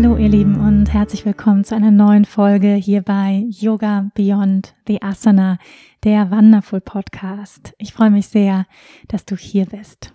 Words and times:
Hallo 0.00 0.16
ihr 0.16 0.28
Lieben 0.28 0.60
und 0.60 0.92
herzlich 0.94 1.26
willkommen 1.26 1.64
zu 1.64 1.74
einer 1.74 1.90
neuen 1.90 2.24
Folge 2.24 2.74
hier 2.74 3.02
bei 3.02 3.44
Yoga 3.48 4.12
Beyond 4.14 4.76
the 4.86 5.02
Asana, 5.02 5.58
der 6.04 6.30
Wonderful 6.30 6.80
Podcast. 6.80 7.74
Ich 7.78 7.92
freue 7.92 8.10
mich 8.10 8.28
sehr, 8.28 8.66
dass 9.08 9.24
du 9.24 9.34
hier 9.34 9.66
bist. 9.66 10.12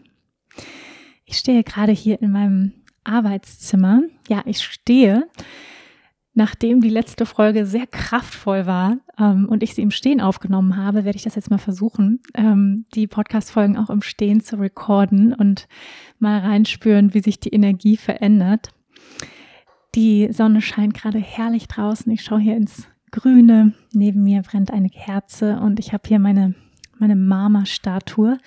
Ich 1.25 1.37
stehe 1.37 1.65
gerade 1.65 1.91
hier 1.91 2.21
in 2.21 2.31
meinem 2.31 2.71
Arbeitszimmer. 3.03 4.03
Ja, 4.29 4.41
ich 4.45 4.63
stehe, 4.63 5.27
nachdem 6.33 6.79
die 6.79 6.87
letzte 6.87 7.25
Folge 7.25 7.65
sehr 7.65 7.85
kraftvoll 7.85 8.65
war 8.65 8.99
ähm, 9.19 9.49
und 9.49 9.63
ich 9.63 9.75
sie 9.75 9.81
im 9.81 9.91
Stehen 9.91 10.21
aufgenommen 10.21 10.77
habe, 10.77 11.03
werde 11.03 11.17
ich 11.17 11.23
das 11.23 11.35
jetzt 11.35 11.51
mal 11.51 11.57
versuchen, 11.57 12.21
ähm, 12.35 12.85
die 12.95 13.07
Podcast-Folgen 13.07 13.75
auch 13.75 13.89
im 13.89 14.01
Stehen 14.01 14.39
zu 14.39 14.61
recorden 14.61 15.33
und 15.33 15.67
mal 16.19 16.39
reinspüren, 16.39 17.13
wie 17.13 17.19
sich 17.19 17.41
die 17.41 17.53
Energie 17.53 17.97
verändert. 17.97 18.69
Die 19.95 20.29
Sonne 20.31 20.61
scheint 20.61 20.95
gerade 20.95 21.19
herrlich 21.19 21.67
draußen. 21.67 22.11
Ich 22.11 22.23
schaue 22.23 22.39
hier 22.39 22.57
ins 22.57 22.87
Grüne. 23.11 23.73
Neben 23.91 24.23
mir 24.23 24.41
brennt 24.41 24.71
eine 24.71 24.89
Kerze 24.89 25.59
und 25.59 25.79
ich 25.79 25.93
habe 25.93 26.07
hier 26.07 26.17
meine, 26.17 26.55
meine 26.97 27.15
Marmorstatue, 27.15 28.39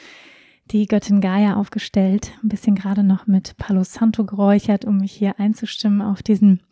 die 0.73 0.87
Göttin 0.87 1.21
Gaia 1.21 1.55
aufgestellt. 1.55 2.33
Ein 2.43 2.49
bisschen 2.49 2.75
gerade 2.75 3.05
noch 3.05 3.29
mit 3.29 3.57
Palo 3.59 3.85
Santo 3.85 4.25
geräuchert, 4.25 4.85
um 4.85 4.99
mich 4.99 5.13
hier 5.13 5.39
einzustimmen 5.39 6.03
auf 6.03 6.21
diesen 6.21 6.63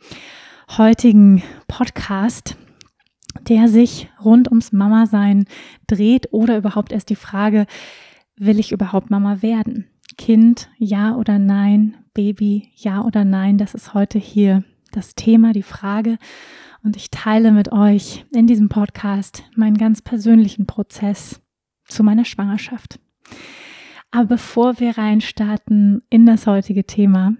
heutigen 0.77 1.45
Podcast, 1.69 2.57
der 3.49 3.69
sich 3.69 4.09
rund 4.25 4.49
ums 4.49 4.73
Mama-Sein 4.73 5.45
dreht 5.87 6.33
oder 6.33 6.57
überhaupt 6.57 6.91
erst 6.91 7.11
die 7.11 7.17
Frage, 7.17 7.67
will 8.37 8.59
ich 8.59 8.73
überhaupt 8.73 9.09
Mama 9.09 9.41
werden? 9.41 9.87
Kind, 10.17 10.69
ja 10.79 11.17
oder 11.17 11.39
nein? 11.39 11.97
Baby, 12.13 12.71
ja 12.77 13.03
oder 13.03 13.25
nein? 13.25 13.59
Das 13.59 13.75
ist 13.75 13.95
heute 13.95 14.19
hier 14.19 14.63
das 14.93 15.15
Thema, 15.15 15.53
die 15.53 15.63
Frage. 15.63 16.19
Und 16.83 16.97
ich 16.97 17.11
teile 17.11 17.51
mit 17.51 17.73
euch 17.73 18.25
in 18.33 18.47
diesem 18.47 18.69
Podcast 18.69 19.43
meinen 19.57 19.79
ganz 19.79 20.03
persönlichen 20.03 20.67
Prozess 20.67 21.41
zu 21.89 22.05
meiner 22.05 22.25
Schwangerschaft. 22.25 23.01
Aber 24.11 24.27
bevor 24.27 24.79
wir 24.79 24.97
reinstarten 24.97 26.03
in 26.11 26.27
das 26.27 26.47
heutige 26.47 26.85
Thema, 26.85 27.35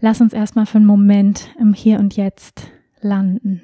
lass 0.00 0.20
uns 0.20 0.32
erstmal 0.32 0.66
für 0.66 0.78
einen 0.78 0.86
Moment 0.86 1.54
im 1.60 1.74
Hier 1.74 2.00
und 2.00 2.16
Jetzt 2.16 2.72
landen. 3.00 3.62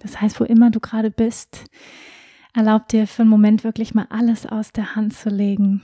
Das 0.00 0.20
heißt, 0.20 0.40
wo 0.40 0.44
immer 0.44 0.70
du 0.70 0.80
gerade 0.80 1.10
bist, 1.10 1.64
erlaub 2.54 2.88
dir 2.88 3.06
für 3.06 3.22
einen 3.22 3.30
Moment 3.30 3.64
wirklich 3.64 3.94
mal 3.94 4.06
alles 4.08 4.46
aus 4.46 4.72
der 4.72 4.94
Hand 4.94 5.12
zu 5.14 5.28
legen 5.28 5.82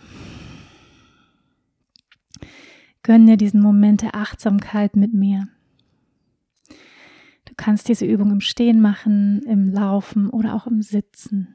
Gönn 3.03 3.27
dir 3.27 3.37
diesen 3.37 3.61
Moment 3.61 4.03
der 4.03 4.15
Achtsamkeit 4.15 4.97
mit 4.97 5.13
mir. 5.13 5.49
Du 7.45 7.55
kannst 7.57 7.89
diese 7.89 8.07
Übung 8.07 8.31
im 8.31 8.41
Stehen 8.41 8.81
machen, 8.81 9.43
im 9.43 9.69
Laufen 9.69 10.31
oder 10.31 10.55
auch 10.55 10.67
im 10.67 10.83
Sitzen. 10.83 11.55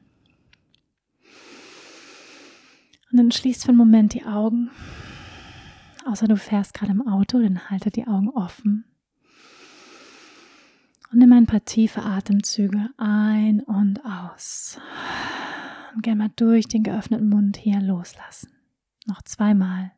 Und 3.10 3.18
dann 3.18 3.32
schließt 3.32 3.62
für 3.64 3.70
einen 3.70 3.78
Moment 3.78 4.12
die 4.12 4.24
Augen. 4.24 4.70
Außer 6.04 6.28
du 6.28 6.36
fährst 6.36 6.74
gerade 6.74 6.92
im 6.92 7.06
Auto, 7.06 7.40
dann 7.40 7.70
halte 7.70 7.90
die 7.90 8.06
Augen 8.06 8.28
offen. 8.28 8.84
Und 11.10 11.18
nimm 11.18 11.32
ein 11.32 11.46
paar 11.46 11.64
tiefe 11.64 12.02
Atemzüge 12.02 12.90
ein 12.98 13.60
und 13.60 14.04
aus. 14.04 14.78
Und 15.94 16.02
gerne 16.02 16.24
mal 16.24 16.32
durch 16.36 16.68
den 16.68 16.82
geöffneten 16.82 17.30
Mund 17.30 17.56
hier 17.56 17.80
loslassen. 17.80 18.50
Noch 19.06 19.22
zweimal. 19.22 19.92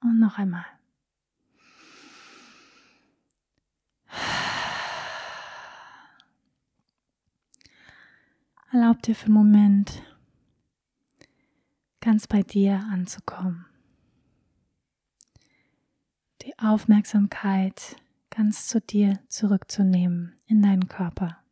Und 0.00 0.18
noch 0.18 0.38
einmal. 0.38 0.64
Erlaub 8.72 9.02
dir 9.02 9.14
für 9.14 9.26
einen 9.26 9.34
Moment 9.34 10.02
ganz 12.00 12.26
bei 12.26 12.42
dir 12.42 12.84
anzukommen. 12.90 13.66
Die 16.42 16.58
Aufmerksamkeit 16.58 17.96
ganz 18.30 18.66
zu 18.66 18.80
dir 18.80 19.20
zurückzunehmen 19.28 20.34
in 20.46 20.60
deinen 20.60 20.88
Körper. 20.88 21.43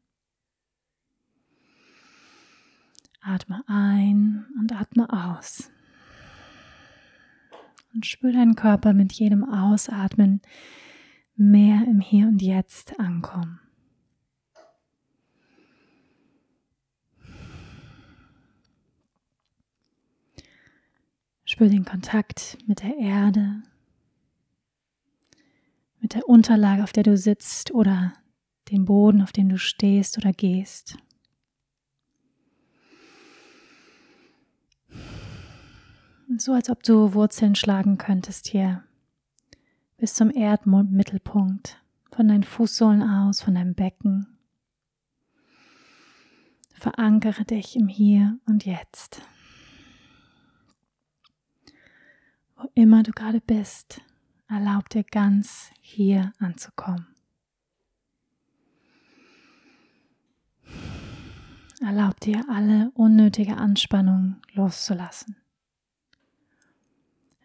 Atme 3.22 3.62
ein 3.66 4.46
und 4.58 4.72
atme 4.72 5.08
aus 5.10 5.70
und 7.94 8.06
spür 8.06 8.32
deinen 8.32 8.56
Körper 8.56 8.92
mit 8.92 9.12
jedem 9.12 9.44
Ausatmen 9.44 10.40
mehr 11.36 11.84
im 11.86 12.00
Hier 12.00 12.26
und 12.26 12.42
Jetzt 12.42 12.98
ankommen. 12.98 13.60
Spür 21.44 21.68
den 21.68 21.84
Kontakt 21.84 22.56
mit 22.66 22.82
der 22.82 22.96
Erde, 22.96 23.62
mit 26.00 26.14
der 26.14 26.26
Unterlage, 26.26 26.82
auf 26.82 26.92
der 26.92 27.02
du 27.02 27.16
sitzt 27.16 27.72
oder 27.72 28.14
dem 28.70 28.86
Boden, 28.86 29.20
auf 29.20 29.32
dem 29.32 29.50
du 29.50 29.58
stehst 29.58 30.16
oder 30.16 30.32
gehst. 30.32 30.96
So 36.38 36.52
als 36.52 36.70
ob 36.70 36.82
du 36.82 37.14
Wurzeln 37.14 37.54
schlagen 37.54 37.98
könntest 37.98 38.48
hier 38.48 38.84
bis 40.02 40.14
zum 40.14 40.30
Erdmittelpunkt, 40.30 41.80
von 42.10 42.26
deinen 42.26 42.42
Fußsohlen 42.42 43.04
aus, 43.04 43.40
von 43.40 43.54
deinem 43.54 43.74
Becken. 43.76 44.26
Verankere 46.74 47.44
dich 47.44 47.76
im 47.76 47.86
Hier 47.86 48.36
und 48.46 48.66
Jetzt. 48.66 49.22
Wo 52.56 52.68
immer 52.74 53.04
du 53.04 53.12
gerade 53.12 53.40
bist, 53.40 54.00
erlaub 54.48 54.88
dir 54.88 55.04
ganz 55.04 55.70
hier 55.80 56.32
anzukommen. 56.40 57.06
Erlaub 61.80 62.18
dir 62.18 62.44
alle 62.48 62.90
unnötige 62.94 63.56
Anspannung 63.56 64.42
loszulassen. 64.52 65.36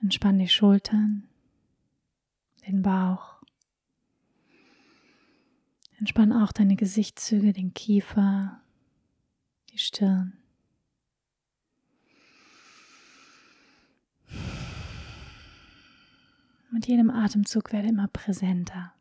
Entspann 0.02 0.38
die 0.38 0.48
Schultern, 0.48 1.28
den 2.68 2.82
Bauch. 2.82 3.42
Entspann 5.98 6.32
auch 6.32 6.52
deine 6.52 6.76
Gesichtszüge, 6.76 7.54
den 7.54 7.74
Kiefer, 7.74 8.62
die 9.72 9.80
Stirn. 9.80 10.38
Mit 16.70 16.88
jedem 16.88 17.10
Atemzug 17.10 17.74
werde 17.74 17.88
immer 17.88 18.08
präsenter. 18.08 18.94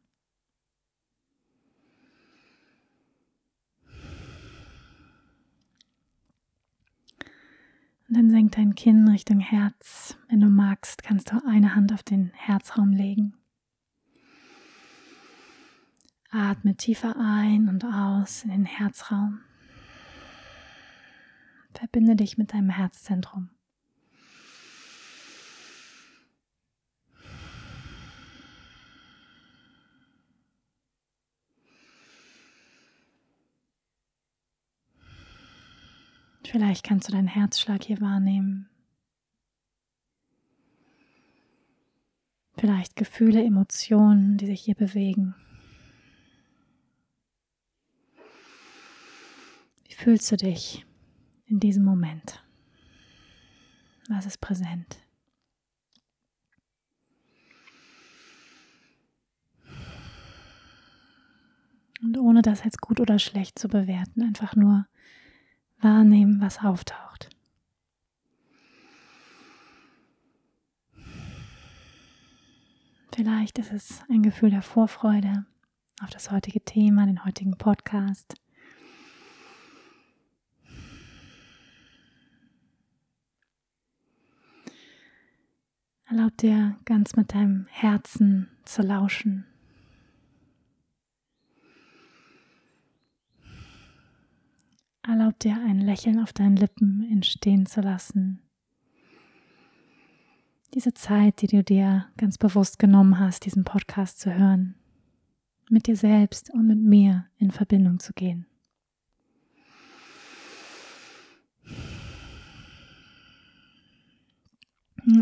Und 8.08 8.16
dann 8.16 8.30
senk 8.30 8.52
dein 8.52 8.74
Kinn 8.74 9.08
Richtung 9.08 9.40
Herz. 9.40 10.16
Wenn 10.28 10.40
du 10.40 10.48
magst, 10.48 11.02
kannst 11.02 11.32
du 11.32 11.44
eine 11.46 11.74
Hand 11.74 11.92
auf 11.92 12.02
den 12.02 12.30
Herzraum 12.34 12.92
legen. 12.92 13.34
Atme 16.30 16.76
tiefer 16.76 17.16
ein 17.18 17.68
und 17.68 17.84
aus 17.84 18.44
in 18.44 18.50
den 18.50 18.64
Herzraum. 18.64 19.40
Verbinde 21.74 22.16
dich 22.16 22.38
mit 22.38 22.52
deinem 22.52 22.70
Herzzentrum. 22.70 23.50
Vielleicht 36.50 36.84
kannst 36.84 37.08
du 37.08 37.12
deinen 37.12 37.26
Herzschlag 37.26 37.82
hier 37.82 38.00
wahrnehmen. 38.00 38.68
Vielleicht 42.56 42.96
Gefühle, 42.96 43.44
Emotionen, 43.44 44.38
die 44.38 44.46
sich 44.46 44.62
hier 44.62 44.76
bewegen. 44.76 45.34
Wie 49.84 49.94
fühlst 49.94 50.30
du 50.30 50.36
dich 50.36 50.86
in 51.46 51.60
diesem 51.60 51.84
Moment? 51.84 52.42
Was 54.08 54.24
ist 54.24 54.40
präsent? 54.40 55.02
Und 62.02 62.16
ohne 62.18 62.42
das 62.42 62.62
jetzt 62.62 62.80
gut 62.80 63.00
oder 63.00 63.18
schlecht 63.18 63.58
zu 63.58 63.68
bewerten, 63.68 64.22
einfach 64.22 64.54
nur 64.54 64.86
wahrnehmen, 65.80 66.40
was 66.40 66.58
auftaucht. 66.62 67.30
Vielleicht 73.14 73.58
ist 73.58 73.72
es 73.72 74.02
ein 74.10 74.22
Gefühl 74.22 74.50
der 74.50 74.60
Vorfreude 74.60 75.46
auf 76.02 76.10
das 76.10 76.30
heutige 76.30 76.60
Thema, 76.62 77.06
den 77.06 77.24
heutigen 77.24 77.56
Podcast. 77.56 78.34
Erlaub 86.08 86.36
dir 86.36 86.76
ganz 86.84 87.16
mit 87.16 87.32
deinem 87.32 87.66
Herzen 87.70 88.50
zu 88.64 88.82
lauschen. 88.82 89.46
Erlaub 95.08 95.38
dir 95.38 95.56
ein 95.66 95.80
Lächeln 95.80 96.18
auf 96.18 96.32
deinen 96.32 96.56
Lippen 96.56 97.08
entstehen 97.10 97.66
zu 97.66 97.80
lassen 97.80 98.46
diese 100.76 100.92
Zeit, 100.92 101.40
die 101.40 101.46
du 101.46 101.64
dir 101.64 102.04
ganz 102.18 102.36
bewusst 102.36 102.78
genommen 102.78 103.18
hast, 103.18 103.46
diesen 103.46 103.64
Podcast 103.64 104.20
zu 104.20 104.34
hören, 104.34 104.74
mit 105.70 105.86
dir 105.86 105.96
selbst 105.96 106.50
und 106.52 106.66
mit 106.66 106.78
mir 106.78 107.26
in 107.38 107.50
Verbindung 107.50 107.98
zu 107.98 108.12
gehen. 108.12 108.46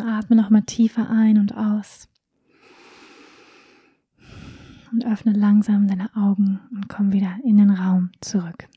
Atme 0.02 0.34
nochmal 0.34 0.62
tiefer 0.62 1.08
ein 1.08 1.38
und 1.38 1.54
aus. 1.54 2.08
Und 4.90 5.06
öffne 5.06 5.32
langsam 5.32 5.86
deine 5.86 6.14
Augen 6.16 6.60
und 6.72 6.88
komm 6.88 7.12
wieder 7.12 7.36
in 7.44 7.58
den 7.58 7.70
Raum 7.70 8.10
zurück. 8.20 8.68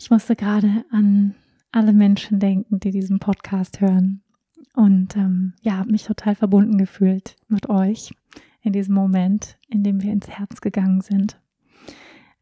Ich 0.00 0.10
musste 0.10 0.36
gerade 0.36 0.84
an 0.90 1.34
alle 1.72 1.92
Menschen 1.92 2.38
denken, 2.38 2.78
die 2.80 2.92
diesen 2.92 3.18
Podcast 3.18 3.80
hören. 3.80 4.22
Und 4.74 5.16
ähm, 5.16 5.54
ja, 5.60 5.78
habe 5.78 5.90
mich 5.90 6.04
total 6.04 6.36
verbunden 6.36 6.78
gefühlt 6.78 7.36
mit 7.48 7.68
euch 7.68 8.12
in 8.62 8.72
diesem 8.72 8.94
Moment, 8.94 9.58
in 9.68 9.82
dem 9.82 10.00
wir 10.00 10.12
ins 10.12 10.28
Herz 10.28 10.60
gegangen 10.60 11.00
sind. 11.00 11.40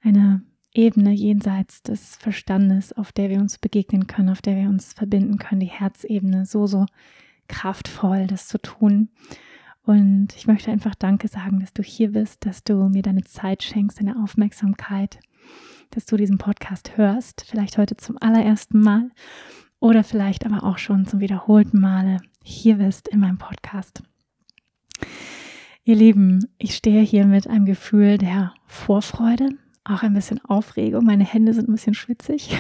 Eine 0.02 0.42
Ebene 0.74 1.12
jenseits 1.12 1.82
des 1.82 2.16
Verstandes, 2.16 2.92
auf 2.92 3.10
der 3.10 3.30
wir 3.30 3.38
uns 3.38 3.56
begegnen 3.56 4.06
können, 4.06 4.28
auf 4.28 4.42
der 4.42 4.56
wir 4.56 4.68
uns 4.68 4.92
verbinden 4.92 5.38
können, 5.38 5.60
die 5.60 5.66
Herzebene, 5.66 6.44
so, 6.44 6.66
so 6.66 6.84
kraftvoll, 7.48 8.26
das 8.26 8.48
zu 8.48 8.58
tun. 8.58 9.08
Und 9.82 10.36
ich 10.36 10.46
möchte 10.46 10.70
einfach 10.70 10.94
Danke 10.94 11.28
sagen, 11.28 11.60
dass 11.60 11.72
du 11.72 11.82
hier 11.82 12.12
bist, 12.12 12.44
dass 12.44 12.64
du 12.64 12.90
mir 12.90 13.02
deine 13.02 13.24
Zeit 13.24 13.62
schenkst, 13.62 14.00
deine 14.00 14.22
Aufmerksamkeit 14.22 15.20
dass 15.90 16.06
du 16.06 16.16
diesen 16.16 16.38
Podcast 16.38 16.96
hörst, 16.96 17.44
vielleicht 17.48 17.78
heute 17.78 17.96
zum 17.96 18.16
allerersten 18.20 18.80
Mal 18.80 19.10
oder 19.80 20.04
vielleicht 20.04 20.46
aber 20.46 20.64
auch 20.64 20.78
schon 20.78 21.06
zum 21.06 21.20
wiederholten 21.20 21.80
Male 21.80 22.18
hier 22.42 22.76
bist 22.76 23.08
in 23.08 23.20
meinem 23.20 23.38
Podcast. 23.38 24.02
Ihr 25.84 25.96
Lieben, 25.96 26.48
ich 26.58 26.74
stehe 26.74 27.02
hier 27.02 27.26
mit 27.26 27.46
einem 27.46 27.64
Gefühl 27.64 28.18
der 28.18 28.54
Vorfreude, 28.66 29.50
auch 29.84 30.02
ein 30.02 30.14
bisschen 30.14 30.44
Aufregung. 30.44 31.04
Meine 31.04 31.24
Hände 31.24 31.54
sind 31.54 31.68
ein 31.68 31.72
bisschen 31.72 31.94
schwitzig 31.94 32.56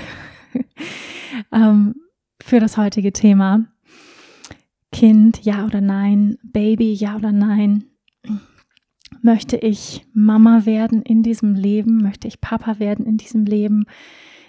ähm, 1.52 1.96
für 2.40 2.60
das 2.60 2.76
heutige 2.76 3.12
Thema. 3.12 3.64
Kind, 4.92 5.44
ja 5.44 5.64
oder 5.64 5.80
nein? 5.80 6.38
Baby, 6.42 6.92
ja 6.92 7.16
oder 7.16 7.32
nein? 7.32 7.84
Möchte 9.22 9.56
ich 9.56 10.06
Mama 10.12 10.66
werden 10.66 11.02
in 11.02 11.22
diesem 11.22 11.54
Leben? 11.54 11.98
Möchte 11.98 12.28
ich 12.28 12.40
Papa 12.40 12.78
werden 12.78 13.06
in 13.06 13.16
diesem 13.16 13.44
Leben? 13.44 13.86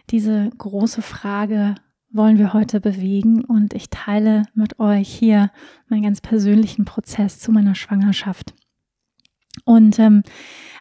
Diese 0.09 0.50
große 0.57 1.01
Frage 1.01 1.75
wollen 2.12 2.38
wir 2.38 2.54
heute 2.54 2.80
bewegen 2.80 3.44
und 3.44 3.74
ich 3.74 3.89
teile 3.89 4.44
mit 4.54 4.80
euch 4.80 5.09
hier 5.09 5.51
meinen 5.89 6.04
ganz 6.04 6.21
persönlichen 6.21 6.86
Prozess 6.86 7.39
zu 7.39 7.51
meiner 7.51 7.75
Schwangerschaft. 7.75 8.54
Und 9.65 10.00
ähm, 10.00 10.24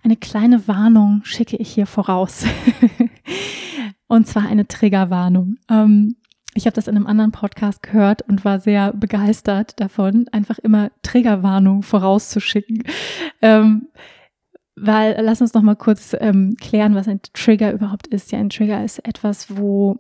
eine 0.02 0.17
kleine 0.17 0.69
Warnung 0.69 1.23
schicke 1.25 1.56
ich 1.56 1.70
hier 1.73 1.87
voraus. 1.87 2.44
und 4.06 4.26
zwar 4.26 4.46
eine 4.46 4.69
Triggerwarnung. 4.69 5.56
Ähm, 5.69 6.17
ich 6.56 6.67
habe 6.67 6.75
das 6.75 6.88
in 6.88 6.97
einem 6.97 7.06
anderen 7.06 7.32
Podcast 7.32 7.82
gehört 7.82 8.23
und 8.23 8.44
war 8.44 8.58
sehr 8.61 8.93
begeistert 8.93 9.79
davon, 9.79 10.26
einfach 10.32 10.58
immer 10.58 10.91
Triggerwarnung 11.03 11.82
vorauszuschicken. 11.82 12.82
Ähm, 13.43 13.88
weil, 14.75 15.17
lass 15.23 15.41
uns 15.41 15.55
noch 15.55 15.62
mal 15.62 15.76
kurz 15.76 16.14
ähm, 16.19 16.56
klären, 16.61 16.94
was 16.94 17.08
ein 17.08 17.20
Trigger 17.32 17.73
überhaupt 17.73 18.06
ist. 18.08 18.32
Ja, 18.32 18.38
ein 18.38 18.50
Trigger 18.50 18.85
ist 18.85 18.99
etwas, 19.06 19.56
wo 19.56 19.97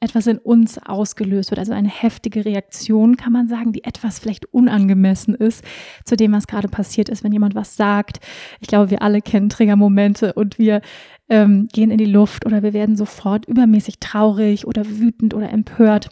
etwas 0.00 0.26
in 0.26 0.38
uns 0.38 0.78
ausgelöst 0.78 1.50
wird, 1.50 1.58
also 1.58 1.72
eine 1.72 1.88
heftige 1.88 2.44
Reaktion, 2.44 3.16
kann 3.16 3.32
man 3.32 3.48
sagen, 3.48 3.72
die 3.72 3.84
etwas 3.84 4.18
vielleicht 4.18 4.46
unangemessen 4.52 5.34
ist 5.34 5.64
zu 6.04 6.16
dem, 6.16 6.32
was 6.32 6.46
gerade 6.46 6.68
passiert 6.68 7.08
ist, 7.08 7.24
wenn 7.24 7.32
jemand 7.32 7.54
was 7.54 7.76
sagt. 7.76 8.20
Ich 8.60 8.68
glaube, 8.68 8.90
wir 8.90 9.00
alle 9.00 9.22
kennen 9.22 9.48
Triggermomente 9.48 10.34
und 10.34 10.58
wir 10.58 10.82
ähm, 11.28 11.68
gehen 11.72 11.90
in 11.90 11.98
die 11.98 12.04
Luft 12.04 12.46
oder 12.46 12.62
wir 12.62 12.72
werden 12.72 12.96
sofort 12.96 13.46
übermäßig 13.46 13.98
traurig 13.98 14.66
oder 14.66 14.86
wütend 14.86 15.34
oder 15.34 15.50
empört. 15.50 16.08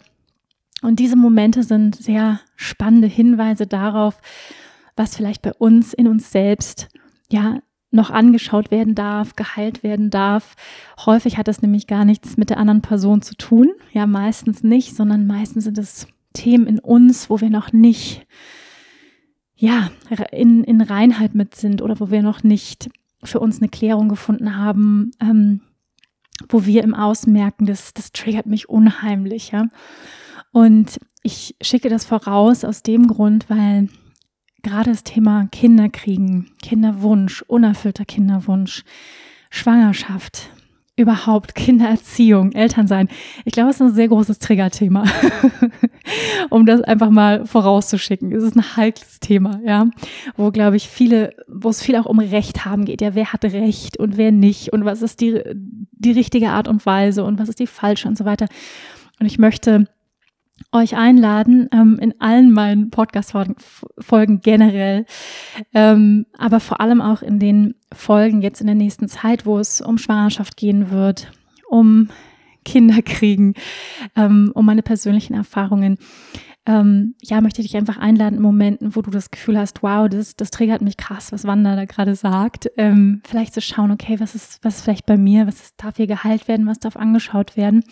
Und 0.81 0.99
diese 0.99 1.15
Momente 1.15 1.63
sind 1.63 1.95
sehr 1.95 2.39
spannende 2.55 3.07
Hinweise 3.07 3.65
darauf, 3.65 4.19
was 4.95 5.15
vielleicht 5.15 5.41
bei 5.41 5.53
uns 5.53 5.93
in 5.93 6.07
uns 6.07 6.31
selbst 6.31 6.89
ja 7.31 7.59
noch 7.91 8.11
angeschaut 8.11 8.71
werden 8.71 8.93
darf, 8.93 9.35
geheilt 9.35 9.81
werden 9.81 10.09
darf. 10.09 10.55
Häufig 11.05 11.37
hat 11.37 11.47
das 11.47 11.61
nämlich 11.61 11.87
gar 11.87 12.05
nichts 12.05 12.37
mit 12.37 12.49
der 12.49 12.57
anderen 12.57 12.81
Person 12.81 13.21
zu 13.21 13.35
tun. 13.35 13.71
Ja, 13.93 14.05
meistens 14.05 14.63
nicht, 14.63 14.95
sondern 14.95 15.25
meistens 15.25 15.63
sind 15.63 15.77
es 15.77 16.07
Themen 16.33 16.67
in 16.67 16.79
uns, 16.79 17.29
wo 17.29 17.39
wir 17.39 17.49
noch 17.49 17.71
nicht, 17.71 18.27
ja, 19.55 19.89
in, 20.31 20.63
in 20.65 20.81
Reinheit 20.81 21.33
mit 21.33 21.55
sind 21.55 21.81
oder 21.81 21.99
wo 21.99 22.11
wir 22.11 22.21
noch 22.21 22.43
nicht 22.43 22.89
für 23.27 23.39
uns 23.39 23.59
eine 23.59 23.69
Klärung 23.69 24.09
gefunden 24.09 24.57
haben, 24.57 25.11
ähm, 25.21 25.61
wo 26.49 26.65
wir 26.65 26.83
im 26.83 26.93
Außen 26.93 27.31
merken, 27.31 27.65
das, 27.65 27.93
das 27.93 28.11
triggert 28.11 28.45
mich 28.45 28.69
unheimlich, 28.69 29.51
ja. 29.51 29.65
Und 30.51 30.99
ich 31.23 31.55
schicke 31.61 31.89
das 31.89 32.05
voraus 32.05 32.63
aus 32.63 32.83
dem 32.83 33.07
Grund, 33.07 33.49
weil 33.49 33.89
gerade 34.63 34.91
das 34.91 35.03
Thema 35.03 35.47
Kinderkriegen, 35.51 36.51
Kinderwunsch, 36.61 37.43
unerfüllter 37.43 38.05
Kinderwunsch, 38.05 38.83
Schwangerschaft, 39.49 40.49
überhaupt 40.95 41.55
Kindererziehung, 41.55 42.51
Elternsein. 42.53 43.09
Ich 43.43 43.53
glaube, 43.53 43.69
es 43.69 43.77
ist 43.77 43.81
ein 43.81 43.93
sehr 43.93 44.07
großes 44.07 44.39
Triggerthema, 44.39 45.03
um 46.49 46.65
das 46.65 46.81
einfach 46.81 47.09
mal 47.09 47.45
vorauszuschicken. 47.45 48.31
Es 48.31 48.43
ist 48.43 48.55
ein 48.55 48.75
heikles 48.75 49.19
Thema, 49.19 49.59
ja, 49.65 49.87
wo 50.35 50.51
glaube 50.51 50.77
ich 50.77 50.89
viele, 50.89 51.33
wo 51.47 51.69
es 51.69 51.81
viel 51.81 51.95
auch 51.95 52.05
um 52.05 52.19
Recht 52.19 52.65
haben 52.65 52.85
geht. 52.85 53.01
Ja, 53.01 53.15
wer 53.15 53.33
hat 53.33 53.45
Recht 53.45 53.97
und 53.97 54.17
wer 54.17 54.31
nicht 54.31 54.73
und 54.73 54.85
was 54.85 55.01
ist 55.01 55.21
die 55.21 55.41
die 55.91 56.11
richtige 56.11 56.49
Art 56.49 56.67
und 56.67 56.85
Weise 56.85 57.23
und 57.23 57.39
was 57.39 57.49
ist 57.49 57.59
die 57.59 57.67
falsche 57.67 58.07
und 58.07 58.17
so 58.17 58.25
weiter. 58.25 58.47
Und 59.19 59.25
ich 59.25 59.37
möchte 59.39 59.87
euch 60.71 60.95
einladen, 60.95 61.69
ähm, 61.73 61.99
in 61.99 62.19
allen 62.19 62.51
meinen 62.51 62.89
Podcast-Folgen 62.89 64.41
generell, 64.41 65.05
ähm, 65.73 66.25
aber 66.37 66.59
vor 66.59 66.79
allem 66.79 67.01
auch 67.01 67.21
in 67.21 67.39
den 67.39 67.75
Folgen 67.93 68.41
jetzt 68.41 68.61
in 68.61 68.67
der 68.67 68.75
nächsten 68.75 69.07
Zeit, 69.07 69.45
wo 69.45 69.59
es 69.59 69.81
um 69.81 69.97
Schwangerschaft 69.97 70.57
gehen 70.57 70.91
wird, 70.91 71.31
um 71.69 72.09
Kinder 72.65 73.01
kriegen, 73.01 73.53
ähm, 74.15 74.51
um 74.53 74.65
meine 74.65 74.83
persönlichen 74.83 75.33
Erfahrungen. 75.33 75.97
Ähm, 76.67 77.13
ja, 77.21 77.41
möchte 77.41 77.61
ich 77.61 77.67
dich 77.67 77.77
einfach 77.77 77.97
einladen 77.97 78.37
in 78.37 78.41
Momenten, 78.41 78.95
wo 78.95 79.03
du 79.03 79.11
das 79.11 79.29
Gefühl 79.29 79.57
hast, 79.57 79.83
wow, 79.83 80.09
das, 80.09 80.35
das 80.35 80.49
triggert 80.49 80.81
mich 80.81 80.97
krass, 80.97 81.31
was 81.31 81.45
Wanda 81.45 81.75
da 81.75 81.85
gerade 81.85 82.15
sagt. 82.15 82.71
Ähm, 82.75 83.21
vielleicht 83.23 83.53
zu 83.53 83.61
schauen, 83.61 83.91
okay, 83.91 84.19
was 84.19 84.33
ist, 84.33 84.63
was 84.63 84.77
ist 84.77 84.81
vielleicht 84.81 85.05
bei 85.05 85.17
mir, 85.17 85.45
was 85.45 85.61
ist, 85.61 85.75
darf 85.77 85.97
hier 85.97 86.07
geheilt 86.07 86.47
werden, 86.47 86.65
was 86.65 86.79
darf 86.79 86.97
angeschaut 86.97 87.55
werden. 87.55 87.83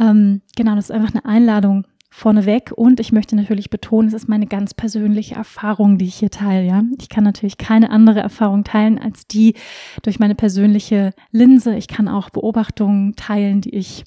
Ähm, 0.00 0.42
genau, 0.56 0.74
das 0.74 0.86
ist 0.86 0.90
einfach 0.90 1.14
eine 1.14 1.24
Einladung, 1.24 1.86
vorneweg 2.18 2.72
und 2.74 2.98
ich 2.98 3.12
möchte 3.12 3.36
natürlich 3.36 3.70
betonen, 3.70 4.08
es 4.08 4.14
ist 4.14 4.28
meine 4.28 4.46
ganz 4.46 4.74
persönliche 4.74 5.36
Erfahrung, 5.36 5.98
die 5.98 6.06
ich 6.06 6.16
hier 6.16 6.30
teile. 6.30 6.66
Ja? 6.66 6.82
Ich 7.00 7.08
kann 7.08 7.22
natürlich 7.22 7.58
keine 7.58 7.90
andere 7.90 8.20
Erfahrung 8.20 8.64
teilen 8.64 8.98
als 8.98 9.26
die 9.28 9.54
durch 10.02 10.18
meine 10.18 10.34
persönliche 10.34 11.12
Linse. 11.30 11.76
Ich 11.76 11.86
kann 11.86 12.08
auch 12.08 12.30
Beobachtungen 12.30 13.14
teilen, 13.14 13.60
die 13.60 13.74
ich 13.74 14.04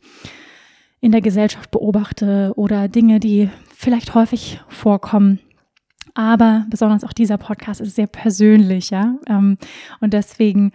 in 0.99 1.13
der 1.13 1.21
Gesellschaft 1.21 1.71
beobachte 1.71 2.51
oder 2.57 2.89
Dinge, 2.89 3.21
die 3.21 3.49
vielleicht 3.73 4.13
häufig 4.13 4.59
vorkommen. 4.67 5.39
Aber 6.13 6.65
besonders 6.69 7.05
auch 7.05 7.13
dieser 7.13 7.37
Podcast 7.37 7.79
ist 7.79 7.95
sehr 7.95 8.07
persönlich, 8.07 8.89
ja. 8.89 9.15
Ähm, 9.27 9.57
und 10.01 10.13
deswegen 10.13 10.73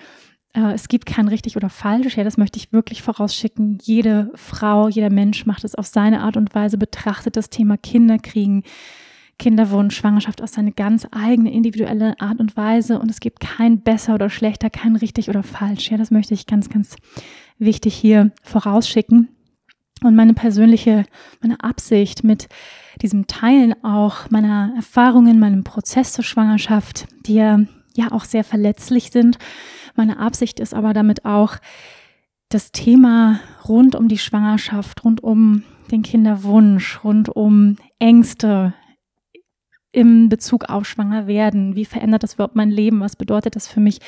es 0.57 0.89
gibt 0.89 1.07
kein 1.07 1.29
richtig 1.29 1.57
oder 1.57 1.69
falsch. 1.69 2.17
Ja, 2.17 2.25
das 2.25 2.39
möchte 2.39 2.59
ich 2.59 2.73
wirklich 2.73 3.03
vorausschicken. 3.03 3.79
Jede 3.83 4.31
Frau, 4.35 4.89
jeder 4.89 5.11
Mensch 5.11 5.45
macht 5.47 5.65
es 5.65 5.75
auf 5.75 5.87
seine 5.87 6.23
Art 6.23 6.37
und 6.37 6.55
Weise, 6.55 6.79
betrachtet 6.79 7.37
das 7.37 7.51
Thema 7.51 7.77
Kinderkriegen, 7.77 8.63
Kinderwunsch, 9.39 9.95
Schwangerschaft 9.95 10.43
aus 10.43 10.53
seine 10.53 10.73
ganz 10.73 11.07
eigene 11.11 11.53
individuelle 11.53 12.19
Art 12.21 12.41
und 12.41 12.57
Weise. 12.57 12.99
Und 12.99 13.11
es 13.11 13.21
gibt 13.21 13.41
kein 13.41 13.81
besser 13.81 14.15
oder 14.15 14.31
schlechter, 14.31 14.71
kein 14.71 14.97
richtig 14.97 15.29
oder 15.29 15.43
falsch. 15.43 15.91
Ja, 15.91 15.99
das 15.99 16.11
möchte 16.11 16.33
ich 16.33 16.47
ganz, 16.47 16.71
ganz 16.71 16.97
wichtig 17.59 17.95
hier 17.95 18.33
vorausschicken. 18.43 19.29
Und 20.03 20.15
meine 20.15 20.35
persönliche, 20.35 21.05
meine 21.41 21.63
Absicht 21.63 22.25
mit 22.25 22.49
diesem 23.03 23.27
Teilen 23.27 23.75
auch 23.85 24.31
meiner 24.31 24.73
Erfahrungen, 24.77 25.39
meinem 25.39 25.65
Prozess 25.65 26.13
zur 26.13 26.25
Schwangerschaft, 26.25 27.07
die 27.27 27.67
ja, 27.97 28.13
auch 28.13 28.25
sehr 28.25 28.45
verletzlich 28.45 29.11
sind, 29.11 29.39
meine 29.97 30.19
Absicht 30.19 30.61
ist 30.61 30.75
aber 30.75 30.93
damit 30.93 31.25
auch, 31.25 31.57
das 32.49 32.71
Thema 32.71 33.41
rund 33.69 33.97
um 33.97 34.09
die 34.09 34.19
Schwangerschaft, 34.19 35.05
rund 35.05 35.23
um 35.23 35.65
den 35.91 36.03
Kinderwunsch, 36.03 37.03
rund 37.03 37.29
um 37.29 37.77
Ängste 37.99 38.73
im 39.93 40.29
Bezug 40.29 40.69
auf 40.69 40.87
Schwangerwerden, 40.87 41.75
wie 41.75 41.85
verändert 41.85 42.23
das 42.23 42.35
überhaupt 42.35 42.55
mein 42.55 42.71
Leben, 42.71 43.01
was 43.01 43.17
bedeutet 43.17 43.57
das 43.57 43.67
für 43.67 43.81
mich, 43.81 43.99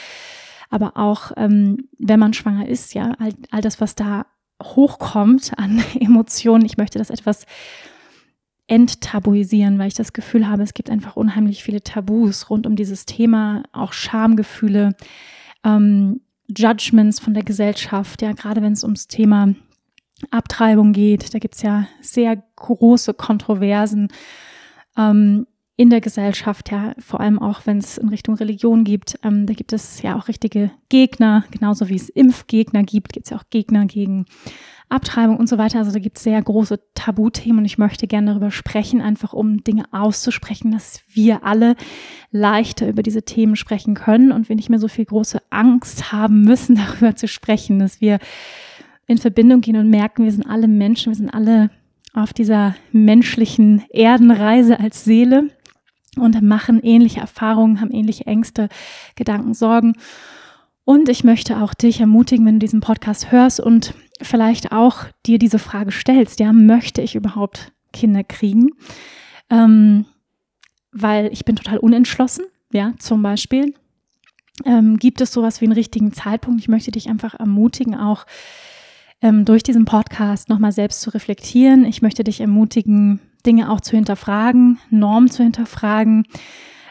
aber 0.70 0.96
auch 0.96 1.32
ähm, 1.36 1.88
wenn 1.98 2.20
man 2.20 2.34
schwanger 2.34 2.68
ist, 2.68 2.94
ja, 2.94 3.14
all, 3.18 3.32
all 3.50 3.62
das, 3.62 3.80
was 3.80 3.94
da 3.94 4.26
hochkommt 4.62 5.52
an 5.56 5.82
Emotionen, 5.98 6.64
ich 6.64 6.76
möchte 6.76 6.98
das 6.98 7.10
etwas 7.10 7.46
enttabuisieren, 8.68 9.78
weil 9.78 9.88
ich 9.88 9.94
das 9.94 10.12
Gefühl 10.12 10.46
habe, 10.46 10.62
es 10.62 10.74
gibt 10.74 10.90
einfach 10.90 11.16
unheimlich 11.16 11.64
viele 11.64 11.82
Tabus 11.82 12.50
rund 12.50 12.66
um 12.66 12.76
dieses 12.76 13.06
Thema, 13.06 13.64
auch 13.72 13.92
Schamgefühle, 13.92 14.94
ähm, 15.64 16.20
Judgments 16.46 17.18
von 17.18 17.34
der 17.34 17.42
Gesellschaft, 17.42 18.22
ja, 18.22 18.32
gerade 18.32 18.62
wenn 18.62 18.74
es 18.74 18.84
ums 18.84 19.08
Thema 19.08 19.54
Abtreibung 20.30 20.92
geht, 20.92 21.34
da 21.34 21.38
gibt 21.38 21.54
es 21.54 21.62
ja 21.62 21.86
sehr 22.00 22.42
große 22.56 23.14
Kontroversen 23.14 24.08
ähm, 24.96 25.46
in 25.76 25.90
der 25.90 26.00
Gesellschaft, 26.00 26.70
ja, 26.70 26.94
vor 26.98 27.20
allem 27.20 27.38
auch 27.38 27.60
wenn 27.64 27.78
es 27.78 27.98
in 27.98 28.08
Richtung 28.08 28.34
Religion 28.34 28.84
gibt, 28.84 29.18
ähm, 29.22 29.46
da 29.46 29.54
gibt 29.54 29.72
es 29.72 30.02
ja 30.02 30.16
auch 30.16 30.28
richtige 30.28 30.70
Gegner, 30.88 31.44
genauso 31.50 31.88
wie 31.88 31.96
es 31.96 32.08
Impfgegner 32.08 32.82
gibt, 32.82 33.12
gibt 33.12 33.26
es 33.26 33.30
ja 33.30 33.38
auch 33.38 33.48
Gegner 33.48 33.86
gegen 33.86 34.26
Abtreibung 34.88 35.36
und 35.36 35.48
so 35.48 35.58
weiter. 35.58 35.78
Also 35.78 35.92
da 35.92 35.98
gibt 35.98 36.16
es 36.16 36.24
sehr 36.24 36.40
große 36.40 36.80
Tabuthemen 36.94 37.58
und 37.60 37.64
ich 37.64 37.78
möchte 37.78 38.06
gerne 38.06 38.30
darüber 38.30 38.50
sprechen, 38.50 39.00
einfach 39.00 39.32
um 39.32 39.62
Dinge 39.64 39.84
auszusprechen, 39.92 40.70
dass 40.70 41.02
wir 41.08 41.44
alle 41.44 41.76
leichter 42.30 42.88
über 42.88 43.02
diese 43.02 43.22
Themen 43.22 43.56
sprechen 43.56 43.94
können 43.94 44.32
und 44.32 44.48
wir 44.48 44.56
nicht 44.56 44.70
mehr 44.70 44.78
so 44.78 44.88
viel 44.88 45.04
große 45.04 45.40
Angst 45.50 46.12
haben 46.12 46.42
müssen, 46.42 46.76
darüber 47.00 47.16
zu 47.16 47.28
sprechen, 47.28 47.78
dass 47.78 48.00
wir 48.00 48.18
in 49.06 49.18
Verbindung 49.18 49.60
gehen 49.60 49.76
und 49.76 49.90
merken, 49.90 50.24
wir 50.24 50.32
sind 50.32 50.46
alle 50.46 50.68
Menschen, 50.68 51.12
wir 51.12 51.16
sind 51.16 51.30
alle 51.30 51.70
auf 52.12 52.32
dieser 52.32 52.74
menschlichen 52.92 53.84
Erdenreise 53.90 54.80
als 54.80 55.04
Seele 55.04 55.50
und 56.16 56.40
machen 56.42 56.80
ähnliche 56.82 57.20
Erfahrungen, 57.20 57.80
haben 57.80 57.90
ähnliche 57.90 58.26
Ängste, 58.26 58.68
Gedanken, 59.14 59.54
Sorgen. 59.54 59.94
Und 60.84 61.08
ich 61.08 61.22
möchte 61.22 61.60
auch 61.62 61.74
dich 61.74 62.00
ermutigen, 62.00 62.46
wenn 62.46 62.54
du 62.54 62.60
diesen 62.60 62.80
Podcast 62.80 63.30
hörst 63.30 63.60
und 63.60 63.94
vielleicht 64.22 64.72
auch 64.72 65.04
dir 65.26 65.38
diese 65.38 65.58
Frage 65.58 65.92
stellst, 65.92 66.40
ja, 66.40 66.52
möchte 66.52 67.02
ich 67.02 67.14
überhaupt 67.14 67.72
Kinder 67.92 68.24
kriegen? 68.24 68.70
Ähm, 69.50 70.06
weil 70.92 71.32
ich 71.32 71.44
bin 71.44 71.56
total 71.56 71.78
unentschlossen, 71.78 72.44
ja, 72.72 72.92
zum 72.98 73.22
Beispiel. 73.22 73.74
Ähm, 74.64 74.96
gibt 74.96 75.20
es 75.20 75.32
sowas 75.32 75.60
wie 75.60 75.66
einen 75.66 75.72
richtigen 75.72 76.12
Zeitpunkt? 76.12 76.60
Ich 76.60 76.68
möchte 76.68 76.90
dich 76.90 77.08
einfach 77.08 77.34
ermutigen, 77.34 77.94
auch 77.94 78.26
ähm, 79.22 79.44
durch 79.44 79.62
diesen 79.62 79.84
Podcast 79.84 80.48
nochmal 80.48 80.72
selbst 80.72 81.00
zu 81.00 81.10
reflektieren. 81.10 81.84
Ich 81.84 82.02
möchte 82.02 82.24
dich 82.24 82.40
ermutigen, 82.40 83.20
Dinge 83.46 83.70
auch 83.70 83.80
zu 83.80 83.96
hinterfragen, 83.96 84.78
Normen 84.90 85.30
zu 85.30 85.42
hinterfragen, 85.42 86.26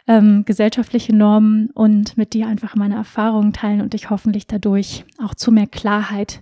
ähm, 0.08 0.46
gesellschaftliche 0.46 1.16
Normen 1.16 1.70
und 1.72 2.18
mit 2.18 2.34
dir 2.34 2.48
einfach 2.48 2.76
meine 2.76 2.96
Erfahrungen 2.96 3.54
teilen 3.54 3.82
und 3.82 3.94
dich 3.94 4.10
hoffentlich 4.10 4.48
dadurch 4.48 5.06
auch 5.24 5.36
zu 5.36 5.52
mehr 5.52 5.68
Klarheit 5.68 6.42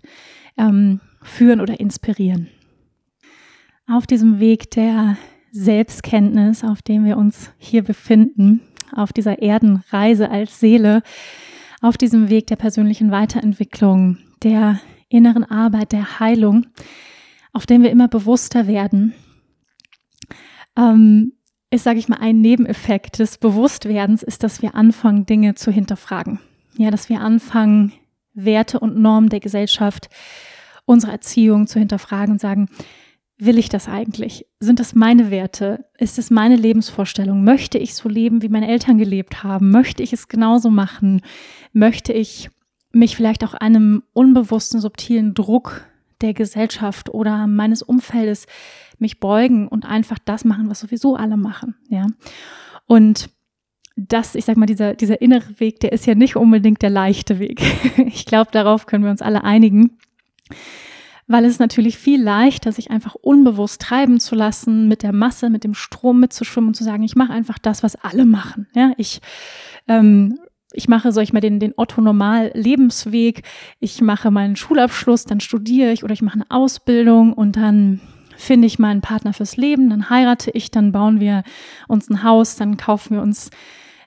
ähm, 0.58 1.02
führen 1.22 1.62
oder 1.62 1.80
inspirieren. 1.80 2.48
Auf 3.88 4.08
diesem 4.08 4.40
Weg 4.40 4.72
der 4.72 5.18
Selbstkenntnis, 5.52 6.64
auf 6.64 6.82
dem 6.82 7.06
wir 7.06 7.18
uns 7.18 7.52
hier 7.58 7.84
befinden, 7.84 8.62
auf 8.92 9.14
dieser 9.14 9.42
Erdenreise 9.42 10.30
als 10.30 10.60
Seele, 10.60 11.02
auf 11.82 11.98
diesem 11.98 12.30
Weg 12.30 12.48
der 12.48 12.56
persönlichen 12.56 13.12
Weiterentwicklung, 13.12 14.18
der 14.44 14.80
inneren 15.10 15.44
Arbeit, 15.44 15.92
der 15.92 16.20
Heilung, 16.20 16.66
auf 17.54 17.66
dem 17.66 17.84
wir 17.84 17.92
immer 17.92 18.08
bewusster 18.08 18.68
werden, 18.68 19.14
ähm, 20.78 21.34
ist, 21.76 21.84
sage 21.84 22.00
ich 22.00 22.08
mal, 22.08 22.18
ein 22.20 22.42
Nebeneffekt 22.42 23.20
des 23.20 23.38
Bewusstwerdens, 23.38 24.24
ist, 24.24 24.44
dass 24.44 24.62
wir 24.62 24.76
anfangen, 24.76 25.26
Dinge 25.26 25.56
zu 25.56 25.72
hinterfragen. 25.72 26.40
Ja, 26.78 26.90
dass 26.90 27.10
wir 27.10 27.22
anfangen, 27.22 27.94
Werte 28.34 28.80
und 28.80 28.98
Normen 28.98 29.30
der 29.30 29.40
Gesellschaft, 29.40 30.10
unsere 30.86 31.12
Erziehung 31.12 31.68
zu 31.68 31.80
hinterfragen 31.80 32.34
und 32.34 32.42
sagen, 32.42 32.70
will 33.38 33.58
ich 33.58 33.70
das 33.70 33.88
eigentlich? 33.88 34.46
Sind 34.60 34.80
das 34.80 34.96
meine 34.96 35.32
Werte? 35.32 35.86
Ist 35.98 36.18
es 36.18 36.32
meine 36.32 36.56
Lebensvorstellung? 36.56 37.44
Möchte 37.44 37.78
ich 37.78 37.96
so 37.96 38.08
leben, 38.10 38.42
wie 38.42 38.50
meine 38.50 38.70
Eltern 38.70 38.98
gelebt 38.98 39.44
haben? 39.44 39.72
Möchte 39.72 40.04
ich 40.04 40.14
es 40.14 40.28
genauso 40.28 40.70
machen? 40.70 41.22
Möchte 41.74 42.14
ich 42.14 42.50
mich 42.92 43.16
vielleicht 43.16 43.44
auch 43.44 43.54
einem 43.54 44.04
unbewussten, 44.14 44.80
subtilen 44.80 45.34
Druck 45.34 45.86
der 46.22 46.34
Gesellschaft 46.34 47.10
oder 47.10 47.48
meines 47.48 47.82
Umfeldes 47.82 48.48
mich 49.00 49.20
beugen 49.20 49.68
und 49.68 49.86
einfach 49.86 50.18
das 50.24 50.46
machen, 50.46 50.70
was 50.70 50.80
sowieso 50.80 51.16
alle 51.16 51.38
machen, 51.38 51.76
ja? 51.90 52.08
Und 52.88 53.30
das, 53.96 54.36
ich 54.36 54.46
sag 54.46 54.58
mal, 54.58 54.66
dieser, 54.66 54.94
dieser 54.94 55.22
innere 55.22 55.60
Weg, 55.60 55.80
der 55.80 55.94
ist 55.94 56.06
ja 56.06 56.16
nicht 56.16 56.36
unbedingt 56.36 56.82
der 56.82 56.90
leichte 56.90 57.40
Weg. 57.40 57.62
Ich 58.08 58.26
glaube, 58.26 58.52
darauf 58.52 58.86
können 58.86 59.04
wir 59.04 59.12
uns 59.12 59.22
alle 59.22 59.44
einigen. 59.44 59.98
Weil 61.28 61.46
es 61.46 61.60
natürlich 61.60 61.98
viel 61.98 62.22
leichter, 62.22 62.72
sich 62.72 62.92
einfach 62.92 63.16
unbewusst 63.16 63.82
treiben 63.82 64.20
zu 64.20 64.36
lassen, 64.36 64.88
mit 64.88 65.02
der 65.02 65.12
Masse, 65.12 65.50
mit 65.50 65.64
dem 65.64 65.74
Strom 65.74 66.20
mitzuschwimmen 66.20 66.70
und 66.70 66.76
zu 66.76 66.84
sagen, 66.84 67.04
ich 67.04 67.16
mache 67.16 67.34
einfach 67.34 67.58
das, 67.58 67.84
was 67.84 67.96
alle 67.96 68.26
machen. 68.26 68.68
Ja, 68.76 68.94
ich, 68.98 69.22
ähm, 69.88 70.38
ich 70.76 70.88
mache, 70.88 71.12
sag 71.12 71.24
ich 71.24 71.34
mal, 71.34 71.40
den, 71.40 71.60
den 71.60 71.74
Otto-Normal-Lebensweg. 71.76 73.44
Ich 73.80 74.02
mache 74.02 74.32
meinen 74.32 74.56
Schulabschluss, 74.56 75.26
dann 75.26 75.40
studiere 75.40 75.92
ich 75.92 76.04
oder 76.04 76.14
ich 76.14 76.22
mache 76.22 76.36
eine 76.36 76.52
Ausbildung 76.52 77.34
und 77.34 77.56
dann 77.56 78.02
finde 78.38 78.68
ich 78.68 78.80
meinen 78.80 79.02
Partner 79.02 79.34
fürs 79.34 79.58
Leben, 79.58 79.90
dann 79.90 80.10
heirate 80.10 80.52
ich, 80.52 80.72
dann 80.72 80.92
bauen 80.92 81.20
wir 81.20 81.44
uns 81.88 82.10
ein 82.10 82.24
Haus, 82.24 82.58
dann 82.58 82.78
kaufen 82.78 83.16
wir 83.16 83.22
uns 83.22 83.50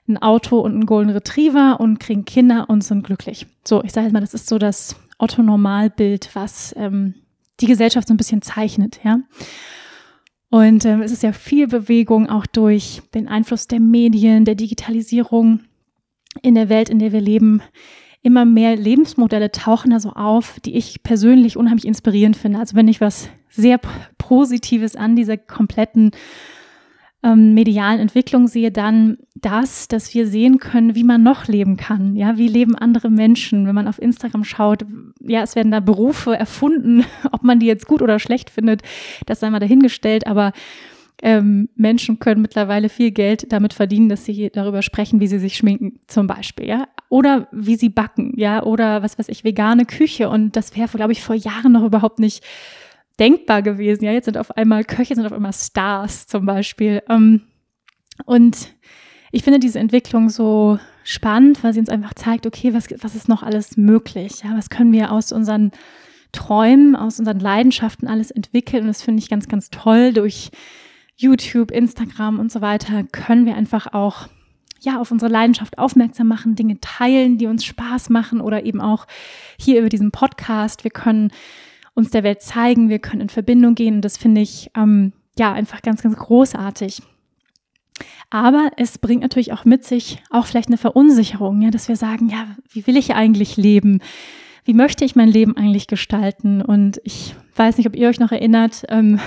ein 0.07 0.17
Auto 0.17 0.59
und 0.59 0.73
einen 0.73 0.85
Golden 0.85 1.11
Retriever 1.11 1.79
und 1.79 1.99
kriegen 1.99 2.25
Kinder 2.25 2.69
und 2.69 2.83
sind 2.83 3.03
glücklich. 3.03 3.47
So, 3.63 3.83
ich 3.83 3.91
sage 3.91 4.05
jetzt 4.05 4.13
mal, 4.13 4.21
das 4.21 4.33
ist 4.33 4.47
so 4.47 4.57
das 4.57 4.95
Otto-Normalbild, 5.17 6.29
was 6.33 6.73
ähm, 6.77 7.15
die 7.59 7.67
Gesellschaft 7.67 8.07
so 8.07 8.13
ein 8.13 8.17
bisschen 8.17 8.41
zeichnet, 8.41 8.99
ja. 9.03 9.19
Und 10.51 10.83
ähm, 10.85 11.01
es 11.01 11.11
ist 11.11 11.21
ja 11.21 11.31
viel 11.31 11.67
Bewegung 11.67 12.27
auch 12.27 12.47
durch 12.47 13.03
den 13.13 13.27
Einfluss 13.27 13.67
der 13.67 13.79
Medien, 13.79 14.45
der 14.45 14.55
Digitalisierung 14.55 15.59
in 16.41 16.55
der 16.55 16.69
Welt, 16.69 16.89
in 16.89 16.99
der 16.99 17.11
wir 17.11 17.21
leben. 17.21 17.61
Immer 18.21 18.43
mehr 18.45 18.75
Lebensmodelle 18.75 19.51
tauchen 19.51 19.91
da 19.91 19.99
so 19.99 20.11
auf, 20.11 20.59
die 20.59 20.75
ich 20.75 21.03
persönlich 21.03 21.55
unheimlich 21.55 21.87
inspirierend 21.87 22.35
finde. 22.35 22.59
Also 22.59 22.75
wenn 22.75 22.87
ich 22.87 22.99
was 22.99 23.29
sehr 23.49 23.79
Positives 24.17 24.95
an 24.95 25.15
dieser 25.15 25.37
kompletten 25.37 26.11
ähm, 27.23 27.53
medialen 27.53 27.99
Entwicklung 27.99 28.47
sehe, 28.47 28.71
dann 28.71 29.17
das, 29.35 29.87
dass 29.87 30.13
wir 30.13 30.27
sehen 30.27 30.59
können, 30.59 30.95
wie 30.95 31.03
man 31.03 31.23
noch 31.23 31.47
leben 31.47 31.75
kann. 31.75 32.15
Ja, 32.15 32.37
wie 32.37 32.47
leben 32.47 32.75
andere 32.75 33.09
Menschen? 33.09 33.67
Wenn 33.67 33.75
man 33.75 33.87
auf 33.87 34.01
Instagram 34.01 34.43
schaut, 34.43 34.85
ja, 35.21 35.41
es 35.41 35.55
werden 35.55 35.71
da 35.71 35.79
Berufe 35.79 36.37
erfunden, 36.37 37.03
ob 37.31 37.43
man 37.43 37.59
die 37.59 37.65
jetzt 37.65 37.87
gut 37.87 38.01
oder 38.01 38.19
schlecht 38.19 38.49
findet, 38.49 38.81
das 39.25 39.39
sei 39.39 39.49
mal 39.49 39.59
dahingestellt, 39.59 40.27
aber 40.27 40.53
ähm, 41.21 41.69
Menschen 41.75 42.19
können 42.19 42.41
mittlerweile 42.41 42.89
viel 42.89 43.11
Geld 43.11 43.51
damit 43.51 43.73
verdienen, 43.73 44.09
dass 44.09 44.25
sie 44.25 44.49
darüber 44.49 44.81
sprechen, 44.81 45.19
wie 45.19 45.27
sie 45.27 45.39
sich 45.39 45.57
schminken, 45.57 45.99
zum 46.07 46.27
Beispiel, 46.27 46.67
ja. 46.67 46.87
Oder 47.09 47.47
wie 47.51 47.75
sie 47.75 47.89
backen, 47.89 48.33
ja, 48.37 48.63
oder 48.63 49.03
was 49.03 49.19
weiß 49.19 49.29
ich, 49.29 49.43
vegane 49.43 49.85
Küche. 49.85 50.29
Und 50.29 50.55
das 50.55 50.75
wäre, 50.77 50.89
glaube 50.89 51.11
ich, 51.11 51.21
vor 51.21 51.35
Jahren 51.35 51.73
noch 51.73 51.83
überhaupt 51.83 52.19
nicht 52.19 52.43
denkbar 53.19 53.61
gewesen. 53.61 54.05
Ja, 54.05 54.11
jetzt 54.11 54.25
sind 54.25 54.37
auf 54.37 54.55
einmal 54.55 54.85
Köche, 54.85 55.15
sind 55.15 55.25
auf 55.25 55.33
einmal 55.33 55.53
Stars 55.53 56.27
zum 56.27 56.45
Beispiel. 56.45 57.03
Ähm, 57.09 57.41
und 58.25 58.73
ich 59.31 59.43
finde 59.43 59.59
diese 59.59 59.79
Entwicklung 59.79 60.29
so 60.29 60.79
spannend, 61.03 61.63
weil 61.63 61.73
sie 61.73 61.79
uns 61.79 61.89
einfach 61.89 62.13
zeigt, 62.13 62.47
okay, 62.47 62.73
was, 62.73 62.87
was 63.01 63.15
ist 63.15 63.27
noch 63.27 63.43
alles 63.43 63.77
möglich? 63.77 64.43
Ja, 64.43 64.55
was 64.55 64.69
können 64.69 64.93
wir 64.93 65.11
aus 65.11 65.31
unseren 65.31 65.71
Träumen, 66.31 66.95
aus 66.95 67.19
unseren 67.19 67.39
Leidenschaften 67.39 68.07
alles 68.07 68.31
entwickeln? 68.31 68.83
Und 68.83 68.87
das 68.87 69.01
finde 69.01 69.21
ich 69.21 69.29
ganz, 69.29 69.47
ganz 69.47 69.69
toll. 69.69 70.13
Durch 70.13 70.51
YouTube, 71.19 71.71
Instagram 71.71 72.39
und 72.39 72.51
so 72.51 72.61
weiter 72.61 73.03
können 73.03 73.45
wir 73.45 73.55
einfach 73.55 73.93
auch 73.93 74.29
ja, 74.81 75.01
auf 75.01 75.11
unsere 75.11 75.29
Leidenschaft 75.29 75.77
aufmerksam 75.77 76.27
machen, 76.27 76.55
Dinge 76.55 76.79
teilen, 76.79 77.37
die 77.37 77.47
uns 77.47 77.65
Spaß 77.65 78.09
machen 78.09 78.39
oder 78.39 78.65
eben 78.65 78.79
auch 78.79 79.05
hier 79.59 79.79
über 79.79 79.89
diesen 79.89 80.11
Podcast. 80.11 80.85
Wir 80.85 80.91
können 80.91 81.31
uns 81.93 82.11
der 82.11 82.23
Welt 82.23 82.41
zeigen, 82.41 82.87
wir 82.87 82.99
können 82.99 83.21
in 83.23 83.29
Verbindung 83.29 83.75
gehen 83.75 83.95
und 83.95 84.01
das 84.01 84.17
finde 84.17 84.39
ich 84.39 84.71
ähm, 84.77 85.11
ja 85.37 85.51
einfach 85.51 85.81
ganz, 85.81 86.01
ganz 86.01 86.15
großartig. 86.15 87.01
Aber 88.29 88.71
es 88.77 88.97
bringt 88.97 89.21
natürlich 89.21 89.51
auch 89.51 89.65
mit 89.65 89.83
sich 89.83 90.23
auch 90.29 90.45
vielleicht 90.45 90.69
eine 90.69 90.77
Verunsicherung, 90.77 91.61
ja, 91.61 91.71
dass 91.71 91.89
wir 91.89 91.97
sagen, 91.97 92.29
ja, 92.29 92.47
wie 92.71 92.87
will 92.87 92.95
ich 92.95 93.15
eigentlich 93.15 93.57
leben? 93.57 93.99
Wie 94.63 94.73
möchte 94.73 95.03
ich 95.03 95.17
mein 95.17 95.29
Leben 95.29 95.57
eigentlich 95.57 95.87
gestalten? 95.87 96.61
Und 96.61 97.01
ich 97.03 97.35
weiß 97.59 97.77
nicht, 97.77 97.87
ob 97.87 97.95
ihr 97.95 98.07
euch 98.07 98.19
noch 98.19 98.31
erinnert 98.31 98.85
ähm, 98.87 99.19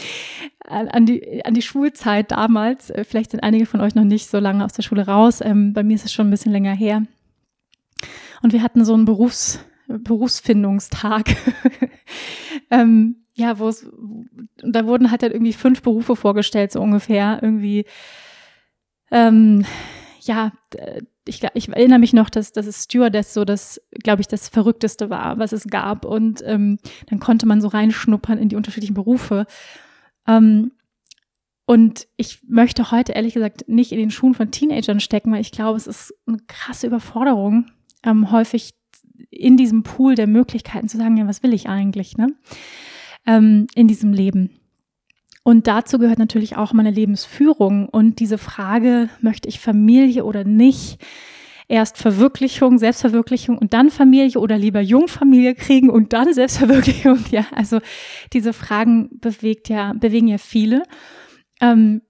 an, 0.60 1.06
die, 1.06 1.44
an 1.44 1.54
die 1.54 1.62
Schulzeit 1.62 2.30
damals. 2.30 2.90
Äh, 2.90 3.04
vielleicht 3.04 3.30
sind 3.30 3.40
einige 3.40 3.66
von 3.66 3.80
euch 3.80 3.94
noch 3.94 4.04
nicht 4.04 4.28
so 4.28 4.38
lange 4.38 4.64
aus 4.64 4.74
der 4.74 4.82
Schule 4.82 5.06
raus. 5.06 5.40
Ähm, 5.42 5.72
bei 5.72 5.82
mir 5.82 5.94
ist 5.94 6.04
es 6.04 6.12
schon 6.12 6.28
ein 6.28 6.30
bisschen 6.30 6.52
länger 6.52 6.74
her. 6.74 7.02
Und 8.42 8.52
wir 8.52 8.62
hatten 8.62 8.84
so 8.84 8.94
einen 8.94 9.06
Berufs, 9.06 9.64
Berufsfindungstag. 9.88 11.34
ähm, 12.70 13.16
ja, 13.34 13.58
wo 13.58 13.68
es, 13.68 13.90
da 14.62 14.86
wurden 14.86 15.10
halt, 15.10 15.22
halt 15.22 15.32
irgendwie 15.32 15.54
fünf 15.54 15.82
Berufe 15.82 16.16
vorgestellt, 16.16 16.72
so 16.72 16.80
ungefähr. 16.80 17.38
Irgendwie, 17.40 17.86
ähm, 19.10 19.64
ja, 20.22 20.52
ich, 21.26 21.42
ich 21.54 21.68
erinnere 21.68 21.98
mich 21.98 22.12
noch, 22.12 22.30
dass, 22.30 22.52
dass 22.52 22.66
es 22.66 22.84
Stewardess 22.84 23.34
so 23.34 23.44
das, 23.44 23.80
glaube 24.02 24.20
ich, 24.20 24.28
das 24.28 24.48
Verrückteste 24.48 25.10
war, 25.10 25.38
was 25.38 25.52
es 25.52 25.66
gab. 25.66 26.04
Und 26.04 26.42
ähm, 26.44 26.78
dann 27.06 27.20
konnte 27.20 27.46
man 27.46 27.60
so 27.60 27.68
reinschnuppern 27.68 28.38
in 28.38 28.48
die 28.48 28.56
unterschiedlichen 28.56 28.94
Berufe. 28.94 29.46
Ähm, 30.26 30.72
und 31.66 32.06
ich 32.16 32.42
möchte 32.46 32.90
heute 32.90 33.12
ehrlich 33.12 33.34
gesagt 33.34 33.68
nicht 33.68 33.92
in 33.92 33.98
den 33.98 34.10
Schuhen 34.10 34.34
von 34.34 34.50
Teenagern 34.50 35.00
stecken, 35.00 35.32
weil 35.32 35.40
ich 35.40 35.52
glaube, 35.52 35.76
es 35.76 35.86
ist 35.86 36.14
eine 36.26 36.38
krasse 36.46 36.86
Überforderung, 36.86 37.66
ähm, 38.04 38.30
häufig 38.30 38.74
in 39.30 39.56
diesem 39.56 39.82
Pool 39.82 40.14
der 40.14 40.26
Möglichkeiten 40.26 40.88
zu 40.88 40.98
sagen, 40.98 41.16
ja, 41.16 41.26
was 41.26 41.42
will 41.42 41.54
ich 41.54 41.68
eigentlich, 41.68 42.16
ne? 42.16 42.34
ähm, 43.26 43.66
in 43.74 43.88
diesem 43.88 44.12
Leben. 44.12 44.50
Und 45.44 45.66
dazu 45.66 45.98
gehört 45.98 46.18
natürlich 46.18 46.56
auch 46.56 46.72
meine 46.72 46.90
Lebensführung 46.90 47.88
und 47.88 48.20
diese 48.20 48.38
Frage, 48.38 49.08
möchte 49.20 49.48
ich 49.48 49.58
Familie 49.58 50.24
oder 50.24 50.44
nicht? 50.44 51.02
Erst 51.68 51.98
Verwirklichung, 51.98 52.78
Selbstverwirklichung 52.78 53.58
und 53.58 53.72
dann 53.72 53.90
Familie 53.90 54.38
oder 54.38 54.58
lieber 54.58 54.80
Jungfamilie 54.80 55.54
kriegen 55.54 55.90
und 55.90 56.12
dann 56.12 56.32
Selbstverwirklichung. 56.34 57.24
Ja, 57.30 57.46
also 57.52 57.80
diese 58.32 58.52
Fragen 58.52 59.08
bewegt 59.18 59.68
ja, 59.68 59.92
bewegen 59.94 60.28
ja 60.28 60.38
viele. 60.38 60.84
Ähm, 61.60 62.02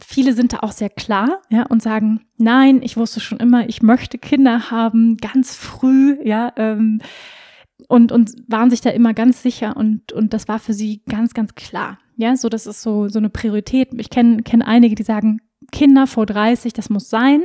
viele 0.00 0.32
sind 0.32 0.52
da 0.52 0.58
auch 0.60 0.72
sehr 0.72 0.90
klar, 0.90 1.42
ja, 1.50 1.64
und 1.64 1.82
sagen, 1.82 2.26
nein, 2.36 2.80
ich 2.82 2.96
wusste 2.96 3.18
schon 3.18 3.38
immer, 3.38 3.68
ich 3.68 3.82
möchte 3.82 4.18
Kinder 4.18 4.70
haben, 4.70 5.16
ganz 5.16 5.56
früh, 5.56 6.18
ja, 6.24 6.52
ähm, 6.56 7.00
und, 7.88 8.12
und 8.12 8.32
waren 8.46 8.70
sich 8.70 8.80
da 8.80 8.90
immer 8.90 9.14
ganz 9.14 9.42
sicher 9.42 9.76
und, 9.76 10.12
und 10.12 10.32
das 10.32 10.46
war 10.48 10.58
für 10.58 10.74
sie 10.74 11.02
ganz, 11.08 11.34
ganz 11.34 11.54
klar. 11.54 11.98
Ja, 12.20 12.36
so 12.36 12.48
das 12.48 12.66
ist 12.66 12.82
so, 12.82 13.08
so 13.08 13.20
eine 13.20 13.30
Priorität. 13.30 13.90
Ich 13.96 14.10
kenne 14.10 14.42
kenn 14.42 14.60
einige, 14.60 14.96
die 14.96 15.04
sagen, 15.04 15.40
Kinder 15.70 16.08
vor 16.08 16.26
30, 16.26 16.72
das 16.72 16.90
muss 16.90 17.08
sein, 17.08 17.44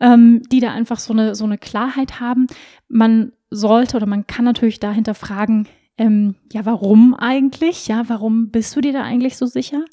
ähm, 0.00 0.42
die 0.50 0.60
da 0.60 0.72
einfach 0.72 0.98
so 0.98 1.12
eine, 1.12 1.34
so 1.34 1.44
eine 1.44 1.58
Klarheit 1.58 2.18
haben. 2.18 2.46
Man 2.88 3.32
sollte 3.50 3.98
oder 3.98 4.06
man 4.06 4.26
kann 4.26 4.46
natürlich 4.46 4.80
dahinter 4.80 5.14
fragen, 5.14 5.68
ähm, 5.98 6.36
ja, 6.50 6.64
warum 6.64 7.14
eigentlich? 7.14 7.86
Ja, 7.86 8.04
warum 8.08 8.50
bist 8.50 8.74
du 8.74 8.80
dir 8.80 8.94
da 8.94 9.02
eigentlich 9.02 9.36
so 9.36 9.44
sicher? 9.44 9.84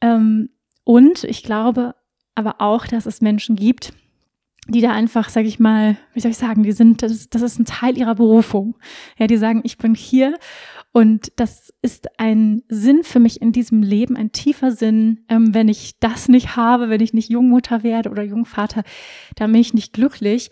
Ähm, 0.00 0.48
und 0.82 1.24
ich 1.24 1.42
glaube 1.42 1.94
aber 2.34 2.62
auch, 2.62 2.86
dass 2.86 3.04
es 3.04 3.20
Menschen 3.20 3.56
gibt, 3.56 3.92
die 4.68 4.80
da 4.80 4.92
einfach, 4.92 5.28
sage 5.28 5.48
ich 5.48 5.58
mal, 5.58 5.98
wie 6.14 6.20
soll 6.20 6.30
ich 6.30 6.38
sagen, 6.38 6.62
die 6.62 6.72
sind, 6.72 7.02
das, 7.02 7.28
das 7.28 7.42
ist 7.42 7.58
ein 7.58 7.66
Teil 7.66 7.98
ihrer 7.98 8.14
Berufung. 8.14 8.78
Ja, 9.18 9.26
die 9.26 9.36
sagen, 9.36 9.60
ich 9.64 9.76
bin 9.76 9.94
hier 9.94 10.36
und 10.92 11.32
das 11.36 11.72
ist 11.82 12.08
ein 12.18 12.62
Sinn 12.68 13.04
für 13.04 13.20
mich 13.20 13.40
in 13.40 13.52
diesem 13.52 13.82
Leben, 13.82 14.16
ein 14.16 14.32
tiefer 14.32 14.72
Sinn. 14.72 15.24
Ähm, 15.28 15.54
wenn 15.54 15.68
ich 15.68 16.00
das 16.00 16.28
nicht 16.28 16.56
habe, 16.56 16.88
wenn 16.88 17.00
ich 17.00 17.14
nicht 17.14 17.30
Jungmutter 17.30 17.84
werde 17.84 18.10
oder 18.10 18.24
Jungvater, 18.24 18.82
dann 19.36 19.52
bin 19.52 19.60
ich 19.60 19.72
nicht 19.72 19.92
glücklich. 19.92 20.50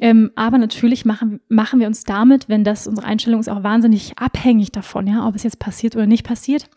Ähm, 0.00 0.32
aber 0.34 0.58
natürlich 0.58 1.04
machen, 1.04 1.40
machen 1.48 1.78
wir 1.80 1.86
uns 1.86 2.02
damit, 2.02 2.48
wenn 2.48 2.64
das 2.64 2.88
unsere 2.88 3.06
Einstellung 3.06 3.40
ist, 3.40 3.48
auch 3.48 3.62
wahnsinnig 3.62 4.18
abhängig 4.18 4.72
davon, 4.72 5.06
ja, 5.06 5.26
ob 5.26 5.36
es 5.36 5.44
jetzt 5.44 5.60
passiert 5.60 5.94
oder 5.94 6.06
nicht 6.06 6.26
passiert. 6.26 6.68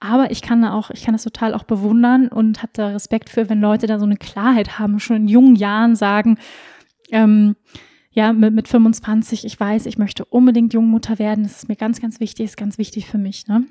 Aber 0.00 0.30
ich 0.30 0.42
kann 0.42 0.60
da 0.60 0.72
auch, 0.72 0.90
ich 0.90 1.04
kann 1.04 1.14
das 1.14 1.24
total 1.24 1.54
auch 1.54 1.62
bewundern 1.62 2.28
und 2.28 2.58
habe 2.58 2.72
da 2.74 2.88
Respekt 2.88 3.30
für, 3.30 3.48
wenn 3.48 3.60
Leute 3.60 3.86
da 3.86 3.98
so 3.98 4.04
eine 4.04 4.16
Klarheit 4.16 4.78
haben, 4.78 5.00
schon 5.00 5.16
in 5.16 5.28
jungen 5.28 5.54
Jahren 5.54 5.96
sagen, 5.96 6.38
ähm, 7.10 7.56
ja, 8.18 8.32
mit, 8.32 8.52
mit 8.52 8.66
25, 8.66 9.44
ich 9.44 9.60
weiß, 9.60 9.86
ich 9.86 9.96
möchte 9.96 10.24
unbedingt 10.24 10.74
Jungmutter 10.74 11.20
werden, 11.20 11.44
das 11.44 11.58
ist 11.58 11.68
mir 11.68 11.76
ganz, 11.76 12.00
ganz 12.00 12.18
wichtig, 12.18 12.46
ist 12.46 12.56
ganz 12.56 12.76
wichtig 12.76 13.06
für 13.06 13.16
mich, 13.16 13.46
ne? 13.46 13.64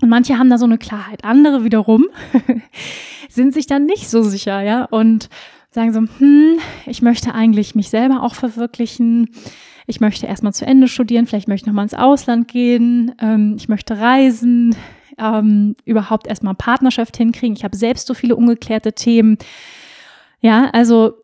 Und 0.00 0.08
manche 0.08 0.38
haben 0.38 0.50
da 0.50 0.56
so 0.56 0.66
eine 0.66 0.78
Klarheit. 0.78 1.24
Andere 1.24 1.64
wiederum 1.64 2.06
sind 3.28 3.52
sich 3.52 3.66
dann 3.66 3.84
nicht 3.84 4.08
so 4.08 4.22
sicher, 4.22 4.60
ja, 4.60 4.84
und 4.84 5.28
sagen 5.72 5.92
so, 5.92 5.98
hm, 5.98 6.58
ich 6.86 7.02
möchte 7.02 7.34
eigentlich 7.34 7.74
mich 7.74 7.88
selber 7.88 8.22
auch 8.22 8.36
verwirklichen. 8.36 9.30
Ich 9.88 9.98
möchte 10.00 10.26
erstmal 10.26 10.54
zu 10.54 10.64
Ende 10.64 10.86
studieren, 10.86 11.26
vielleicht 11.26 11.48
möchte 11.48 11.64
ich 11.64 11.66
nochmal 11.66 11.86
ins 11.86 11.94
Ausland 11.94 12.46
gehen, 12.46 13.16
ähm, 13.20 13.56
ich 13.56 13.68
möchte 13.68 13.98
reisen, 13.98 14.76
ähm, 15.18 15.74
überhaupt 15.84 16.28
erstmal 16.28 16.54
Partnerschaft 16.54 17.16
hinkriegen. 17.16 17.56
Ich 17.56 17.64
habe 17.64 17.76
selbst 17.76 18.06
so 18.06 18.14
viele 18.14 18.36
ungeklärte 18.36 18.92
Themen. 18.92 19.38
Ja, 20.40 20.70
also, 20.70 21.14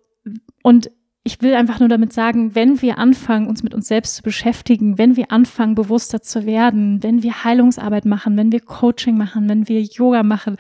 und 0.65 0.91
ich 1.29 1.43
will 1.43 1.55
einfach 1.55 1.79
nur 1.79 1.91
damit 1.91 2.15
sagen, 2.15 2.55
wenn 2.55 2.81
wir 2.81 2.97
anfangen, 2.97 3.49
uns 3.49 3.63
mit 3.63 3.75
uns 3.75 3.87
selbst 3.87 4.17
zu 4.17 4.23
beschäftigen, 4.23 4.97
wenn 4.97 5.15
wir 5.15 5.31
anfangen, 5.31 5.75
bewusster 5.75 6.23
zu 6.23 6.47
werden, 6.47 7.03
wenn 7.03 7.23
wir 7.23 7.45
Heilungsarbeit 7.45 8.07
machen, 8.07 8.39
wenn 8.39 8.51
wir 8.51 8.61
Coaching 8.61 9.19
machen, 9.19 9.47
wenn 9.47 9.69
wir 9.69 9.83
Yoga 9.83 10.23
machen, 10.23 10.57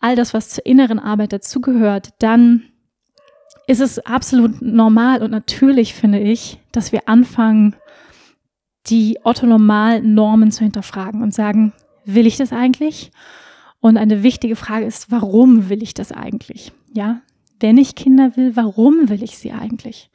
all 0.00 0.16
das, 0.16 0.32
was 0.32 0.48
zur 0.48 0.64
inneren 0.64 0.98
Arbeit 0.98 1.34
dazugehört, 1.34 2.14
dann 2.18 2.62
ist 3.66 3.82
es 3.82 3.98
absolut 3.98 4.62
normal 4.62 5.22
und 5.22 5.32
natürlich, 5.32 5.92
finde 5.92 6.18
ich, 6.18 6.58
dass 6.72 6.92
wir 6.92 7.06
anfangen, 7.06 7.76
die 8.86 9.18
Otto-Normal-Normen 9.22 10.50
zu 10.50 10.64
hinterfragen 10.64 11.20
und 11.22 11.34
sagen, 11.34 11.74
will 12.06 12.26
ich 12.26 12.38
das 12.38 12.54
eigentlich? 12.54 13.10
Und 13.80 13.98
eine 13.98 14.22
wichtige 14.22 14.56
Frage 14.56 14.86
ist, 14.86 15.10
warum 15.10 15.68
will 15.68 15.82
ich 15.82 15.92
das 15.92 16.10
eigentlich? 16.10 16.72
Ja, 16.90 17.20
wenn 17.60 17.78
ich 17.78 17.94
Kinder 17.94 18.36
will, 18.36 18.56
warum 18.56 19.08
will 19.08 19.22
ich 19.22 19.38
sie 19.38 19.52
eigentlich? 19.52 20.10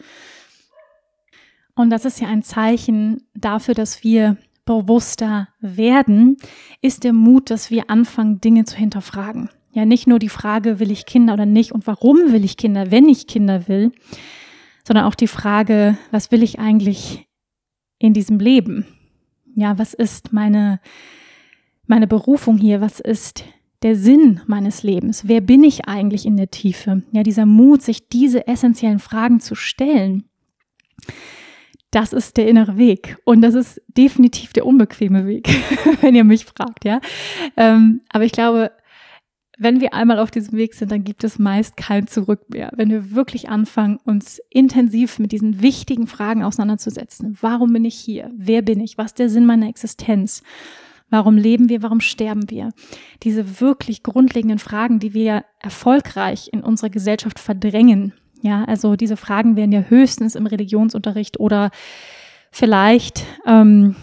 Und 1.76 1.90
das 1.90 2.06
ist 2.06 2.20
ja 2.22 2.28
ein 2.28 2.44
Zeichen 2.44 3.24
dafür, 3.34 3.74
dass 3.74 4.04
wir 4.04 4.38
bewusster 4.66 5.50
werden, 5.60 6.38
ist 6.82 7.04
der 7.04 7.14
Mut, 7.14 7.50
dass 7.50 7.70
wir 7.70 7.90
anfangen, 7.90 8.42
Dinge 8.42 8.66
zu 8.66 8.76
hinterfragen. 8.76 9.50
Ja, 9.74 9.86
nicht 9.86 10.08
nur 10.08 10.20
die 10.20 10.30
Frage, 10.30 10.80
will 10.80 10.90
ich 10.90 11.06
Kinder 11.06 11.34
oder 11.34 11.46
nicht 11.46 11.72
und 11.72 11.86
warum 11.86 12.32
will 12.32 12.46
ich 12.46 12.58
Kinder, 12.58 12.92
wenn 12.92 13.10
ich 13.10 13.28
Kinder 13.28 13.68
will, 13.68 13.92
sondern 14.88 15.06
auch 15.06 15.16
die 15.16 15.28
Frage, 15.28 15.98
was 16.12 16.32
will 16.32 16.42
ich 16.42 16.60
eigentlich 16.60 17.28
in 18.00 18.14
diesem 18.14 18.40
Leben? 18.40 18.86
Ja, 19.54 19.78
was 19.78 19.94
ist 19.94 20.34
meine 20.34 20.80
meine 21.88 22.08
Berufung 22.08 22.58
hier? 22.58 22.82
Was 22.82 23.00
ist 23.00 23.44
der 23.84 23.96
Sinn 23.96 24.42
meines 24.48 24.84
Lebens? 24.84 25.28
Wer 25.28 25.42
bin 25.42 25.64
ich 25.64 25.88
eigentlich 25.88 26.26
in 26.26 26.38
der 26.38 26.52
Tiefe? 26.52 27.04
Ja, 27.12 27.24
dieser 27.24 27.46
Mut, 27.46 27.82
sich 27.82 28.08
diese 28.08 28.48
essentiellen 28.48 29.00
Fragen 29.00 29.40
zu 29.40 29.56
stellen, 29.56 30.26
das 31.92 32.12
ist 32.12 32.36
der 32.36 32.48
innere 32.50 32.78
Weg. 32.78 33.18
Und 33.24 33.42
das 33.42 33.54
ist 33.54 33.82
definitiv 33.88 34.52
der 34.54 34.66
unbequeme 34.66 35.26
Weg, 35.26 35.48
wenn 36.02 36.16
ihr 36.16 36.26
mich 36.26 36.46
fragt, 36.46 36.84
ja. 36.84 37.00
Ähm, 37.56 38.02
aber 38.10 38.26
ich 38.26 38.34
glaube, 38.34 38.72
wenn 39.58 39.80
wir 39.80 39.94
einmal 39.94 40.20
auf 40.20 40.32
diesem 40.32 40.58
Weg 40.58 40.74
sind, 40.74 40.92
dann 40.92 41.04
gibt 41.04 41.24
es 41.24 41.40
meist 41.40 41.78
kein 41.78 42.08
Zurück 42.08 42.42
mehr. 42.50 42.72
Wenn 42.76 42.90
wir 42.90 43.12
wirklich 43.12 43.50
anfangen, 43.50 43.98
uns 44.04 44.42
intensiv 44.50 45.20
mit 45.20 45.32
diesen 45.32 45.62
wichtigen 45.62 46.08
Fragen 46.08 46.44
auseinanderzusetzen. 46.44 47.38
Warum 47.40 47.72
bin 47.72 47.86
ich 47.86 47.96
hier? 47.96 48.32
Wer 48.36 48.62
bin 48.62 48.82
ich? 48.82 48.98
Was 48.98 49.08
ist 49.08 49.20
der 49.20 49.30
Sinn 49.30 49.46
meiner 49.46 49.70
Existenz? 49.70 50.44
Warum 51.10 51.38
leben 51.38 51.70
wir? 51.70 51.84
Warum 51.84 52.02
sterben 52.02 52.50
wir? 52.50 52.72
Diese 53.24 53.62
wirklich 53.62 54.04
grundlegenden 54.04 54.60
Fragen, 54.60 55.00
die 55.00 55.14
wir 55.14 55.46
erfolgreich 55.60 56.50
in 56.52 56.62
unserer 56.62 56.90
Gesellschaft 56.90 57.40
verdrängen. 57.40 58.14
Ja, 58.42 58.64
also 58.66 58.96
diese 58.96 59.18
Fragen 59.18 59.56
werden 59.56 59.72
ja 59.72 59.86
höchstens 59.88 60.36
im 60.36 60.46
Religionsunterricht 60.46 61.40
oder 61.40 61.72
vielleicht 62.52 63.24
ähm, 63.46 63.96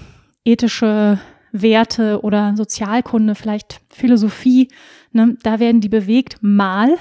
ethische 0.44 1.20
Werte 1.52 2.22
oder 2.22 2.54
Sozialkunde, 2.56 3.34
vielleicht 3.34 3.80
Philosophie, 3.88 4.68
ne, 5.12 5.36
da 5.42 5.60
werden 5.60 5.80
die 5.80 5.88
bewegt 5.88 6.38
mal. 6.40 6.96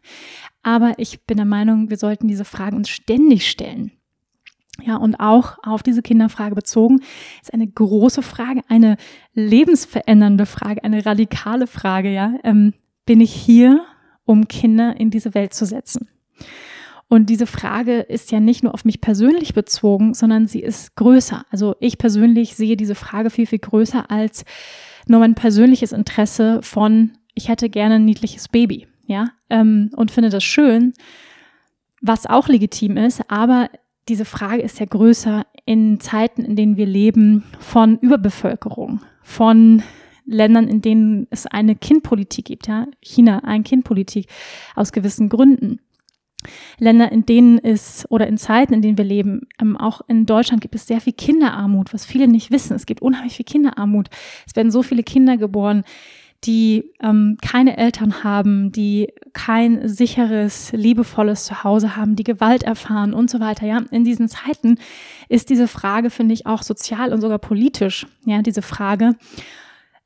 Aber 0.62 0.94
ich 0.98 1.24
bin 1.26 1.36
der 1.36 1.46
Meinung, 1.46 1.90
wir 1.90 1.96
sollten 1.96 2.28
diese 2.28 2.44
Fragen 2.44 2.76
uns 2.76 2.88
ständig 2.88 3.50
stellen. 3.50 3.92
Ja, 4.82 4.96
und 4.96 5.16
auch 5.18 5.58
auf 5.64 5.82
diese 5.82 6.02
Kinderfrage 6.02 6.54
bezogen 6.54 7.00
ist 7.42 7.52
eine 7.52 7.66
große 7.66 8.22
Frage, 8.22 8.62
eine 8.68 8.96
lebensverändernde 9.34 10.46
Frage, 10.46 10.84
eine 10.84 11.04
radikale 11.04 11.66
Frage, 11.66 12.12
ja. 12.12 12.34
Ähm, 12.44 12.74
bin 13.04 13.20
ich 13.20 13.32
hier, 13.32 13.84
um 14.24 14.46
Kinder 14.48 14.94
in 14.98 15.10
diese 15.10 15.34
Welt 15.34 15.54
zu 15.54 15.64
setzen? 15.64 16.08
Und 17.08 17.30
diese 17.30 17.46
Frage 17.46 18.00
ist 18.00 18.30
ja 18.30 18.38
nicht 18.38 18.62
nur 18.62 18.74
auf 18.74 18.84
mich 18.84 19.00
persönlich 19.00 19.54
bezogen, 19.54 20.12
sondern 20.12 20.46
sie 20.46 20.60
ist 20.60 20.94
größer. 20.94 21.44
Also 21.50 21.74
ich 21.80 21.96
persönlich 21.96 22.54
sehe 22.54 22.76
diese 22.76 22.94
Frage 22.94 23.30
viel, 23.30 23.46
viel 23.46 23.58
größer 23.58 24.10
als 24.10 24.44
nur 25.06 25.20
mein 25.20 25.34
persönliches 25.34 25.92
Interesse 25.92 26.60
von, 26.62 27.12
ich 27.34 27.48
hätte 27.48 27.70
gerne 27.70 27.94
ein 27.94 28.04
niedliches 28.04 28.48
Baby, 28.48 28.86
ja, 29.06 29.30
ähm, 29.48 29.90
und 29.96 30.10
finde 30.10 30.28
das 30.28 30.44
schön, 30.44 30.92
was 32.02 32.26
auch 32.26 32.48
legitim 32.48 32.98
ist, 32.98 33.22
aber 33.28 33.70
diese 34.08 34.24
Frage 34.24 34.62
ist 34.62 34.80
ja 34.80 34.86
größer 34.86 35.46
in 35.64 36.00
Zeiten, 36.00 36.44
in 36.44 36.56
denen 36.56 36.76
wir 36.76 36.86
leben, 36.86 37.44
von 37.60 37.98
Überbevölkerung, 37.98 39.00
von 39.22 39.82
Ländern, 40.24 40.68
in 40.68 40.82
denen 40.82 41.26
es 41.30 41.46
eine 41.46 41.74
Kindpolitik 41.74 42.46
gibt, 42.46 42.68
ja, 42.68 42.86
China, 43.00 43.40
ein 43.44 43.64
Kindpolitik 43.64 44.28
aus 44.74 44.92
gewissen 44.92 45.28
Gründen. 45.28 45.80
Länder, 46.78 47.10
in 47.10 47.26
denen 47.26 47.58
es 47.58 48.06
oder 48.10 48.28
in 48.28 48.38
Zeiten, 48.38 48.72
in 48.72 48.82
denen 48.82 48.96
wir 48.96 49.04
leben, 49.04 49.48
ähm, 49.60 49.76
auch 49.76 50.02
in 50.06 50.24
Deutschland 50.24 50.62
gibt 50.62 50.76
es 50.76 50.86
sehr 50.86 51.00
viel 51.00 51.12
Kinderarmut, 51.12 51.92
was 51.92 52.06
viele 52.06 52.28
nicht 52.28 52.52
wissen. 52.52 52.76
Es 52.76 52.86
gibt 52.86 53.02
unheimlich 53.02 53.34
viel 53.34 53.44
Kinderarmut. 53.44 54.08
Es 54.46 54.54
werden 54.54 54.70
so 54.70 54.84
viele 54.84 55.02
Kinder 55.02 55.36
geboren, 55.36 55.82
die 56.44 56.92
ähm, 57.00 57.36
keine 57.42 57.76
Eltern 57.76 58.22
haben, 58.22 58.70
die 58.70 59.12
kein 59.32 59.88
sicheres, 59.88 60.72
liebevolles 60.72 61.44
Zuhause 61.44 61.96
haben, 61.96 62.14
die 62.14 62.24
Gewalt 62.24 62.62
erfahren 62.62 63.12
und 63.12 63.28
so 63.28 63.40
weiter. 63.40 63.66
Ja, 63.66 63.82
in 63.90 64.04
diesen 64.04 64.28
Zeiten 64.28 64.78
ist 65.28 65.50
diese 65.50 65.66
Frage, 65.66 66.10
finde 66.10 66.34
ich, 66.34 66.46
auch 66.46 66.62
sozial 66.62 67.12
und 67.12 67.20
sogar 67.20 67.38
politisch. 67.38 68.06
Ja, 68.24 68.42
diese 68.42 68.62
Frage. 68.62 69.16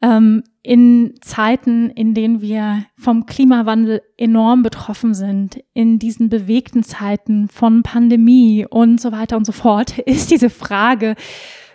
Ähm, 0.00 0.42
in 0.62 1.14
Zeiten, 1.20 1.90
in 1.90 2.14
denen 2.14 2.40
wir 2.40 2.86
vom 2.96 3.26
Klimawandel 3.26 4.02
enorm 4.16 4.62
betroffen 4.62 5.14
sind, 5.14 5.62
in 5.74 5.98
diesen 5.98 6.28
bewegten 6.28 6.82
Zeiten 6.82 7.48
von 7.48 7.82
Pandemie 7.82 8.66
und 8.68 9.00
so 9.00 9.12
weiter 9.12 9.36
und 9.36 9.44
so 9.44 9.52
fort, 9.52 9.98
ist 10.06 10.30
diese 10.30 10.50
Frage 10.50 11.14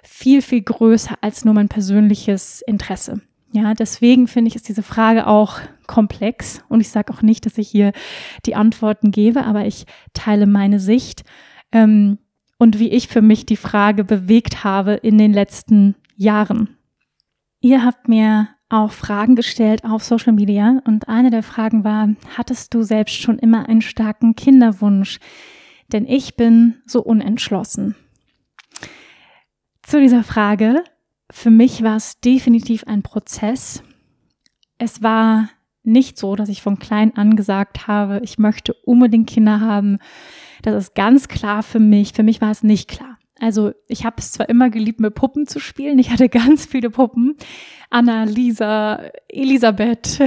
viel, 0.04 0.42
viel 0.42 0.62
größer 0.62 1.16
als 1.22 1.46
nur 1.46 1.54
mein 1.54 1.70
persönliches 1.70 2.62
Interesse. 2.66 3.22
Ja, 3.52 3.74
deswegen 3.74 4.28
finde 4.28 4.50
ich, 4.50 4.56
ist 4.56 4.68
diese 4.68 4.84
Frage 4.84 5.28
auch 5.28 5.60
komplex 5.88 6.62
und 6.68 6.82
ich 6.82 6.90
sage 6.90 7.14
auch 7.14 7.22
nicht, 7.22 7.46
dass 7.46 7.58
ich 7.58 7.70
hier 7.70 7.94
die 8.46 8.56
Antworten 8.56 9.12
gebe, 9.12 9.46
aber 9.46 9.66
ich 9.66 9.86
teile 10.14 10.46
meine 10.48 10.80
Sicht 10.80 11.24
ähm, 11.72 12.18
und 12.60 12.80
wie 12.80 12.90
ich 12.90 13.08
für 13.08 13.22
mich 13.22 13.46
die 13.46 13.56
Frage 13.56 14.04
bewegt 14.04 14.64
habe 14.64 14.94
in 14.94 15.18
den 15.18 15.34
letzten 15.34 15.96
Jahren. 16.16 16.78
Ihr 17.62 17.86
habt 17.86 18.08
mir 18.08 18.50
auch 18.70 18.92
Fragen 18.92 19.36
gestellt 19.36 19.86
auf 19.86 20.04
Social 20.04 20.34
Media 20.34 20.82
und 20.86 21.08
eine 21.08 21.30
der 21.30 21.44
Fragen 21.44 21.86
war, 21.86 22.10
hattest 22.38 22.74
du 22.74 22.84
selbst 22.84 23.16
schon 23.16 23.40
immer 23.40 23.70
einen 23.70 23.82
starken 23.82 24.36
Kinderwunsch? 24.36 25.20
Denn 25.94 26.06
ich 26.06 26.36
bin 26.36 26.82
so 26.86 27.02
unentschlossen. 27.02 27.96
Zu 29.84 30.02
dieser 30.02 30.26
Frage 30.26 30.84
für 31.32 31.50
mich 31.50 31.84
war 31.84 31.98
es 31.98 32.20
definitiv 32.20 32.86
ein 32.86 33.04
Prozess. 33.04 33.84
Es 34.78 35.02
war 35.02 35.50
nicht 35.84 36.18
so, 36.18 36.36
dass 36.36 36.50
ich 36.50 36.62
von 36.62 36.80
klein 36.80 37.16
an 37.16 37.36
gesagt 37.36 37.88
habe, 37.88 38.20
ich 38.24 38.38
möchte 38.38 38.74
unbedingt 38.74 39.30
Kinder 39.30 39.62
haben. 39.62 40.00
Das 40.62 40.76
ist 40.76 40.96
ganz 40.96 41.28
klar 41.28 41.64
für 41.64 41.80
mich. 41.80 42.14
Für 42.14 42.24
mich 42.24 42.42
war 42.42 42.52
es 42.52 42.64
nicht 42.64 42.90
klar. 42.90 43.18
Also 43.40 43.72
ich 43.88 44.06
habe 44.06 44.16
es 44.20 44.32
zwar 44.32 44.50
immer 44.50 44.70
geliebt, 44.70 45.00
mit 45.00 45.16
Puppen 45.16 45.48
zu 45.48 45.60
spielen. 45.60 46.00
Ich 46.00 46.10
hatte 46.10 46.30
ganz 46.30 46.66
viele 46.66 46.90
Puppen. 46.90 47.36
Anna, 47.90 48.24
Lisa, 48.24 49.02
Elisabeth, 49.30 50.20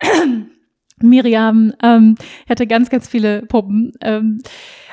Miriam. 1.00 1.72
Ähm, 1.82 2.16
ich 2.44 2.50
hatte 2.50 2.66
ganz, 2.66 2.90
ganz 2.90 3.08
viele 3.08 3.42
Puppen. 3.42 3.92
Ähm, 4.00 4.40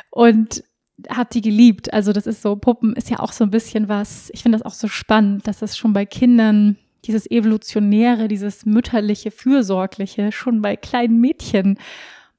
und 0.09 0.63
hat 1.09 1.33
die 1.33 1.41
geliebt. 1.41 1.93
Also 1.93 2.13
das 2.13 2.27
ist 2.27 2.41
so, 2.41 2.55
Puppen 2.55 2.95
ist 2.95 3.09
ja 3.09 3.19
auch 3.19 3.31
so 3.31 3.43
ein 3.43 3.51
bisschen 3.51 3.89
was, 3.89 4.29
ich 4.33 4.43
finde 4.43 4.57
das 4.57 4.65
auch 4.65 4.73
so 4.73 4.87
spannend, 4.87 5.47
dass 5.47 5.59
das 5.59 5.77
schon 5.77 5.93
bei 5.93 6.05
Kindern 6.05 6.77
dieses 7.05 7.29
evolutionäre, 7.29 8.27
dieses 8.27 8.65
mütterliche, 8.65 9.31
fürsorgliche 9.31 10.31
schon 10.31 10.61
bei 10.61 10.75
kleinen 10.75 11.19
Mädchen 11.19 11.77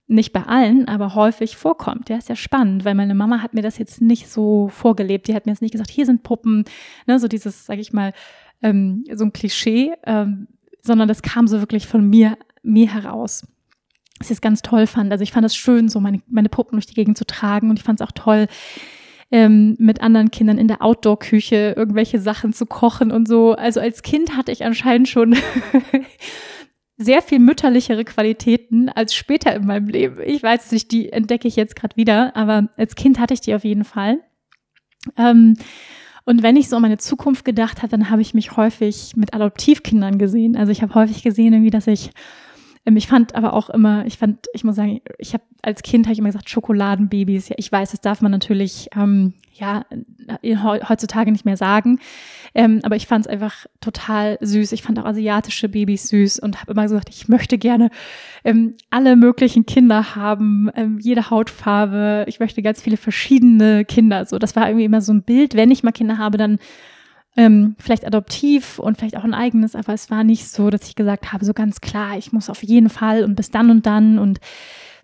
nicht 0.07 0.33
bei 0.33 0.42
allen, 0.42 0.88
aber 0.88 1.14
häufig 1.14 1.57
vorkommt. 1.57 2.09
Ja, 2.09 2.16
ist 2.16 2.29
ja 2.29 2.37
spannend, 2.37 2.85
weil 2.85 2.94
meine 2.94 3.14
Mama 3.14 3.40
hat 3.40 3.55
mir 3.55 3.62
das 3.62 3.79
jetzt 3.79 4.01
nicht 4.01 4.29
so 4.29 4.68
vorgelebt. 4.68 5.27
Die 5.27 5.35
hat 5.35 5.46
mir 5.46 5.53
jetzt 5.53 5.62
nicht 5.62 5.72
gesagt, 5.72 5.90
hier 5.90 6.07
sind 6.07 6.22
Puppen, 6.22 6.64
ne, 7.07 7.18
so 7.18 7.29
dieses, 7.29 7.66
sag 7.66 7.79
ich 7.79 7.92
mal, 7.92 8.12
ähm, 8.62 9.05
so 9.12 9.25
ein 9.25 9.33
Klischee, 9.33 9.92
ähm, 10.05 10.48
sondern 10.83 11.09
das 11.09 11.22
kam 11.22 11.46
so 11.46 11.61
wirklich 11.61 11.87
von 11.87 12.09
mir, 12.09 12.37
mir 12.62 12.92
heraus 12.92 13.46
was 14.18 14.31
ich 14.31 14.40
ganz 14.40 14.62
toll 14.62 14.87
fand. 14.87 15.11
Also 15.12 15.22
ich 15.22 15.33
fand 15.33 15.44
es 15.44 15.57
schön, 15.57 15.88
so 15.88 16.01
meine, 16.01 16.20
meine 16.29 16.48
Puppen 16.48 16.77
durch 16.77 16.87
die 16.87 16.94
Gegend 16.94 17.18
zu 17.18 17.27
tragen 17.27 17.70
und 17.70 17.79
ich 17.79 17.85
fand 17.85 18.01
es 18.01 18.07
auch 18.07 18.12
toll, 18.12 18.46
ähm, 19.31 19.77
mit 19.79 20.03
anderen 20.03 20.31
Kindern 20.31 20.59
in 20.59 20.68
der 20.68 20.83
Outdoor-Küche 20.83 21.75
irgendwelche 21.77 22.20
Sachen 22.20 22.53
zu 22.53 22.66
kochen 22.66 23.11
und 23.11 23.27
so. 23.27 23.55
Also 23.55 23.81
als 23.81 24.03
Kind 24.03 24.37
hatte 24.37 24.53
ich 24.53 24.64
anscheinend 24.64 25.09
schon 25.09 25.37
sehr 26.98 27.22
viel 27.22 27.38
mütterlichere 27.38 28.05
Qualitäten 28.05 28.90
als 28.90 29.14
später 29.14 29.55
in 29.55 29.66
meinem 29.66 29.88
Leben. 29.88 30.18
Ich 30.25 30.42
weiß 30.42 30.70
nicht, 30.72 30.92
die 30.92 31.12
entdecke 31.12 31.48
ich 31.48 31.57
jetzt 31.57 31.77
gerade 31.77 31.96
wieder, 31.96 32.37
aber 32.37 32.68
als 32.77 32.94
Kind 32.94 33.18
hatte 33.18 33.35
ich 33.35 33.40
die 33.40 33.55
auf 33.55 33.64
jeden 33.64 33.85
Fall. 33.85 34.18
Ähm, 35.16 35.57
und 36.25 36.42
wenn 36.42 36.57
ich 36.57 36.68
so 36.68 36.77
an 36.77 36.83
meine 36.83 36.98
Zukunft 36.98 37.44
gedacht 37.44 37.79
habe, 37.79 37.88
dann 37.88 38.11
habe 38.11 38.22
ich 38.22 38.35
mich 38.35 38.57
häufig 38.57 39.14
mit 39.16 39.35
Adoptivkindern 39.35 40.18
gesehen. 40.18 40.57
Also 40.57 40.70
ich 40.70 40.83
habe 40.83 40.94
häufig 40.94 41.22
gesehen, 41.22 41.53
irgendwie, 41.55 41.70
dass 41.70 41.87
ich 41.87 42.11
ich 42.85 43.07
fand 43.07 43.35
aber 43.35 43.53
auch 43.53 43.71
immer, 43.71 44.05
ich 44.07 44.18
fand, 44.18 44.47
ich 44.53 44.64
muss 44.64 44.75
sagen, 44.75 45.01
ich 45.18 45.35
habe 45.35 45.45
als 45.62 45.83
Kind 45.83 46.07
habe 46.07 46.12
ich 46.12 46.18
immer 46.18 46.29
gesagt 46.29 46.51
Schokoladenbabys. 46.51 47.49
Ja, 47.49 47.55
ich 47.59 47.71
weiß, 47.71 47.92
das 47.92 48.01
darf 48.01 48.21
man 48.21 48.33
natürlich 48.33 48.88
ähm, 48.97 49.35
ja 49.53 49.85
heutzutage 50.88 51.31
nicht 51.31 51.45
mehr 51.45 51.57
sagen, 51.57 52.01
ähm, 52.55 52.81
aber 52.83 52.97
ich 52.97 53.07
fand 53.07 53.27
es 53.27 53.31
einfach 53.31 53.66
total 53.81 54.37
süß. 54.40 54.73
Ich 54.73 54.83
fand 54.83 54.99
auch 54.99 55.05
asiatische 55.05 55.68
Babys 55.68 56.09
süß 56.09 56.40
und 56.40 56.61
habe 56.61 56.73
immer 56.73 56.83
gesagt, 56.83 57.09
ich 57.11 57.29
möchte 57.29 57.59
gerne 57.59 57.90
ähm, 58.42 58.75
alle 58.90 59.14
möglichen 59.14 59.64
Kinder 59.64 60.16
haben, 60.16 60.68
ähm, 60.75 60.99
jede 61.01 61.31
Hautfarbe. 61.31 62.25
Ich 62.27 62.40
möchte 62.40 62.62
ganz 62.62 62.83
viele 62.83 62.97
verschiedene 62.97 63.85
Kinder. 63.85 64.27
So, 64.27 64.40
das 64.40 64.57
war 64.57 64.68
irgendwie 64.68 64.87
immer 64.87 65.01
so 65.01 65.12
ein 65.12 65.23
Bild. 65.23 65.55
Wenn 65.55 65.71
ich 65.71 65.85
mal 65.85 65.92
Kinder 65.92 66.18
habe, 66.18 66.38
dann 66.38 66.59
ähm, 67.37 67.77
vielleicht 67.79 68.07
adoptiv 68.07 68.79
und 68.79 68.99
vielleicht 68.99 69.16
auch 69.16 69.25
ein 69.25 69.35
eigenes, 69.35 69.75
aber 69.75 69.95
es 69.95 70.11
war 70.11 70.25
nicht 70.25 70.49
so, 70.49 70.71
dass 70.71 70.88
ich 70.88 70.95
gesagt 70.95 71.33
habe, 71.33 71.45
so 71.45 71.55
ganz 71.55 71.81
klar, 71.81 72.18
ich 72.18 72.33
muss 72.33 72.51
auf 72.51 72.62
jeden 72.62 72.90
Fall 72.90 73.25
und 73.25 73.37
bis 73.37 73.51
dann 73.51 73.71
und 73.71 73.87
dann 73.87 74.18
und 74.18 74.40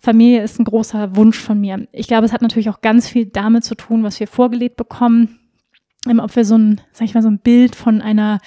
Familie 0.00 0.42
ist 0.42 0.60
ein 0.60 0.64
großer 0.64 1.16
Wunsch 1.16 1.38
von 1.38 1.60
mir. 1.60 1.86
Ich 1.92 2.06
glaube, 2.06 2.26
es 2.26 2.32
hat 2.32 2.42
natürlich 2.42 2.68
auch 2.68 2.80
ganz 2.82 3.08
viel 3.08 3.26
damit 3.26 3.64
zu 3.64 3.74
tun, 3.74 4.04
was 4.04 4.20
wir 4.20 4.28
vorgelebt 4.28 4.76
bekommen, 4.76 5.38
ähm, 6.06 6.20
ob 6.20 6.36
wir 6.36 6.44
so 6.44 6.56
ein, 6.56 6.80
sag 6.92 7.06
ich 7.06 7.14
mal, 7.14 7.22
so 7.22 7.30
ein 7.30 7.40
Bild 7.40 7.74
von 7.74 8.00
einer 8.00 8.38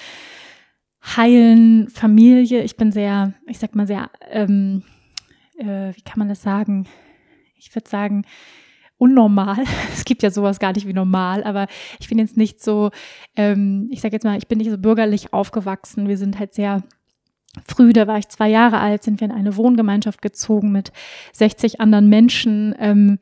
heilen 1.04 1.90
Familie. 1.90 2.64
Ich 2.64 2.78
bin 2.78 2.92
sehr, 2.92 3.34
ich 3.48 3.60
sag 3.60 3.76
mal 3.76 3.88
sehr, 3.88 4.10
ähm, 4.30 4.84
äh, 5.58 5.94
wie 5.96 6.02
kann 6.02 6.20
man 6.20 6.30
das 6.30 6.42
sagen? 6.42 6.88
Ich 7.56 7.74
würde 7.76 7.90
sagen, 7.90 8.24
unnormal. 9.02 9.58
Es 9.94 10.06
gibt 10.06 10.24
ja 10.24 10.30
sowas 10.30 10.60
gar 10.60 10.74
nicht 10.74 10.88
wie 10.88 10.94
normal, 10.94 11.44
aber 11.44 11.68
ich 12.00 12.08
bin 12.08 12.20
jetzt 12.20 12.38
nicht 12.38 12.62
so, 12.62 12.92
ähm, 13.36 13.88
ich 13.92 14.02
sage 14.02 14.14
jetzt 14.14 14.24
mal, 14.24 14.38
ich 14.38 14.48
bin 14.48 14.60
nicht 14.60 14.70
so 14.70 14.78
bürgerlich 14.78 15.34
aufgewachsen. 15.34 16.08
Wir 16.08 16.18
sind 16.18 16.40
halt 16.40 16.54
sehr 16.54 16.84
früh, 17.68 17.94
da 17.94 18.08
war 18.08 18.18
ich 18.18 18.30
zwei 18.30 18.48
Jahre 18.48 18.80
alt, 18.80 19.04
sind 19.04 19.20
wir 19.20 19.26
in 19.26 19.34
eine 19.34 19.58
Wohngemeinschaft 19.58 20.22
gezogen 20.22 20.72
mit 20.72 20.92
60 21.34 21.82
anderen 21.82 22.10
Menschen. 22.10 22.76
Ähm, 22.80 23.20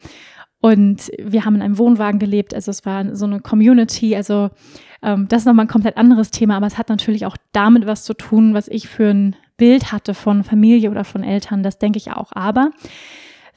und 0.62 1.10
wir 1.18 1.46
haben 1.46 1.56
in 1.56 1.62
einem 1.62 1.78
Wohnwagen 1.78 2.20
gelebt, 2.20 2.54
also 2.54 2.70
es 2.72 2.86
war 2.86 3.16
so 3.16 3.26
eine 3.26 3.40
Community, 3.40 4.18
also 4.18 4.50
ähm, 5.02 5.28
das 5.30 5.44
ist 5.44 5.46
nochmal 5.46 5.66
ein 5.66 5.70
komplett 5.70 5.96
anderes 5.96 6.32
Thema, 6.32 6.58
aber 6.58 6.68
es 6.68 6.78
hat 6.78 6.90
natürlich 6.90 7.26
auch 7.26 7.38
damit 7.54 7.86
was 7.86 8.04
zu 8.04 8.14
tun, 8.14 8.54
was 8.54 8.68
ich 8.68 8.90
für 8.90 9.10
ein 9.10 9.38
Bild 9.56 9.94
hatte 9.94 10.14
von 10.14 10.44
Familie 10.44 10.92
oder 10.92 11.06
von 11.06 11.24
Eltern, 11.24 11.64
das 11.64 11.80
denke 11.80 11.98
ich 11.98 12.12
auch. 12.12 12.32
Aber 12.34 12.72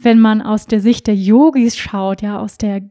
wenn 0.05 0.21
man 0.21 0.43
aus 0.43 0.67
der 0.67 0.81
Sicht 0.81 1.07
der 1.07 1.17
Yogis 1.17 1.77
schaut, 1.77 2.23
ja, 2.23 2.39
aus 2.39 2.59
der 2.59 2.83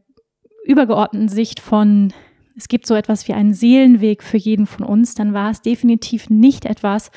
übergeordneten 0.64 1.28
Sicht 1.28 1.60
von, 1.60 2.12
es 2.56 2.68
gibt 2.68 2.86
so 2.86 2.94
etwas 2.94 3.28
wie 3.28 3.32
einen 3.32 3.54
Seelenweg 3.54 4.22
für 4.22 4.36
jeden 4.36 4.66
von 4.66 4.84
uns, 4.84 5.14
dann 5.14 5.34
war 5.34 5.50
es 5.50 5.62
definitiv 5.62 6.30
nicht 6.30 6.64
etwas, 6.64 7.10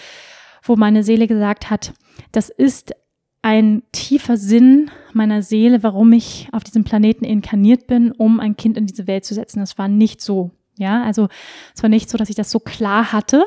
wo 0.64 0.76
meine 0.76 1.04
Seele 1.04 1.28
gesagt 1.28 1.70
hat, 1.70 1.94
das 2.32 2.50
ist 2.50 2.94
ein 3.42 3.84
tiefer 3.92 4.38
Sinn 4.38 4.90
meiner 5.14 5.44
Seele, 5.44 5.84
warum 5.84 6.12
ich 6.14 6.50
auf 6.52 6.64
diesem 6.64 6.84
Planeten 6.84 7.24
inkarniert 7.24 7.86
bin, 7.86 8.12
um 8.12 8.40
ein 8.40 8.58
Kind 8.58 8.76
in 8.76 8.88
diese 8.88 9.06
Welt 9.06 9.24
zu 9.24 9.36
setzen. 9.36 9.60
Das 9.60 9.78
war 9.78 9.88
nicht 9.88 10.20
so. 10.20 10.50
Ja, 10.78 11.04
also 11.04 11.28
es 11.76 11.84
war 11.84 11.90
nicht 11.90 12.10
so, 12.10 12.18
dass 12.18 12.30
ich 12.30 12.36
das 12.36 12.50
so 12.50 12.60
klar 12.60 13.12
hatte 13.12 13.46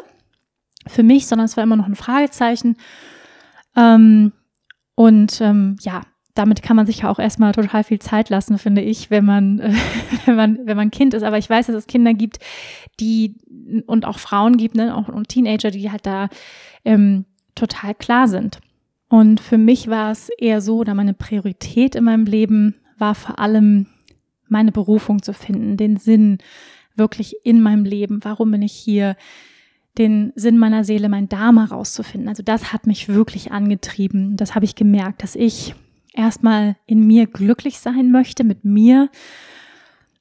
für 0.87 1.03
mich, 1.03 1.27
sondern 1.27 1.47
es 1.47 1.57
war 1.57 1.65
immer 1.65 1.77
noch 1.77 1.87
ein 1.87 1.97
Fragezeichen. 1.97 2.77
Ähm, 3.77 4.33
und 4.95 5.41
ähm, 5.41 5.77
ja, 5.81 6.03
damit 6.39 6.63
kann 6.63 6.77
man 6.77 6.87
sich 6.87 6.99
ja 6.99 7.11
auch 7.11 7.19
erstmal 7.19 7.53
total 7.53 7.83
viel 7.83 7.99
Zeit 7.99 8.31
lassen, 8.31 8.59
finde 8.59 8.81
ich, 8.81 9.11
wenn 9.11 9.25
man, 9.25 9.59
wenn 10.25 10.37
man, 10.37 10.59
wenn 10.65 10.77
man 10.77 10.93
Kind 10.93 11.13
ist. 11.13 11.25
Aber 11.25 11.37
ich 11.37 11.51
weiß, 11.51 11.67
dass 11.67 11.75
es 11.75 11.87
Kinder 11.89 12.15
gibt, 12.15 12.39
die 13.01 13.35
und 13.87 14.05
auch 14.05 14.19
Frauen 14.19 14.57
gibt, 14.57 14.77
ne, 14.77 14.97
auch 14.97 15.09
und 15.09 15.29
Teenager, 15.29 15.73
die 15.73 15.91
halt 15.91 16.07
da 16.07 16.29
ähm, 16.85 17.25
total 17.57 17.95
klar 17.95 18.29
sind. 18.29 18.61
Und 19.09 19.41
für 19.41 19.59
mich 19.59 19.89
war 19.89 20.13
es 20.13 20.29
eher 20.39 20.61
so, 20.61 20.79
oder 20.79 20.95
meine 20.95 21.15
Priorität 21.15 21.97
in 21.97 22.05
meinem 22.05 22.25
Leben 22.25 22.75
war 22.99 23.15
vor 23.15 23.39
allem 23.39 23.87
meine 24.49 24.71
Berufung 24.71 25.23
zu 25.23 25.33
finden, 25.33 25.77
den 25.77 25.97
Sinn 25.97 26.39
wirklich 26.95 27.37
in 27.45 27.63
meinem 27.63 27.85
Leben. 27.85 28.21
Warum 28.23 28.51
bin 28.53 28.63
ich 28.63 28.73
hier? 28.73 29.17
Den 29.97 30.33
Sinn 30.37 30.59
meiner 30.59 30.85
Seele, 30.85 31.09
mein 31.09 31.29
Dharma 31.29 31.65
rauszufinden. 31.65 32.29
Also 32.29 32.45
das 32.45 32.73
hat 32.73 32.87
mich 32.87 33.09
wirklich 33.09 33.51
angetrieben. 33.51 34.37
Das 34.37 34.55
habe 34.55 34.65
ich 34.65 34.77
gemerkt, 34.77 35.25
dass 35.25 35.35
ich 35.35 35.75
erstmal 36.19 36.77
in 36.85 37.07
mir 37.07 37.27
glücklich 37.27 37.79
sein 37.79 38.11
möchte, 38.11 38.45
mit 38.45 38.65
mir. 38.65 39.09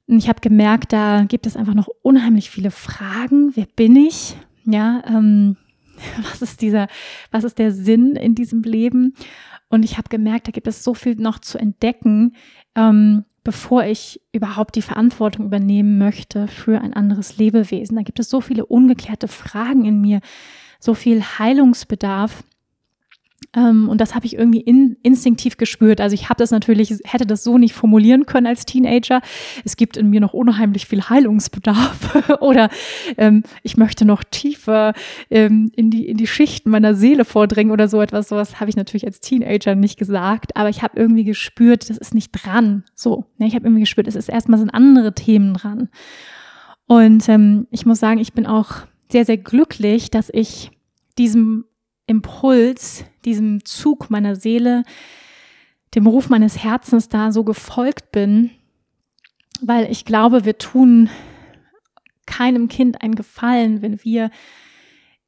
Und 0.06 0.18
ich 0.18 0.28
habe 0.28 0.40
gemerkt, 0.40 0.92
da 0.92 1.24
gibt 1.24 1.46
es 1.46 1.56
einfach 1.56 1.74
noch 1.74 1.88
unheimlich 2.02 2.48
viele 2.48 2.70
Fragen. 2.70 3.52
Wer 3.54 3.66
bin 3.76 3.96
ich? 3.96 4.36
Ja, 4.64 5.02
ähm, 5.06 5.56
was 6.22 6.40
ist 6.40 6.62
dieser, 6.62 6.88
was 7.30 7.44
ist 7.44 7.58
der 7.58 7.72
Sinn 7.72 8.16
in 8.16 8.34
diesem 8.34 8.62
Leben? 8.62 9.14
Und 9.68 9.84
ich 9.84 9.98
habe 9.98 10.08
gemerkt, 10.08 10.48
da 10.48 10.52
gibt 10.52 10.66
es 10.66 10.82
so 10.82 10.94
viel 10.94 11.16
noch 11.16 11.40
zu 11.40 11.58
entdecken, 11.58 12.34
ähm, 12.74 13.24
bevor 13.44 13.84
ich 13.84 14.20
überhaupt 14.32 14.76
die 14.76 14.82
Verantwortung 14.82 15.46
übernehmen 15.46 15.98
möchte 15.98 16.48
für 16.48 16.80
ein 16.80 16.94
anderes 16.94 17.36
Lebewesen. 17.36 17.96
Da 17.96 18.02
gibt 18.02 18.18
es 18.18 18.30
so 18.30 18.40
viele 18.40 18.64
ungeklärte 18.64 19.28
Fragen 19.28 19.84
in 19.84 20.00
mir, 20.00 20.20
so 20.80 20.94
viel 20.94 21.22
Heilungsbedarf. 21.22 22.44
Ähm, 23.58 23.88
und 23.88 24.00
das 24.00 24.14
habe 24.14 24.26
ich 24.26 24.36
irgendwie 24.36 24.60
in, 24.60 24.96
instinktiv 25.02 25.56
gespürt. 25.56 26.00
Also 26.00 26.14
ich 26.14 26.28
habe 26.28 26.38
das 26.38 26.50
natürlich, 26.50 26.94
hätte 27.04 27.26
das 27.26 27.42
so 27.42 27.58
nicht 27.58 27.74
formulieren 27.74 28.24
können 28.24 28.46
als 28.46 28.64
Teenager. 28.64 29.20
Es 29.64 29.76
gibt 29.76 29.96
in 29.96 30.10
mir 30.10 30.20
noch 30.20 30.32
unheimlich 30.32 30.86
viel 30.86 31.02
Heilungsbedarf 31.02 32.38
oder 32.40 32.70
ähm, 33.16 33.42
ich 33.62 33.76
möchte 33.76 34.04
noch 34.04 34.22
tiefer 34.22 34.92
ähm, 35.30 35.72
in, 35.74 35.90
die, 35.90 36.06
in 36.06 36.16
die 36.16 36.26
Schichten 36.28 36.70
meiner 36.70 36.94
Seele 36.94 37.24
vordringen 37.24 37.72
oder 37.72 37.88
so 37.88 38.00
etwas. 38.00 38.28
Sowas 38.28 38.60
habe 38.60 38.70
ich 38.70 38.76
natürlich 38.76 39.06
als 39.06 39.20
Teenager 39.20 39.74
nicht 39.74 39.98
gesagt, 39.98 40.56
aber 40.56 40.68
ich 40.68 40.82
habe 40.82 40.98
irgendwie 40.98 41.24
gespürt, 41.24 41.90
das 41.90 41.98
ist 41.98 42.14
nicht 42.14 42.30
dran. 42.30 42.84
So, 42.94 43.26
ne? 43.38 43.48
ich 43.48 43.54
habe 43.54 43.66
irgendwie 43.66 43.80
gespürt, 43.80 44.06
es 44.06 44.14
ist 44.14 44.28
erstmal 44.28 44.60
sind 44.60 44.70
andere 44.70 45.14
Themen 45.14 45.54
dran. 45.54 45.88
Und 46.86 47.28
ähm, 47.28 47.66
ich 47.70 47.84
muss 47.84 47.98
sagen, 47.98 48.20
ich 48.20 48.32
bin 48.32 48.46
auch 48.46 48.86
sehr, 49.10 49.24
sehr 49.24 49.36
glücklich, 49.36 50.10
dass 50.10 50.30
ich 50.32 50.70
diesem 51.18 51.64
Impuls, 52.08 53.04
diesem 53.24 53.64
Zug 53.64 54.10
meiner 54.10 54.34
Seele, 54.34 54.82
dem 55.94 56.06
Ruf 56.06 56.28
meines 56.28 56.62
Herzens 56.62 57.08
da 57.08 57.30
so 57.30 57.44
gefolgt 57.44 58.10
bin, 58.10 58.50
weil 59.60 59.90
ich 59.90 60.04
glaube, 60.04 60.44
wir 60.44 60.58
tun 60.58 61.08
keinem 62.26 62.68
Kind 62.68 63.02
einen 63.02 63.14
Gefallen, 63.14 63.82
wenn 63.82 64.02
wir 64.04 64.30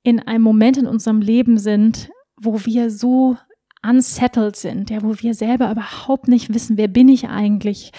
in 0.02 0.20
einem 0.20 0.42
Moment 0.42 0.76
in 0.76 0.86
unserem 0.86 1.20
Leben 1.20 1.58
sind, 1.58 2.10
wo 2.36 2.64
wir 2.64 2.90
so 2.90 3.36
unsettled 3.82 4.56
sind, 4.56 4.90
ja, 4.90 5.02
wo 5.02 5.14
wir 5.18 5.34
selber 5.34 5.70
überhaupt 5.70 6.28
nicht 6.28 6.52
wissen, 6.52 6.76
wer 6.76 6.88
bin 6.88 7.08
ich 7.08 7.28
eigentlich, 7.28 7.92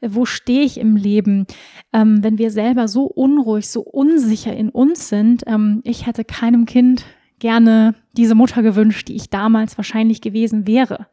wo 0.00 0.24
stehe 0.24 0.62
ich 0.62 0.78
im 0.78 0.96
Leben, 0.96 1.46
ähm, 1.92 2.22
wenn 2.22 2.38
wir 2.38 2.50
selber 2.50 2.88
so 2.88 3.04
unruhig, 3.04 3.68
so 3.68 3.82
unsicher 3.82 4.56
in 4.56 4.70
uns 4.70 5.08
sind. 5.08 5.42
Ähm, 5.46 5.82
ich 5.84 6.06
hätte 6.06 6.24
keinem 6.24 6.64
Kind 6.64 7.04
gerne 7.38 7.94
diese 8.16 8.34
Mutter 8.34 8.62
gewünscht, 8.62 9.08
die 9.08 9.16
ich 9.16 9.30
damals 9.30 9.76
wahrscheinlich 9.78 10.20
gewesen 10.20 10.66
wäre. 10.66 11.06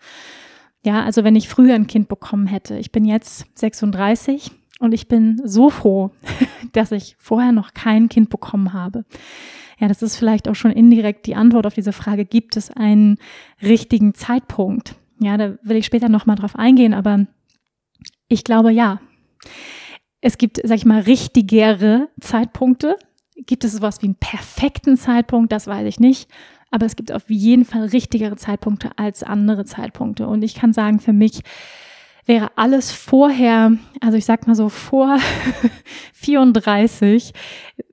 Ja, 0.86 1.04
also 1.04 1.24
wenn 1.24 1.36
ich 1.36 1.50
früher 1.50 1.76
ein 1.76 1.88
Kind 1.88 2.08
bekommen 2.08 2.48
hätte. 2.48 2.78
Ich 2.78 2.92
bin 2.92 3.06
jetzt 3.06 3.46
36 3.56 4.52
und 4.80 4.94
ich 4.94 5.08
bin 5.08 5.42
so 5.44 5.70
froh, 5.70 6.12
dass 6.74 6.92
ich 6.92 7.16
vorher 7.20 7.52
noch 7.52 7.74
kein 7.74 8.10
Kind 8.10 8.30
bekommen 8.30 8.74
habe. 8.74 9.06
Ja, 9.80 9.88
das 9.88 10.02
ist 10.02 10.18
vielleicht 10.18 10.48
auch 10.48 10.56
schon 10.56 10.72
indirekt 10.72 11.26
die 11.26 11.36
Antwort 11.36 11.66
auf 11.66 11.74
diese 11.74 11.94
Frage, 11.94 12.26
gibt 12.26 12.58
es 12.58 12.72
einen 12.72 13.18
richtigen 13.62 14.14
Zeitpunkt? 14.14 14.96
Ja, 15.20 15.38
da 15.38 15.58
will 15.64 15.78
ich 15.78 15.86
später 15.86 16.10
nochmal 16.10 16.36
drauf 16.36 16.56
eingehen, 16.56 16.94
aber 16.94 17.26
ich 18.28 18.44
glaube 18.44 18.72
ja. 18.72 19.00
Es 20.22 20.38
gibt, 20.38 20.62
sag 20.64 20.78
ich 20.78 20.86
mal, 20.86 21.02
richtigere 21.02 22.08
Zeitpunkte, 22.22 22.98
Gibt 23.36 23.64
es 23.64 23.74
sowas 23.74 24.02
wie 24.02 24.08
einen 24.08 24.16
perfekten 24.16 24.98
Zeitpunkt? 24.98 25.52
Das 25.52 25.68
weiß 25.68 25.88
ich 25.88 26.00
nicht. 26.00 26.30
Aber 26.72 26.86
es 26.86 26.96
gibt 26.96 27.12
auf 27.12 27.30
jeden 27.30 27.66
Fall 27.66 27.86
richtigere 27.86 28.36
Zeitpunkte 28.36 28.92
als 28.98 29.24
andere 29.24 29.66
Zeitpunkte. 29.66 30.28
Und 30.28 30.44
ich 30.44 30.56
kann 30.56 30.74
sagen, 30.74 31.00
für 31.00 31.14
mich 31.14 31.42
wäre 32.26 32.52
alles 32.58 32.92
vorher, 32.92 33.74
also 34.02 34.18
ich 34.18 34.26
sag 34.26 34.48
mal 34.48 34.56
so 34.56 34.70
vor 34.70 35.18
34, 36.14 37.34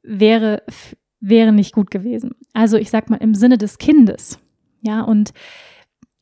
wäre, 0.02 0.62
wäre 1.20 1.52
nicht 1.52 1.74
gut 1.74 1.90
gewesen. 1.90 2.34
Also 2.52 2.76
ich 2.76 2.90
sag 2.90 3.10
mal 3.10 3.16
im 3.16 3.34
Sinne 3.34 3.58
des 3.58 3.78
Kindes. 3.78 4.38
Ja, 4.82 5.02
und 5.02 5.32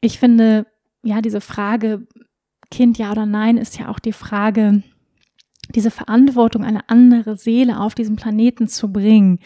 ich 0.01 0.19
finde, 0.19 0.67
ja, 1.03 1.21
diese 1.21 1.41
Frage, 1.41 2.07
Kind 2.71 2.99
ja 2.99 3.13
oder 3.13 3.27
nein, 3.27 3.57
ist 3.57 3.79
ja 3.79 3.89
auch 3.89 3.99
die 3.99 4.13
Frage, 4.13 4.83
diese 5.75 5.91
Verantwortung, 5.91 6.65
eine 6.65 6.89
andere 6.89 7.37
Seele 7.37 7.81
auf 7.81 7.95
diesem 7.95 8.17
Planeten 8.17 8.69
zu 8.69 8.93
bringen. 8.93 9.39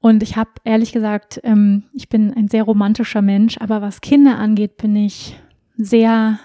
Und 0.00 0.22
ich 0.22 0.36
habe 0.36 0.50
ehrlich 0.64 0.92
gesagt, 0.92 1.40
ähm, 1.44 1.84
ich 1.92 2.08
bin 2.08 2.34
ein 2.34 2.48
sehr 2.48 2.64
romantischer 2.64 3.22
Mensch, 3.22 3.58
aber 3.58 3.80
was 3.80 4.00
Kinder 4.00 4.38
angeht, 4.38 4.76
bin 4.76 4.96
ich 4.96 5.38
sehr 5.76 6.38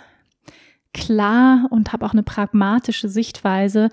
klar 0.93 1.67
und 1.69 1.91
habe 1.91 2.05
auch 2.05 2.13
eine 2.13 2.23
pragmatische 2.23 3.09
Sichtweise 3.09 3.89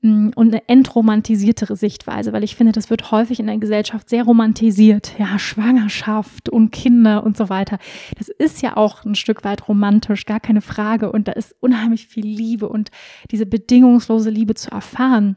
und 0.00 0.38
eine 0.38 0.68
entromantisiertere 0.68 1.74
Sichtweise, 1.74 2.32
weil 2.32 2.44
ich 2.44 2.54
finde, 2.54 2.72
das 2.72 2.88
wird 2.88 3.10
häufig 3.10 3.40
in 3.40 3.46
der 3.46 3.58
Gesellschaft 3.58 4.08
sehr 4.08 4.22
romantisiert. 4.22 5.18
Ja, 5.18 5.40
Schwangerschaft 5.40 6.48
und 6.48 6.70
Kinder 6.70 7.24
und 7.24 7.36
so 7.36 7.48
weiter. 7.48 7.78
Das 8.16 8.28
ist 8.28 8.62
ja 8.62 8.76
auch 8.76 9.04
ein 9.04 9.16
Stück 9.16 9.42
weit 9.42 9.66
romantisch, 9.66 10.24
gar 10.24 10.38
keine 10.38 10.60
Frage. 10.60 11.10
Und 11.10 11.26
da 11.26 11.32
ist 11.32 11.56
unheimlich 11.58 12.06
viel 12.06 12.26
Liebe 12.26 12.68
und 12.68 12.90
diese 13.32 13.44
bedingungslose 13.44 14.30
Liebe 14.30 14.54
zu 14.54 14.70
erfahren. 14.70 15.36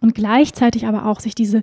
Und 0.00 0.14
gleichzeitig 0.14 0.86
aber 0.86 1.06
auch 1.06 1.20
sich 1.20 1.34
diese 1.34 1.62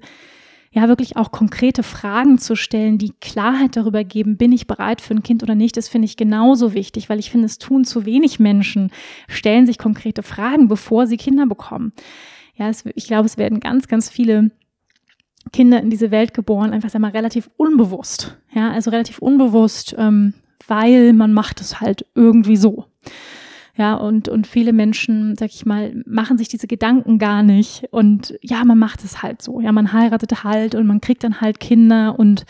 ja 0.71 0.87
wirklich 0.87 1.17
auch 1.17 1.31
konkrete 1.31 1.83
Fragen 1.83 2.37
zu 2.37 2.55
stellen, 2.55 2.97
die 2.97 3.13
Klarheit 3.21 3.75
darüber 3.75 4.03
geben, 4.03 4.37
bin 4.37 4.51
ich 4.51 4.67
bereit 4.67 5.01
für 5.01 5.15
ein 5.15 5.23
Kind 5.23 5.41
oder 5.41 5.55
nicht, 5.55 5.77
das 5.77 5.87
finde 5.87 6.05
ich 6.05 6.17
genauso 6.17 6.73
wichtig, 6.73 7.09
weil 7.09 7.19
ich 7.19 7.31
finde, 7.31 7.47
es 7.47 7.57
tun 7.57 7.85
zu 7.85 8.05
wenig 8.05 8.39
Menschen, 8.39 8.91
stellen 9.27 9.65
sich 9.65 9.77
konkrete 9.77 10.21
Fragen, 10.21 10.67
bevor 10.67 11.07
sie 11.07 11.17
Kinder 11.17 11.47
bekommen. 11.47 11.91
Ja, 12.55 12.69
es, 12.69 12.83
ich 12.95 13.07
glaube, 13.07 13.25
es 13.25 13.37
werden 13.37 13.59
ganz, 13.59 13.87
ganz 13.87 14.09
viele 14.09 14.51
Kinder 15.51 15.81
in 15.81 15.89
diese 15.89 16.11
Welt 16.11 16.33
geboren, 16.33 16.71
einfach 16.71 16.89
sag 16.89 17.01
mal 17.01 17.11
relativ 17.11 17.49
unbewusst. 17.57 18.37
Ja, 18.53 18.71
also 18.71 18.91
relativ 18.91 19.19
unbewusst, 19.19 19.95
ähm, 19.97 20.33
weil 20.67 21.13
man 21.13 21.33
macht 21.33 21.61
es 21.61 21.81
halt 21.81 22.05
irgendwie 22.13 22.57
so. 22.57 22.85
Ja, 23.79 23.93
und, 23.93 24.27
und 24.27 24.45
viele 24.45 24.73
Menschen, 24.73 25.37
sag 25.37 25.51
ich 25.51 25.65
mal, 25.65 25.93
machen 26.05 26.37
sich 26.37 26.49
diese 26.49 26.67
Gedanken 26.67 27.17
gar 27.17 27.43
nicht. 27.43 27.87
Und 27.91 28.37
ja, 28.41 28.65
man 28.65 28.77
macht 28.77 29.05
es 29.05 29.23
halt 29.23 29.41
so. 29.41 29.61
Ja, 29.61 29.71
man 29.71 29.93
heiratet 29.93 30.43
halt 30.43 30.75
und 30.75 30.85
man 30.85 30.99
kriegt 30.99 31.23
dann 31.23 31.39
halt 31.39 31.61
Kinder 31.61 32.19
und, 32.19 32.45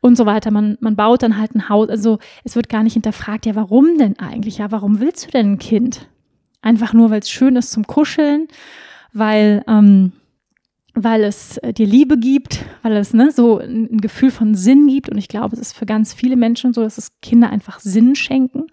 und 0.00 0.16
so 0.16 0.26
weiter. 0.26 0.50
Man, 0.50 0.76
man 0.80 0.96
baut 0.96 1.22
dann 1.22 1.38
halt 1.38 1.54
ein 1.54 1.68
Haus. 1.68 1.88
Also 1.88 2.18
es 2.42 2.56
wird 2.56 2.68
gar 2.68 2.82
nicht 2.82 2.94
hinterfragt, 2.94 3.46
ja, 3.46 3.54
warum 3.54 3.96
denn 3.96 4.18
eigentlich? 4.18 4.58
Ja, 4.58 4.72
warum 4.72 4.98
willst 4.98 5.28
du 5.28 5.30
denn 5.30 5.52
ein 5.52 5.58
Kind? 5.58 6.08
Einfach 6.62 6.92
nur, 6.92 7.12
weil 7.12 7.20
es 7.20 7.30
schön 7.30 7.54
ist 7.54 7.70
zum 7.70 7.86
Kuscheln, 7.86 8.48
weil, 9.12 9.62
ähm, 9.68 10.14
weil 10.94 11.22
es 11.22 11.58
äh, 11.58 11.72
dir 11.72 11.86
Liebe 11.86 12.18
gibt, 12.18 12.64
weil 12.82 12.96
es 12.96 13.14
ne, 13.14 13.30
so 13.30 13.58
ein, 13.58 13.88
ein 13.92 14.00
Gefühl 14.00 14.32
von 14.32 14.56
Sinn 14.56 14.88
gibt. 14.88 15.10
Und 15.10 15.18
ich 15.18 15.28
glaube, 15.28 15.54
es 15.54 15.60
ist 15.60 15.74
für 15.74 15.86
ganz 15.86 16.12
viele 16.12 16.34
Menschen 16.34 16.72
so, 16.72 16.82
dass 16.82 16.98
es 16.98 17.20
Kinder 17.20 17.50
einfach 17.50 17.78
Sinn 17.78 18.16
schenken. 18.16 18.66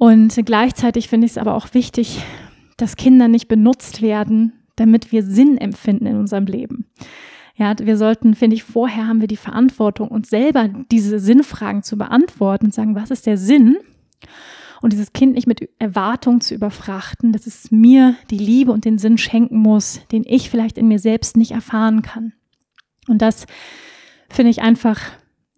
Und 0.00 0.34
gleichzeitig 0.46 1.10
finde 1.10 1.26
ich 1.26 1.32
es 1.32 1.38
aber 1.38 1.54
auch 1.54 1.74
wichtig, 1.74 2.22
dass 2.78 2.96
Kinder 2.96 3.28
nicht 3.28 3.48
benutzt 3.48 4.00
werden, 4.00 4.54
damit 4.76 5.12
wir 5.12 5.22
Sinn 5.22 5.58
empfinden 5.58 6.06
in 6.06 6.16
unserem 6.16 6.46
Leben. 6.46 6.86
Ja, 7.54 7.74
wir 7.78 7.98
sollten, 7.98 8.34
finde 8.34 8.56
ich, 8.56 8.64
vorher 8.64 9.06
haben 9.06 9.20
wir 9.20 9.28
die 9.28 9.36
Verantwortung, 9.36 10.08
uns 10.08 10.30
selber 10.30 10.70
diese 10.90 11.18
Sinnfragen 11.18 11.82
zu 11.82 11.98
beantworten 11.98 12.64
und 12.64 12.74
sagen, 12.74 12.94
was 12.94 13.10
ist 13.10 13.26
der 13.26 13.36
Sinn? 13.36 13.76
Und 14.80 14.94
dieses 14.94 15.12
Kind 15.12 15.34
nicht 15.34 15.46
mit 15.46 15.68
Erwartung 15.78 16.40
zu 16.40 16.54
überfrachten, 16.54 17.32
dass 17.32 17.46
es 17.46 17.70
mir 17.70 18.14
die 18.30 18.38
Liebe 18.38 18.72
und 18.72 18.86
den 18.86 18.96
Sinn 18.96 19.18
schenken 19.18 19.58
muss, 19.58 20.00
den 20.12 20.24
ich 20.26 20.48
vielleicht 20.48 20.78
in 20.78 20.88
mir 20.88 20.98
selbst 20.98 21.36
nicht 21.36 21.50
erfahren 21.50 22.00
kann. 22.00 22.32
Und 23.06 23.20
das 23.20 23.44
finde 24.30 24.50
ich 24.50 24.62
einfach 24.62 24.98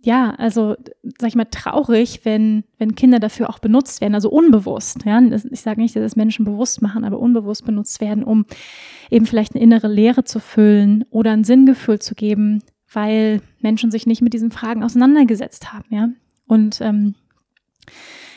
ja, 0.05 0.35
also 0.37 0.77
sag 1.19 1.29
ich 1.29 1.37
mal, 1.37 1.45
traurig, 1.45 2.25
wenn, 2.25 2.65
wenn 2.79 2.97
Kinder 2.97 3.21
dafür 3.21 3.49
auch 3.49 3.61
benutzt 3.61 4.01
werden, 4.01 4.15
also 4.15 4.31
unbewusst. 4.31 5.05
Ja? 5.05 5.21
Ich 5.51 5.61
sage 5.61 5.81
nicht, 5.81 5.95
dass 5.95 6.03
es 6.03 6.17
Menschen 6.17 6.45
bewusst 6.45 6.83
machen, 6.83 7.05
aber 7.05 7.21
unbewusst 7.21 7.65
benutzt 7.65 8.01
werden, 8.01 8.25
um 8.25 8.45
eben 9.11 9.27
vielleicht 9.27 9.55
eine 9.55 9.63
innere 9.63 9.89
Leere 9.89 10.25
zu 10.25 10.41
füllen 10.41 11.05
oder 11.11 11.31
ein 11.31 11.45
Sinngefühl 11.45 12.01
zu 12.01 12.17
geben, 12.17 12.63
weil 12.93 13.41
Menschen 13.61 13.93
sich 13.93 14.07
nicht 14.07 14.23
mit 14.23 14.35
diesen 14.35 14.51
Fragen 14.51 14.83
auseinandergesetzt 14.83 15.73
haben, 15.73 15.87
ja. 15.91 16.09
Und 16.47 16.81
ähm, 16.81 17.15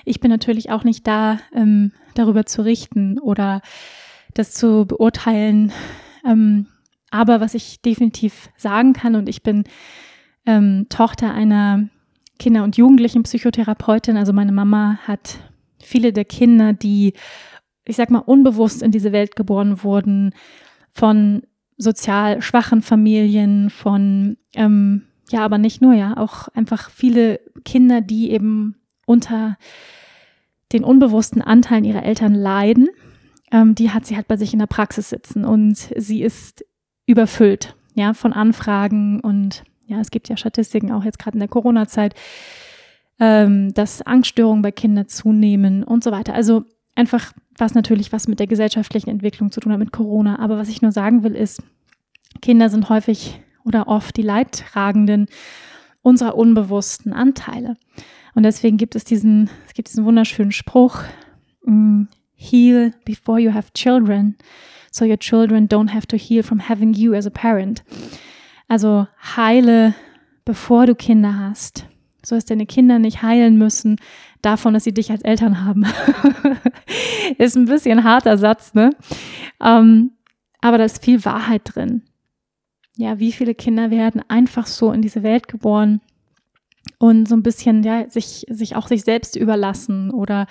ich 0.06 0.19
bin 0.19 0.30
natürlich 0.30 0.69
auch 0.69 0.84
nicht 0.84 1.06
da, 1.08 1.39
ähm, 1.54 1.91
darüber 2.13 2.45
zu 2.45 2.62
richten 2.62 3.17
oder 3.19 3.62
das 4.36 4.51
zu 4.51 4.86
beurteilen. 4.86 5.71
Ähm, 6.23 6.67
aber 7.10 7.41
was 7.41 7.56
ich 7.56 7.82
definitiv 7.82 8.49
sagen 8.56 8.93
kann, 8.93 9.15
und 9.15 9.28
ich 9.28 9.41
bin 9.41 9.63
ähm, 10.45 10.88
Tochter 10.89 11.34
einer 11.34 11.89
Kinder- 12.39 12.63
und 12.63 12.77
Jugendlichen-Psychotherapeutin. 12.77 14.17
Also 14.17 14.34
meine 14.34 14.51
Mama 14.51 14.99
hat 15.08 15.39
viele 15.81 16.13
der 16.13 16.25
Kinder, 16.25 16.73
die, 16.73 17.13
ich 17.86 17.95
sag 17.95 18.10
mal, 18.10 18.19
unbewusst 18.19 18.81
in 18.81 18.91
diese 18.91 19.12
Welt 19.12 19.36
geboren 19.36 19.84
wurden, 19.84 20.34
von 20.91 21.43
sozial 21.77 22.41
schwachen 22.41 22.81
Familien, 22.81 23.69
von, 23.69 24.38
ähm, 24.53 25.03
ja, 25.29 25.43
aber 25.43 25.58
nicht 25.58 25.81
nur, 25.81 25.93
ja, 25.93 26.17
auch 26.17 26.47
einfach 26.49 26.89
viele 26.89 27.39
Kinder, 27.63 28.01
die 28.01 28.31
eben 28.31 28.75
unter 29.05 29.58
den 30.71 30.84
unbewussten 30.84 31.41
Anteilen 31.41 31.84
ihrer 31.84 32.03
Eltern 32.03 32.34
leiden, 32.34 32.89
ähm, 33.51 33.75
die 33.75 33.91
hat 33.91 34.05
sie 34.05 34.15
halt 34.15 34.27
bei 34.27 34.38
sich 34.38 34.53
in 34.53 34.60
der 34.60 34.67
Praxis 34.67 35.10
sitzen 35.10 35.45
und 35.45 35.77
sie 35.95 36.21
ist 36.21 36.65
überfüllt, 37.05 37.75
ja, 37.93 38.13
von 38.13 38.34
Anfragen 38.34 39.19
und 39.19 39.63
ja, 39.87 39.99
es 39.99 40.11
gibt 40.11 40.29
ja 40.29 40.37
Statistiken 40.37 40.91
auch 40.91 41.03
jetzt 41.03 41.19
gerade 41.19 41.35
in 41.35 41.39
der 41.39 41.49
Corona-Zeit, 41.49 42.15
ähm, 43.19 43.73
dass 43.73 44.01
Angststörungen 44.01 44.61
bei 44.61 44.71
Kindern 44.71 45.07
zunehmen 45.07 45.83
und 45.83 46.03
so 46.03 46.11
weiter. 46.11 46.33
Also 46.33 46.65
einfach, 46.95 47.33
was 47.57 47.73
natürlich 47.73 48.11
was 48.11 48.27
mit 48.27 48.39
der 48.39 48.47
gesellschaftlichen 48.47 49.09
Entwicklung 49.09 49.51
zu 49.51 49.59
tun 49.59 49.71
hat, 49.71 49.79
mit 49.79 49.91
Corona. 49.91 50.39
Aber 50.39 50.57
was 50.57 50.69
ich 50.69 50.81
nur 50.81 50.91
sagen 50.91 51.23
will, 51.23 51.35
ist, 51.35 51.61
Kinder 52.41 52.69
sind 52.69 52.89
häufig 52.89 53.39
oder 53.63 53.87
oft 53.87 54.17
die 54.17 54.21
Leidtragenden 54.21 55.27
unserer 56.01 56.35
unbewussten 56.35 57.13
Anteile. 57.13 57.75
Und 58.35 58.43
deswegen 58.43 58.77
gibt 58.77 58.95
es 58.95 59.05
diesen, 59.05 59.49
es 59.65 59.73
gibt 59.73 59.89
diesen 59.89 60.05
wunderschönen 60.05 60.51
Spruch, 60.51 61.03
mm, 61.65 62.03
heal 62.35 62.93
before 63.05 63.39
you 63.39 63.53
have 63.53 63.71
children, 63.73 64.35
so 64.91 65.05
your 65.05 65.17
children 65.17 65.67
don't 65.67 65.93
have 65.93 66.05
to 66.07 66.17
heal 66.17 66.43
from 66.43 66.69
having 66.69 66.93
you 66.93 67.13
as 67.13 67.25
a 67.25 67.29
parent. 67.29 67.83
Also 68.67 69.08
heile, 69.36 69.93
bevor 70.43 70.86
du 70.86 70.95
Kinder 70.95 71.38
hast. 71.38 71.86
So 72.23 72.36
dass 72.36 72.45
deine 72.45 72.65
Kinder 72.65 72.97
nicht 72.97 73.21
heilen 73.21 73.58
müssen 73.58 73.97
davon, 74.41 74.73
dass 74.73 74.84
sie 74.84 74.93
dich 74.93 75.12
als 75.12 75.21
Eltern 75.21 75.63
haben. 75.63 75.86
ist 77.38 77.56
ein 77.56 77.65
bisschen 77.65 77.99
ein 77.99 78.04
harter 78.04 78.38
Satz, 78.38 78.73
ne? 78.73 78.91
Ähm, 79.62 80.12
aber 80.62 80.78
da 80.78 80.86
ist 80.86 81.04
viel 81.04 81.23
Wahrheit 81.25 81.62
drin. 81.65 82.04
Ja, 82.97 83.19
wie 83.19 83.32
viele 83.32 83.54
Kinder 83.54 83.91
werden 83.91 84.21
einfach 84.28 84.67
so 84.67 84.91
in 84.91 85.01
diese 85.01 85.21
Welt 85.21 85.47
geboren 85.47 86.01
und 86.97 87.28
so 87.28 87.36
ein 87.36 87.43
bisschen, 87.43 87.84
ja, 87.84 88.10
sich, 88.10 88.45
sich 88.49 88.75
auch 88.75 88.88
sich 88.88 89.04
selbst 89.04 89.36
überlassen 89.36 90.12
oder 90.12 90.47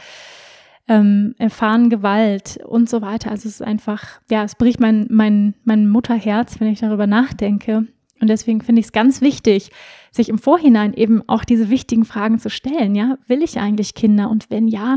ähm, 0.86 1.34
erfahren 1.38 1.88
Gewalt 1.88 2.58
und 2.64 2.90
so 2.90 3.00
weiter. 3.00 3.30
Also 3.30 3.48
es 3.48 3.56
ist 3.56 3.62
einfach, 3.62 4.20
ja, 4.30 4.44
es 4.44 4.54
bricht 4.56 4.80
mein, 4.80 5.06
mein, 5.10 5.54
mein 5.64 5.88
Mutterherz, 5.88 6.60
wenn 6.60 6.68
ich 6.68 6.80
darüber 6.80 7.06
nachdenke, 7.06 7.86
und 8.24 8.28
deswegen 8.28 8.62
finde 8.62 8.80
ich 8.80 8.86
es 8.86 8.92
ganz 8.92 9.20
wichtig, 9.20 9.70
sich 10.10 10.30
im 10.30 10.38
Vorhinein 10.38 10.94
eben 10.94 11.22
auch 11.28 11.44
diese 11.44 11.68
wichtigen 11.68 12.06
Fragen 12.06 12.38
zu 12.38 12.48
stellen. 12.48 12.94
Ja, 12.94 13.18
will 13.26 13.42
ich 13.42 13.58
eigentlich 13.58 13.92
Kinder? 13.92 14.30
Und 14.30 14.48
wenn 14.48 14.66
ja, 14.66 14.96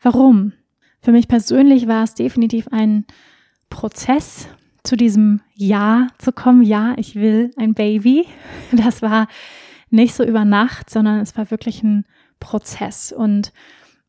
warum? 0.00 0.52
Für 1.00 1.12
mich 1.12 1.28
persönlich 1.28 1.86
war 1.86 2.02
es 2.02 2.14
definitiv 2.14 2.66
ein 2.72 3.04
Prozess, 3.70 4.48
zu 4.82 4.96
diesem 4.96 5.40
Ja 5.54 6.08
zu 6.18 6.32
kommen. 6.32 6.64
Ja, 6.64 6.94
ich 6.96 7.14
will 7.14 7.52
ein 7.56 7.74
Baby. 7.74 8.26
Das 8.72 9.02
war 9.02 9.28
nicht 9.90 10.12
so 10.12 10.24
über 10.24 10.44
Nacht, 10.44 10.90
sondern 10.90 11.20
es 11.20 11.36
war 11.36 11.52
wirklich 11.52 11.84
ein 11.84 12.06
Prozess. 12.40 13.12
Und 13.12 13.52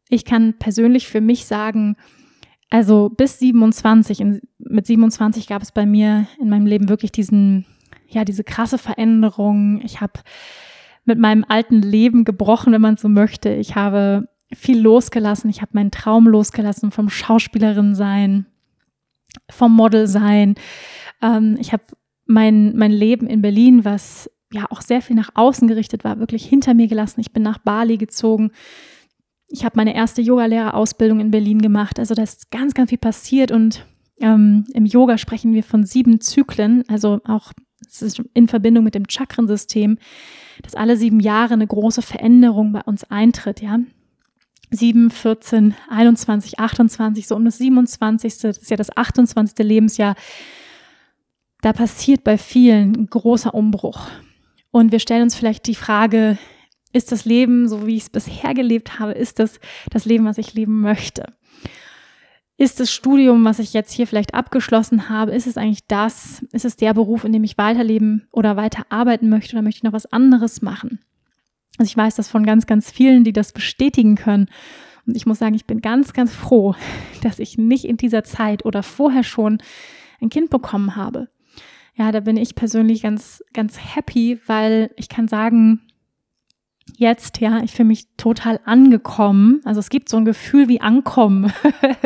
ich 0.10 0.26
kann 0.26 0.56
persönlich 0.58 1.08
für 1.08 1.22
mich 1.22 1.46
sagen, 1.46 1.98
also 2.72 3.10
bis 3.10 3.38
27, 3.38 4.26
mit 4.58 4.88
27 4.88 5.46
gab 5.46 5.62
es 5.62 5.72
bei 5.72 5.86
mir 5.86 6.26
in 6.39 6.50
meinem 6.50 6.65
Leben 6.65 6.89
wirklich 6.89 7.12
diesen 7.12 7.67
ja, 8.13 8.26
diese 8.26 8.43
krasse 8.43 8.78
Veränderung. 8.78 9.82
Ich 9.84 10.02
habe 10.02 10.13
mit 11.06 11.19
meinem 11.19 11.45
alten 11.47 11.82
Leben 11.82 12.23
gebrochen, 12.23 12.73
wenn 12.73 12.82
man 12.82 12.97
so 12.97 13.10
möchte. 13.10 13.49
Ich 13.49 13.76
habe 13.76 14.28
viel 14.54 14.80
losgelassen. 14.80 15.49
Ich 15.49 15.62
habe 15.62 15.71
meinen 15.73 15.91
Traum 15.91 16.28
losgelassen 16.28 16.91
vom 16.91 17.10
Schauspielerin 17.10 17.95
sein, 17.95 18.45
vom 19.49 19.76
Model 19.76 20.08
sein. 20.08 20.56
Ähm, 21.21 21.58
ich 21.60 21.73
habe 21.73 21.84
mein, 22.26 22.76
mein 22.78 22.91
Leben 22.91 23.28
in 23.28 23.41
Berlin, 23.41 23.84
was 23.84 24.30
ja 24.52 24.65
auch 24.69 24.82
sehr 24.82 25.02
viel 25.02 25.15
nach 25.15 25.32
außen 25.34 25.67
gerichtet 25.67 26.04
war, 26.04 26.19
wirklich 26.19 26.45
hinter 26.45 26.73
mir 26.73 26.88
gelassen. 26.88 27.19
Ich 27.19 27.34
bin 27.34 27.43
nach 27.43 27.58
Bali 27.58 27.97
gezogen. 27.97 28.52
Ich 29.47 29.65
habe 29.65 29.76
meine 29.76 29.95
erste 29.95 30.21
Yogalehrerausbildung 30.21 31.19
in 31.19 31.32
Berlin 31.32 31.62
gemacht. 31.62 31.99
Also 31.99 32.13
da 32.13 32.23
ist 32.23 32.52
ganz, 32.52 32.73
ganz 32.73 32.89
viel 32.89 32.99
passiert 32.99 33.52
und 33.52 33.86
ähm, 34.19 34.65
im 34.73 34.86
Yoga 34.86 35.17
sprechen 35.17 35.54
wir 35.54 35.63
von 35.63 35.84
sieben 35.84 36.21
Zyklen, 36.21 36.84
also 36.88 37.19
auch 37.26 37.52
das 37.86 38.02
ist 38.02 38.22
in 38.34 38.48
Verbindung 38.48 38.84
mit 38.84 38.96
dem 38.96 39.08
Chakrensystem, 39.10 39.98
dass 40.62 40.76
alle 40.76 40.98
sieben 40.98 41.19
Jahre 41.19 41.54
eine 41.54 41.67
große 41.67 42.02
Veränderung 42.02 42.74
bei 42.74 42.82
uns 42.82 43.04
eintritt, 43.06 43.62
ja. 43.62 43.80
7, 44.72 45.12
14, 45.12 45.76
21, 45.89 46.60
28, 46.60 47.28
so 47.28 47.36
um 47.36 47.46
das 47.46 47.60
27. 47.60 48.39
Das 48.39 48.58
ist 48.58 48.72
ja 48.72 48.78
das 48.78 48.96
28. 48.96 49.58
Lebensjahr. 49.60 50.15
Da 51.62 51.74
passiert 51.74 52.24
bei 52.24 52.38
vielen 52.38 52.96
ein 52.96 53.08
großer 53.08 53.54
Umbruch. 53.54 54.08
Und 54.72 54.91
wir 54.91 55.00
stellen 55.00 55.24
uns 55.24 55.36
vielleicht 55.36 55.67
die 55.67 55.76
Frage, 55.76 56.39
ist 56.91 57.12
das 57.12 57.26
Leben, 57.26 57.67
so 57.67 57.86
wie 57.86 57.96
ich 57.96 58.04
es 58.04 58.10
bisher 58.10 58.54
gelebt 58.54 59.00
habe, 59.00 59.12
ist 59.13 59.39
das 59.39 59.60
das 59.91 60.06
Leben, 60.06 60.26
was 60.26 60.38
ich 60.38 60.54
leben 60.54 60.82
möchte? 60.82 61.26
Ist 62.58 62.80
das 62.80 62.92
Studium, 62.92 63.44
was 63.46 63.60
ich 63.60 63.74
jetzt 63.74 63.92
hier 63.92 64.06
vielleicht 64.06 64.34
abgeschlossen 64.34 65.10
habe, 65.10 65.32
ist 65.32 65.48
es 65.48 65.58
eigentlich 65.58 65.88
das? 65.88 66.46
Ist 66.52 66.66
es 66.66 66.76
der 66.76 66.94
Beruf, 66.94 67.24
in 67.24 67.34
dem 67.34 67.44
ich 67.44 67.58
weiterleben 67.58 68.28
oder 68.32 68.56
weiter 68.56 68.86
arbeiten 68.89 69.30
möchte 69.30 69.56
oder 69.56 69.63
möchte 69.63 69.80
ich 69.80 69.84
noch 69.84 69.94
was 69.94 70.12
anderes 70.12 70.62
machen? 70.62 71.00
Also 71.78 71.89
ich 71.89 71.98
weiß 71.98 72.16
das 72.16 72.30
von 72.30 72.46
ganz, 72.46 72.68
ganz 72.68 72.92
vielen, 72.92 73.24
die 73.24 73.34
das 73.34 73.52
bestätigen 73.52 74.16
können. 74.16 74.48
Und 75.08 75.18
ich 75.18 75.26
muss 75.26 75.39
sagen, 75.39 75.56
ich 75.56 75.66
bin 75.66 75.82
ganz, 75.82 76.13
ganz 76.13 76.34
froh, 76.34 76.76
dass 77.22 77.39
ich 77.39 77.58
nicht 77.58 77.86
in 77.86 77.98
dieser 77.98 78.24
Zeit 78.24 78.66
oder 78.66 78.84
vorher 78.84 79.24
schon 79.24 79.58
ein 80.22 80.30
Kind 80.30 80.50
bekommen 80.50 80.96
habe. 80.96 81.30
Ja, 81.96 82.12
da 82.12 82.22
bin 82.22 82.38
ich 82.38 82.56
persönlich 82.56 83.04
ganz, 83.04 83.44
ganz 83.54 83.78
happy, 83.80 84.39
weil 84.48 84.92
ich 84.96 85.10
kann 85.10 85.28
sagen, 85.28 85.82
jetzt, 86.98 87.39
ja, 87.39 87.62
ich 87.63 87.72
fühle 87.72 87.88
mich 87.88 88.08
total 88.17 88.60
angekommen. 88.65 89.62
Also 89.65 89.80
es 89.80 89.89
gibt 89.89 90.10
so 90.10 90.17
ein 90.17 90.26
Gefühl 90.26 90.67
wie 90.67 90.82
Ankommen. 90.82 91.52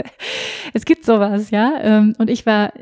es 0.73 0.85
gibt 0.85 1.05
sowas, 1.05 1.51
ja. 1.51 1.73
Ähm, 1.81 2.13
und 2.17 2.29
ich 2.29 2.45
war, 2.45 2.73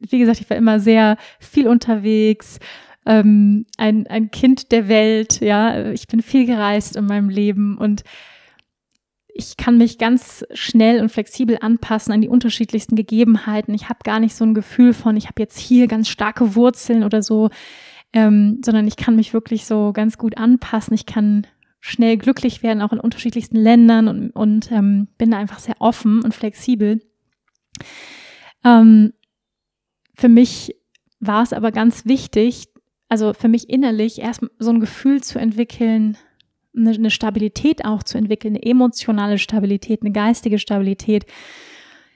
wie 0.00 0.18
gesagt, 0.18 0.40
ich 0.40 0.50
war 0.50 0.56
immer 0.56 0.80
sehr 0.80 1.16
viel 1.38 1.68
unterwegs, 1.68 2.58
ähm, 3.06 3.66
ein, 3.76 4.06
ein 4.06 4.30
Kind 4.30 4.72
der 4.72 4.88
Welt, 4.88 5.40
ja. 5.40 5.90
Ich 5.90 6.06
bin 6.06 6.22
viel 6.22 6.46
gereist 6.46 6.96
in 6.96 7.06
meinem 7.06 7.28
Leben 7.28 7.76
und 7.78 8.02
ich 9.36 9.56
kann 9.56 9.78
mich 9.78 9.98
ganz 9.98 10.46
schnell 10.54 11.00
und 11.00 11.10
flexibel 11.10 11.58
anpassen 11.60 12.12
an 12.12 12.20
die 12.20 12.28
unterschiedlichsten 12.28 12.94
Gegebenheiten. 12.94 13.74
Ich 13.74 13.88
habe 13.88 13.98
gar 14.04 14.20
nicht 14.20 14.36
so 14.36 14.44
ein 14.44 14.54
Gefühl 14.54 14.94
von, 14.94 15.16
ich 15.16 15.26
habe 15.26 15.42
jetzt 15.42 15.58
hier 15.58 15.88
ganz 15.88 16.08
starke 16.08 16.54
Wurzeln 16.54 17.02
oder 17.02 17.20
so 17.20 17.50
ähm, 18.14 18.60
sondern 18.64 18.86
ich 18.86 18.96
kann 18.96 19.16
mich 19.16 19.34
wirklich 19.34 19.66
so 19.66 19.92
ganz 19.92 20.16
gut 20.16 20.38
anpassen. 20.38 20.94
Ich 20.94 21.04
kann 21.04 21.46
schnell 21.80 22.16
glücklich 22.16 22.62
werden, 22.62 22.80
auch 22.80 22.92
in 22.92 23.00
unterschiedlichsten 23.00 23.56
Ländern 23.56 24.08
und, 24.08 24.30
und 24.30 24.72
ähm, 24.72 25.08
bin 25.18 25.32
da 25.32 25.36
einfach 25.36 25.58
sehr 25.58 25.74
offen 25.80 26.22
und 26.22 26.32
flexibel. 26.32 27.02
Ähm, 28.64 29.12
für 30.14 30.28
mich 30.28 30.76
war 31.18 31.42
es 31.42 31.52
aber 31.52 31.72
ganz 31.72 32.06
wichtig, 32.06 32.68
also 33.08 33.34
für 33.34 33.48
mich 33.48 33.68
innerlich 33.68 34.20
erst 34.20 34.46
so 34.58 34.70
ein 34.70 34.80
Gefühl 34.80 35.22
zu 35.22 35.38
entwickeln, 35.38 36.16
eine, 36.76 36.92
eine 36.92 37.10
Stabilität 37.10 37.84
auch 37.84 38.02
zu 38.04 38.16
entwickeln, 38.16 38.54
eine 38.54 38.64
emotionale 38.64 39.38
Stabilität, 39.38 40.02
eine 40.02 40.12
geistige 40.12 40.58
Stabilität, 40.58 41.26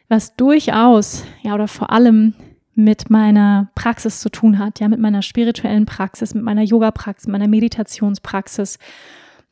was 0.09 0.37
durchaus, 0.37 1.25
ja, 1.43 1.55
oder 1.55 1.69
vor 1.69 1.91
allem 1.91 2.35
mit 2.79 3.11
meiner 3.11 3.73
Praxis 3.75 4.21
zu 4.21 4.29
tun 4.29 4.61
hat, 4.61 4.79
ja, 4.79 4.87
mit 4.87 5.01
meiner 5.01 5.21
spirituellen 5.23 5.85
Praxis, 5.85 6.33
mit 6.33 6.45
meiner 6.45 6.63
Yoga-Praxis, 6.63 7.27
meiner 7.27 7.49
Meditationspraxis, 7.49 8.79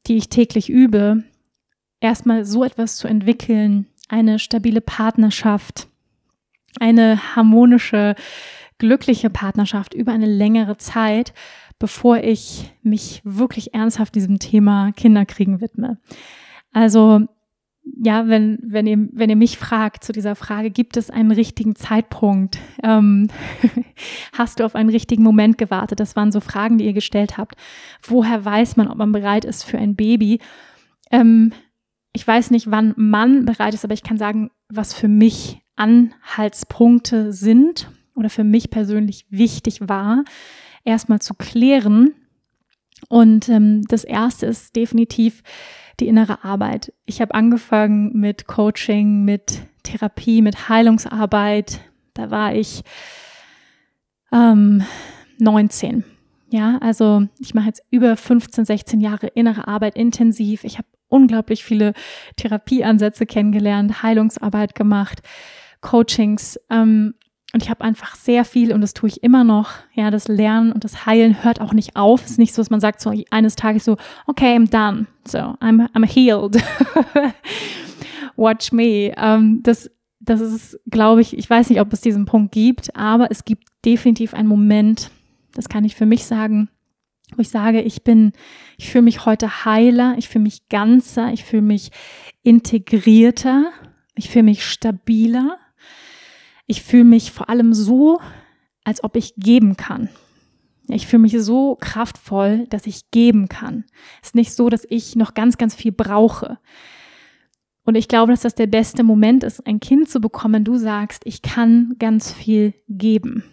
die 0.06 0.16
ich 0.16 0.28
täglich 0.28 0.70
übe, 0.70 1.24
erstmal 1.98 2.44
so 2.44 2.62
etwas 2.62 2.96
zu 2.98 3.08
entwickeln, 3.08 3.86
eine 4.08 4.38
stabile 4.38 4.80
Partnerschaft, 4.80 5.88
eine 6.78 7.34
harmonische 7.34 8.14
glückliche 8.78 9.28
Partnerschaft 9.28 9.92
über 9.92 10.12
eine 10.12 10.26
längere 10.26 10.76
Zeit, 10.76 11.34
bevor 11.80 12.18
ich 12.18 12.70
mich 12.84 13.22
wirklich 13.24 13.74
ernsthaft 13.74 14.14
diesem 14.14 14.38
Thema 14.38 14.92
Kinderkriegen 14.92 15.60
widme. 15.60 15.98
Also 16.72 17.26
ja, 17.94 18.26
wenn, 18.28 18.58
wenn, 18.62 18.86
ihr, 18.86 19.08
wenn 19.12 19.30
ihr 19.30 19.36
mich 19.36 19.58
fragt 19.58 20.02
zu 20.02 20.12
dieser 20.12 20.34
Frage, 20.34 20.70
gibt 20.70 20.96
es 20.96 21.08
einen 21.08 21.30
richtigen 21.30 21.76
Zeitpunkt? 21.76 22.58
Ähm, 22.82 23.28
hast 24.32 24.58
du 24.58 24.64
auf 24.64 24.74
einen 24.74 24.90
richtigen 24.90 25.22
Moment 25.22 25.56
gewartet? 25.56 26.00
Das 26.00 26.16
waren 26.16 26.32
so 26.32 26.40
Fragen, 26.40 26.78
die 26.78 26.86
ihr 26.86 26.92
gestellt 26.92 27.38
habt. 27.38 27.54
Woher 28.02 28.44
weiß 28.44 28.76
man, 28.76 28.88
ob 28.88 28.98
man 28.98 29.12
bereit 29.12 29.44
ist 29.44 29.62
für 29.62 29.78
ein 29.78 29.94
Baby? 29.94 30.40
Ähm, 31.10 31.52
ich 32.12 32.26
weiß 32.26 32.50
nicht, 32.50 32.70
wann 32.70 32.92
man 32.96 33.44
bereit 33.44 33.74
ist, 33.74 33.84
aber 33.84 33.94
ich 33.94 34.02
kann 34.02 34.18
sagen, 34.18 34.50
was 34.68 34.92
für 34.92 35.08
mich 35.08 35.60
Anhaltspunkte 35.76 37.32
sind 37.32 37.90
oder 38.14 38.30
für 38.30 38.44
mich 38.44 38.70
persönlich 38.70 39.26
wichtig 39.30 39.88
war, 39.88 40.24
erstmal 40.84 41.20
zu 41.20 41.34
klären. 41.34 42.14
Und 43.08 43.48
ähm, 43.48 43.82
das 43.88 44.02
erste 44.02 44.46
ist 44.46 44.74
definitiv, 44.74 45.42
die 46.00 46.08
innere 46.08 46.44
Arbeit. 46.44 46.92
Ich 47.04 47.20
habe 47.20 47.34
angefangen 47.34 48.12
mit 48.14 48.46
Coaching, 48.46 49.24
mit 49.24 49.60
Therapie, 49.82 50.42
mit 50.42 50.68
Heilungsarbeit. 50.68 51.80
Da 52.14 52.30
war 52.30 52.54
ich 52.54 52.82
ähm, 54.32 54.84
19. 55.38 56.04
Ja, 56.48 56.78
also 56.80 57.26
ich 57.38 57.54
mache 57.54 57.66
jetzt 57.66 57.82
über 57.90 58.16
15, 58.16 58.64
16 58.64 59.00
Jahre 59.00 59.26
innere 59.28 59.66
Arbeit 59.66 59.96
intensiv. 59.96 60.64
Ich 60.64 60.78
habe 60.78 60.86
unglaublich 61.08 61.64
viele 61.64 61.92
Therapieansätze 62.36 63.26
kennengelernt, 63.26 64.02
Heilungsarbeit 64.02 64.74
gemacht, 64.74 65.22
Coachings. 65.80 66.58
Ähm, 66.70 67.14
und 67.56 67.62
ich 67.62 67.70
habe 67.70 67.84
einfach 67.84 68.16
sehr 68.16 68.44
viel, 68.44 68.74
und 68.74 68.82
das 68.82 68.92
tue 68.92 69.08
ich 69.08 69.22
immer 69.22 69.42
noch, 69.42 69.70
ja, 69.94 70.10
das 70.10 70.28
Lernen 70.28 70.72
und 70.72 70.84
das 70.84 71.06
Heilen 71.06 71.42
hört 71.42 71.62
auch 71.62 71.72
nicht 71.72 71.96
auf. 71.96 72.22
Es 72.22 72.32
ist 72.32 72.38
nicht 72.38 72.52
so, 72.52 72.60
dass 72.60 72.68
man 72.68 72.80
sagt 72.80 73.00
so 73.00 73.14
eines 73.30 73.56
Tages 73.56 73.86
so, 73.86 73.96
okay, 74.26 74.54
I'm 74.54 74.68
done. 74.68 75.06
So, 75.26 75.38
I'm, 75.38 75.88
I'm 75.94 76.04
healed. 76.04 76.62
Watch 78.36 78.72
me. 78.72 79.14
Ähm, 79.16 79.62
das, 79.62 79.90
das 80.20 80.42
ist, 80.42 80.78
glaube 80.90 81.22
ich, 81.22 81.34
ich 81.38 81.48
weiß 81.48 81.70
nicht, 81.70 81.80
ob 81.80 81.90
es 81.94 82.02
diesen 82.02 82.26
Punkt 82.26 82.52
gibt, 82.52 82.94
aber 82.94 83.30
es 83.30 83.46
gibt 83.46 83.68
definitiv 83.86 84.34
einen 84.34 84.48
Moment, 84.48 85.10
das 85.54 85.70
kann 85.70 85.86
ich 85.86 85.96
für 85.96 86.04
mich 86.04 86.26
sagen, 86.26 86.68
wo 87.36 87.40
ich 87.40 87.48
sage, 87.48 87.80
ich 87.80 88.04
bin, 88.04 88.32
ich 88.76 88.90
fühle 88.90 89.00
mich 89.00 89.24
heute 89.24 89.64
heiler, 89.64 90.14
ich 90.18 90.28
fühle 90.28 90.42
mich 90.42 90.68
ganzer, 90.68 91.32
ich 91.32 91.42
fühle 91.42 91.62
mich 91.62 91.90
integrierter, 92.42 93.72
ich 94.14 94.28
fühle 94.28 94.42
mich 94.42 94.62
stabiler 94.66 95.56
ich 96.66 96.82
fühle 96.82 97.04
mich 97.04 97.32
vor 97.32 97.48
allem 97.48 97.72
so, 97.72 98.20
als 98.84 99.02
ob 99.02 99.16
ich 99.16 99.34
geben 99.36 99.76
kann. 99.76 100.08
Ich 100.88 101.06
fühle 101.06 101.22
mich 101.22 101.36
so 101.40 101.76
kraftvoll, 101.80 102.66
dass 102.68 102.86
ich 102.86 103.10
geben 103.10 103.48
kann. 103.48 103.84
Es 104.22 104.28
ist 104.28 104.34
nicht 104.34 104.52
so, 104.52 104.68
dass 104.68 104.86
ich 104.88 105.16
noch 105.16 105.34
ganz, 105.34 105.58
ganz 105.58 105.74
viel 105.74 105.92
brauche. 105.92 106.58
Und 107.84 107.96
ich 107.96 108.08
glaube, 108.08 108.32
dass 108.32 108.42
das 108.42 108.54
der 108.54 108.66
beste 108.66 109.02
Moment 109.02 109.44
ist, 109.44 109.66
ein 109.66 109.80
Kind 109.80 110.08
zu 110.08 110.20
bekommen. 110.20 110.64
Du 110.64 110.76
sagst, 110.76 111.22
ich 111.24 111.42
kann 111.42 111.94
ganz 111.98 112.32
viel 112.32 112.74
geben. 112.88 113.44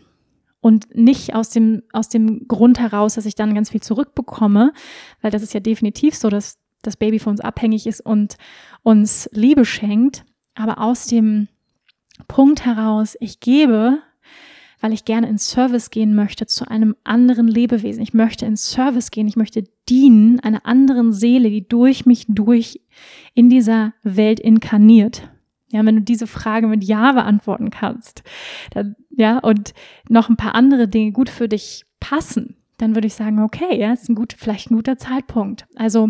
Und 0.60 0.96
nicht 0.96 1.36
aus 1.36 1.50
dem, 1.50 1.84
aus 1.92 2.10
dem 2.10 2.48
Grund 2.48 2.80
heraus, 2.80 3.16
dass 3.16 3.26
ich 3.26 3.36
dann 3.36 3.54
ganz 3.54 3.70
viel 3.70 3.82
zurückbekomme, 3.82 4.74
weil 5.22 5.32
das 5.32 5.44
ist 5.44 5.54
ja 5.54 5.60
definitiv 5.60 6.16
so, 6.16 6.30
dass 6.30 6.58
das 6.82 6.98
Baby 6.98 7.20
von 7.20 7.32
uns 7.32 7.42
abhängig 7.42 7.86
ist 7.86 8.02
und 8.02 8.38
uns 8.82 9.30
Liebe 9.34 9.66
schenkt, 9.66 10.26
aber 10.56 10.80
aus 10.80 11.06
dem 11.06 11.48
Punkt 12.28 12.66
heraus, 12.66 13.16
ich 13.20 13.40
gebe, 13.40 14.00
weil 14.80 14.92
ich 14.92 15.06
gerne 15.06 15.30
in 15.30 15.38
Service 15.38 15.92
gehen 15.92 16.14
möchte 16.14 16.46
zu 16.46 16.68
einem 16.68 16.96
anderen 17.06 17.48
Lebewesen. 17.48 18.04
Ich 18.04 18.14
möchte 18.14 18.46
in 18.46 18.58
Service 18.58 19.12
gehen, 19.12 19.28
ich 19.28 19.38
möchte 19.38 19.64
dienen 19.88 20.42
einer 20.42 20.66
anderen 20.66 21.14
Seele, 21.14 21.50
die 21.50 21.68
durch 21.68 22.06
mich 22.06 22.26
durch 22.28 22.82
in 23.34 23.50
dieser 23.50 23.94
Welt 24.04 24.40
inkarniert. 24.40 25.30
Ja, 25.72 25.86
wenn 25.86 25.96
du 25.96 26.02
diese 26.02 26.28
Frage 26.28 26.68
mit 26.68 26.84
Ja 26.84 27.14
beantworten 27.14 27.70
kannst, 27.70 28.24
dann, 28.72 28.96
ja, 29.10 29.40
und 29.40 29.74
noch 30.10 30.30
ein 30.30 30.38
paar 30.38 30.54
andere 30.54 30.88
Dinge 30.88 31.14
gut 31.14 31.30
für 31.30 31.48
dich 31.48 31.86
passen, 32.00 32.58
dann 32.78 32.94
würde 32.94 33.08
ich 33.08 33.14
sagen, 33.14 33.40
okay, 33.40 33.80
ja, 33.80 33.94
ist 33.94 34.10
ein 34.10 34.16
gut, 34.16 34.36
vielleicht 34.38 34.70
ein 34.70 34.76
guter 34.76 34.98
Zeitpunkt. 34.98 35.66
Also, 35.76 36.10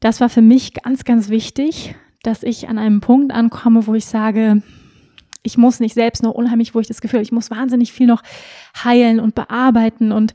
das 0.00 0.20
war 0.20 0.28
für 0.28 0.42
mich 0.42 0.74
ganz, 0.74 1.04
ganz 1.04 1.28
wichtig, 1.28 1.94
dass 2.26 2.42
ich 2.42 2.68
an 2.68 2.78
einem 2.78 3.00
Punkt 3.00 3.32
ankomme, 3.32 3.86
wo 3.86 3.94
ich 3.94 4.06
sage, 4.06 4.62
ich 5.42 5.58
muss 5.58 5.78
nicht 5.78 5.94
selbst 5.94 6.22
noch 6.22 6.32
unheimlich, 6.32 6.74
wo 6.74 6.80
ich 6.80 6.88
das 6.88 7.00
Gefühl, 7.00 7.20
ich 7.20 7.32
muss 7.32 7.50
wahnsinnig 7.50 7.92
viel 7.92 8.06
noch 8.06 8.22
heilen 8.82 9.20
und 9.20 9.34
bearbeiten 9.34 10.10
und 10.10 10.32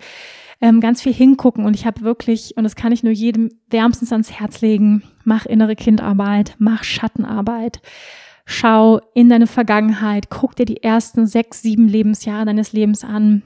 ähm, 0.61 0.81
ganz 0.81 1.01
viel 1.01 1.13
hingucken. 1.13 1.65
Und 1.65 1.75
ich 1.75 1.85
habe 1.85 2.01
wirklich, 2.01 2.55
und 2.55 2.63
das 2.63 2.75
kann 2.75 2.91
ich 2.91 3.03
nur 3.03 3.13
jedem 3.13 3.49
wärmstens 3.69 4.11
ans 4.11 4.31
Herz 4.31 4.61
legen, 4.61 5.03
mach 5.23 5.45
innere 5.45 5.75
Kindarbeit, 5.75 6.55
mach 6.59 6.83
Schattenarbeit. 6.83 7.81
Schau 8.45 8.99
in 9.13 9.29
deine 9.29 9.47
Vergangenheit, 9.47 10.29
guck 10.29 10.55
dir 10.55 10.65
die 10.65 10.81
ersten 10.81 11.27
sechs, 11.27 11.61
sieben 11.61 11.87
Lebensjahre 11.87 12.45
deines 12.45 12.73
Lebens 12.73 13.03
an. 13.03 13.43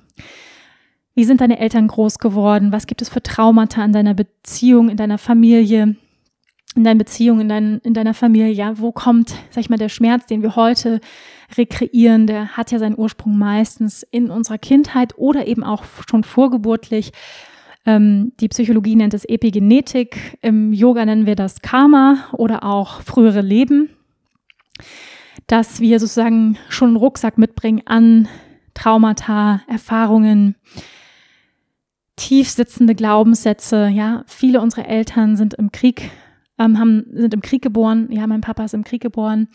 Wie 1.16 1.26
sind 1.26 1.42
deine 1.42 1.60
Eltern 1.60 1.88
groß 1.88 2.20
geworden? 2.20 2.72
Was 2.72 2.88
gibt 2.88 3.02
es 3.02 3.10
für 3.10 3.22
Traumata 3.22 3.84
in 3.84 3.94
deiner 3.94 4.14
Beziehung, 4.14 4.90
in 4.90 4.98
deiner 4.98 5.18
Familie? 5.18 5.96
In 6.76 6.84
deinen 6.84 6.98
Beziehungen, 6.98 7.42
in, 7.42 7.50
dein, 7.50 7.80
in 7.80 7.94
deiner 7.94 8.14
Familie, 8.14 8.50
ja, 8.50 8.80
wo 8.80 8.92
kommt, 8.92 9.36
sag 9.50 9.62
ich 9.62 9.70
mal, 9.70 9.78
der 9.78 9.90
Schmerz, 9.90 10.26
den 10.26 10.42
wir 10.42 10.56
heute 10.56 11.00
rekreieren, 11.58 12.28
der 12.28 12.58
hat 12.58 12.72
ja 12.72 12.80
seinen 12.80 12.98
Ursprung 12.98 13.38
meistens 13.38 14.04
in 14.04 14.30
unserer 14.30 14.58
Kindheit 14.58 15.18
oder 15.18 15.48
eben 15.48 15.64
auch 15.64 15.84
schon 16.10 16.24
vorgeburtlich. 16.24 17.12
Ähm, 17.86 18.32
die 18.40 18.48
Psychologie 18.48 18.96
nennt 18.96 19.14
es 19.14 19.26
Epigenetik, 19.26 20.38
im 20.42 20.74
Yoga 20.74 21.06
nennen 21.06 21.26
wir 21.26 21.36
das 21.36 21.62
Karma 21.62 22.26
oder 22.32 22.64
auch 22.64 23.02
frühere 23.02 23.42
Leben, 23.42 23.90
dass 25.48 25.80
wir 25.80 26.00
sozusagen 26.00 26.58
schon 26.70 26.90
einen 26.90 26.98
Rucksack 26.98 27.38
mitbringen 27.38 27.84
an 27.86 28.28
Traumata, 28.74 29.62
Erfahrungen, 29.68 30.56
tief 32.16 32.50
sitzende 32.50 32.96
Glaubenssätze. 32.96 33.90
Ja, 33.90 34.24
viele 34.28 34.62
unserer 34.62 34.88
Eltern 34.88 35.36
sind 35.36 35.54
im 35.56 35.72
Krieg 35.72 36.12
ähm, 36.58 36.80
haben, 36.80 37.06
sind 37.12 37.34
im 37.34 37.42
Krieg 37.42 37.62
geboren. 37.62 38.08
Ja, 38.12 38.28
mein 38.28 38.42
Papa 38.42 38.64
ist 38.64 38.74
im 38.74 38.84
Krieg 38.84 39.02
geboren. 39.02 39.48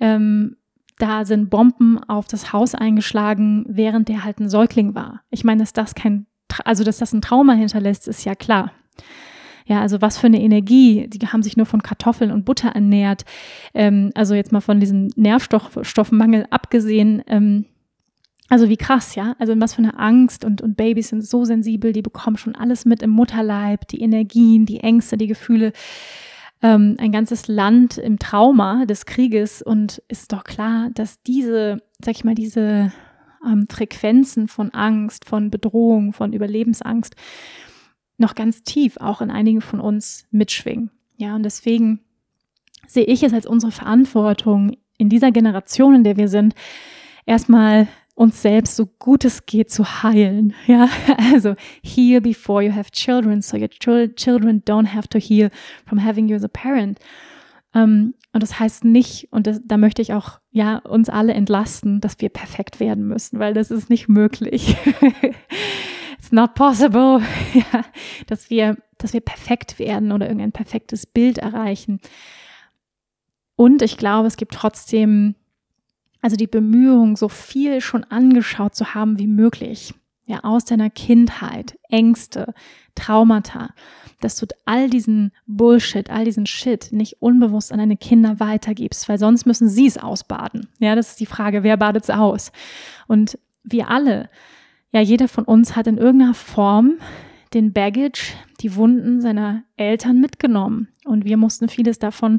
Ähm, 0.00 0.56
da 0.98 1.24
sind 1.24 1.50
Bomben 1.50 1.98
auf 2.04 2.28
das 2.28 2.52
Haus 2.52 2.74
eingeschlagen, 2.74 3.64
während 3.68 4.08
der 4.08 4.24
halt 4.24 4.38
ein 4.38 4.48
Säugling 4.48 4.94
war. 4.94 5.22
Ich 5.30 5.44
meine, 5.44 5.60
dass 5.60 5.72
das 5.72 5.94
kein, 5.94 6.26
also 6.64 6.84
dass 6.84 6.98
das 6.98 7.12
ein 7.12 7.22
Trauma 7.22 7.54
hinterlässt, 7.54 8.06
ist 8.08 8.24
ja 8.24 8.34
klar. 8.34 8.72
Ja, 9.64 9.80
also 9.80 10.02
was 10.02 10.18
für 10.18 10.26
eine 10.26 10.40
Energie. 10.40 11.08
Die 11.08 11.26
haben 11.26 11.42
sich 11.42 11.56
nur 11.56 11.66
von 11.66 11.82
Kartoffeln 11.82 12.30
und 12.30 12.44
Butter 12.44 12.70
ernährt. 12.70 13.24
Ähm, 13.74 14.10
also 14.14 14.34
jetzt 14.34 14.52
mal 14.52 14.60
von 14.60 14.80
diesem 14.80 15.08
Nährstoffmangel 15.16 16.46
abgesehen. 16.50 17.22
Ähm, 17.26 17.66
also 18.48 18.68
wie 18.68 18.76
krass, 18.76 19.14
ja? 19.14 19.34
Also 19.38 19.54
in 19.54 19.60
was 19.60 19.74
für 19.74 19.82
eine 19.82 19.98
Angst 19.98 20.44
und, 20.44 20.60
und 20.60 20.76
Babys 20.76 21.08
sind 21.08 21.24
so 21.24 21.44
sensibel, 21.44 21.92
die 21.92 22.02
bekommen 22.02 22.36
schon 22.36 22.54
alles 22.54 22.84
mit 22.84 23.02
im 23.02 23.10
Mutterleib, 23.10 23.88
die 23.88 24.02
Energien, 24.02 24.66
die 24.66 24.80
Ängste, 24.80 25.16
die 25.16 25.28
Gefühle 25.28 25.72
ähm, 26.62 26.96
ein 26.98 27.12
ganzes 27.12 27.48
Land 27.48 27.98
im 27.98 28.18
Trauma 28.18 28.86
des 28.86 29.06
Krieges 29.06 29.62
und 29.62 30.02
ist 30.08 30.32
doch 30.32 30.44
klar, 30.44 30.90
dass 30.94 31.22
diese, 31.22 31.82
sag 32.02 32.14
ich 32.14 32.24
mal, 32.24 32.34
diese 32.34 32.92
ähm, 33.44 33.66
Frequenzen 33.68 34.48
von 34.48 34.70
Angst, 34.70 35.24
von 35.24 35.50
Bedrohung, 35.50 36.12
von 36.12 36.32
Überlebensangst 36.32 37.16
noch 38.18 38.34
ganz 38.34 38.62
tief 38.62 38.96
auch 38.98 39.20
in 39.20 39.30
einigen 39.30 39.60
von 39.60 39.80
uns 39.80 40.26
mitschwingen. 40.30 40.90
Ja, 41.16 41.34
und 41.34 41.42
deswegen 41.42 42.00
sehe 42.86 43.04
ich 43.04 43.22
es 43.22 43.32
als 43.32 43.46
unsere 43.46 43.72
Verantwortung 43.72 44.76
in 44.98 45.08
dieser 45.08 45.32
Generation, 45.32 45.96
in 45.96 46.04
der 46.04 46.16
wir 46.16 46.28
sind, 46.28 46.54
erstmal 47.26 47.88
uns 48.14 48.42
selbst 48.42 48.76
so 48.76 48.86
gut 48.86 49.24
es 49.24 49.46
geht 49.46 49.70
zu 49.70 50.02
heilen. 50.02 50.54
Ja, 50.66 50.88
also 51.32 51.54
heal 51.82 52.20
before 52.20 52.62
you 52.62 52.74
have 52.74 52.90
children, 52.90 53.42
so 53.42 53.56
your 53.56 53.68
children 53.68 54.62
don't 54.64 54.94
have 54.94 55.08
to 55.08 55.18
heal 55.18 55.50
from 55.86 56.04
having 56.04 56.28
you 56.28 56.36
as 56.36 56.44
a 56.44 56.48
parent. 56.48 56.98
Um, 57.74 57.82
ähm, 57.82 58.14
und 58.34 58.42
das 58.42 58.58
heißt 58.58 58.84
nicht, 58.84 59.28
und 59.30 59.46
das, 59.46 59.60
da 59.64 59.76
möchte 59.76 60.00
ich 60.00 60.14
auch 60.14 60.40
ja 60.50 60.78
uns 60.78 61.10
alle 61.10 61.34
entlasten, 61.34 62.00
dass 62.00 62.18
wir 62.18 62.30
perfekt 62.30 62.80
werden 62.80 63.06
müssen, 63.06 63.38
weil 63.38 63.52
das 63.52 63.70
ist 63.70 63.90
nicht 63.90 64.08
möglich. 64.08 64.76
It's 66.18 66.32
not 66.32 66.54
possible, 66.54 67.20
ja, 67.54 67.84
dass 68.26 68.48
wir, 68.48 68.76
dass 68.96 69.12
wir 69.12 69.20
perfekt 69.20 69.78
werden 69.78 70.12
oder 70.12 70.26
irgendein 70.26 70.52
perfektes 70.52 71.04
Bild 71.04 71.38
erreichen. 71.38 72.00
Und 73.56 73.82
ich 73.82 73.98
glaube, 73.98 74.28
es 74.28 74.36
gibt 74.36 74.54
trotzdem 74.54 75.34
also 76.22 76.36
die 76.36 76.46
Bemühung, 76.46 77.16
so 77.16 77.28
viel 77.28 77.80
schon 77.80 78.04
angeschaut 78.04 78.74
zu 78.74 78.94
haben 78.94 79.18
wie 79.18 79.26
möglich, 79.26 79.92
ja, 80.24 80.44
aus 80.44 80.64
deiner 80.64 80.88
Kindheit, 80.88 81.76
Ängste, 81.90 82.54
Traumata, 82.94 83.74
dass 84.20 84.36
du 84.36 84.46
all 84.64 84.88
diesen 84.88 85.32
Bullshit, 85.46 86.08
all 86.10 86.24
diesen 86.24 86.46
Shit 86.46 86.92
nicht 86.92 87.20
unbewusst 87.20 87.72
an 87.72 87.78
deine 87.78 87.96
Kinder 87.96 88.38
weitergibst, 88.38 89.08
weil 89.08 89.18
sonst 89.18 89.46
müssen 89.46 89.68
sie 89.68 89.86
es 89.86 89.98
ausbaden. 89.98 90.68
Ja, 90.78 90.94
das 90.94 91.10
ist 91.10 91.20
die 91.20 91.26
Frage, 91.26 91.64
wer 91.64 91.76
badet 91.76 92.04
es 92.04 92.10
aus? 92.10 92.52
Und 93.08 93.36
wir 93.64 93.90
alle, 93.90 94.30
ja, 94.92 95.00
jeder 95.00 95.26
von 95.26 95.44
uns 95.44 95.74
hat 95.74 95.88
in 95.88 95.98
irgendeiner 95.98 96.34
Form 96.34 96.98
den 97.52 97.72
Baggage, 97.72 98.34
die 98.60 98.76
Wunden 98.76 99.20
seiner 99.20 99.64
Eltern 99.76 100.20
mitgenommen. 100.20 100.88
Und 101.04 101.24
wir 101.24 101.36
mussten 101.36 101.68
vieles 101.68 101.98
davon 101.98 102.38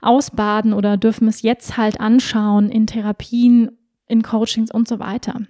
ausbaden 0.00 0.72
oder 0.72 0.96
dürfen 0.96 1.28
es 1.28 1.42
jetzt 1.42 1.76
halt 1.76 2.00
anschauen 2.00 2.70
in 2.70 2.86
Therapien, 2.86 3.70
in 4.06 4.22
Coachings 4.22 4.70
und 4.70 4.88
so 4.88 4.98
weiter. 4.98 5.40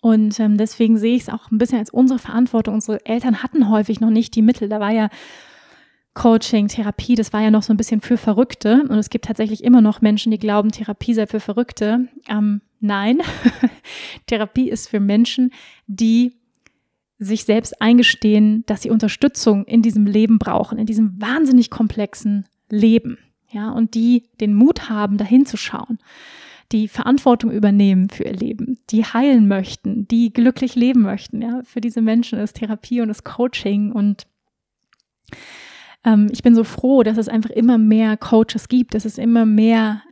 Und 0.00 0.40
ähm, 0.40 0.56
deswegen 0.56 0.98
sehe 0.98 1.14
ich 1.14 1.22
es 1.22 1.28
auch 1.28 1.50
ein 1.50 1.58
bisschen 1.58 1.78
als 1.78 1.90
unsere 1.90 2.18
Verantwortung. 2.18 2.74
Unsere 2.74 3.04
Eltern 3.04 3.42
hatten 3.42 3.68
häufig 3.68 4.00
noch 4.00 4.10
nicht 4.10 4.34
die 4.34 4.42
Mittel. 4.42 4.68
Da 4.68 4.80
war 4.80 4.90
ja 4.90 5.10
Coaching, 6.14 6.68
Therapie, 6.68 7.14
das 7.14 7.32
war 7.32 7.40
ja 7.40 7.50
noch 7.50 7.62
so 7.62 7.72
ein 7.72 7.76
bisschen 7.76 8.00
für 8.00 8.16
Verrückte. 8.16 8.82
Und 8.88 8.98
es 8.98 9.10
gibt 9.10 9.26
tatsächlich 9.26 9.62
immer 9.62 9.80
noch 9.80 10.00
Menschen, 10.00 10.32
die 10.32 10.38
glauben, 10.38 10.70
Therapie 10.70 11.14
sei 11.14 11.26
für 11.26 11.40
Verrückte. 11.40 12.08
Ähm, 12.28 12.62
nein, 12.80 13.20
Therapie 14.26 14.70
ist 14.70 14.88
für 14.88 15.00
Menschen, 15.00 15.52
die 15.86 16.34
sich 17.18 17.44
selbst 17.44 17.80
eingestehen, 17.82 18.64
dass 18.66 18.82
sie 18.82 18.90
Unterstützung 18.90 19.66
in 19.66 19.82
diesem 19.82 20.06
Leben 20.06 20.38
brauchen, 20.38 20.78
in 20.78 20.86
diesem 20.86 21.20
wahnsinnig 21.20 21.68
komplexen 21.68 22.46
Leben. 22.70 23.18
Ja, 23.52 23.70
und 23.70 23.94
die 23.94 24.24
den 24.40 24.54
Mut 24.54 24.88
haben, 24.88 25.16
dahin 25.16 25.44
zu 25.44 25.56
schauen, 25.56 25.98
die 26.72 26.86
Verantwortung 26.86 27.50
übernehmen 27.50 28.08
für 28.08 28.24
ihr 28.24 28.32
Leben, 28.32 28.78
die 28.90 29.04
heilen 29.04 29.48
möchten, 29.48 30.06
die 30.06 30.32
glücklich 30.32 30.76
leben 30.76 31.02
möchten. 31.02 31.42
Ja, 31.42 31.62
für 31.64 31.80
diese 31.80 32.00
Menschen 32.00 32.38
ist 32.38 32.56
Therapie 32.56 33.00
und 33.00 33.08
das 33.08 33.24
Coaching 33.24 33.92
und 33.92 34.26
ähm, 36.04 36.28
ich 36.30 36.42
bin 36.42 36.54
so 36.54 36.64
froh, 36.64 37.02
dass 37.02 37.18
es 37.18 37.28
einfach 37.28 37.50
immer 37.50 37.76
mehr 37.76 38.16
Coaches 38.16 38.68
gibt, 38.68 38.94
dass 38.94 39.04
es 39.04 39.18
immer 39.18 39.46
mehr 39.46 40.02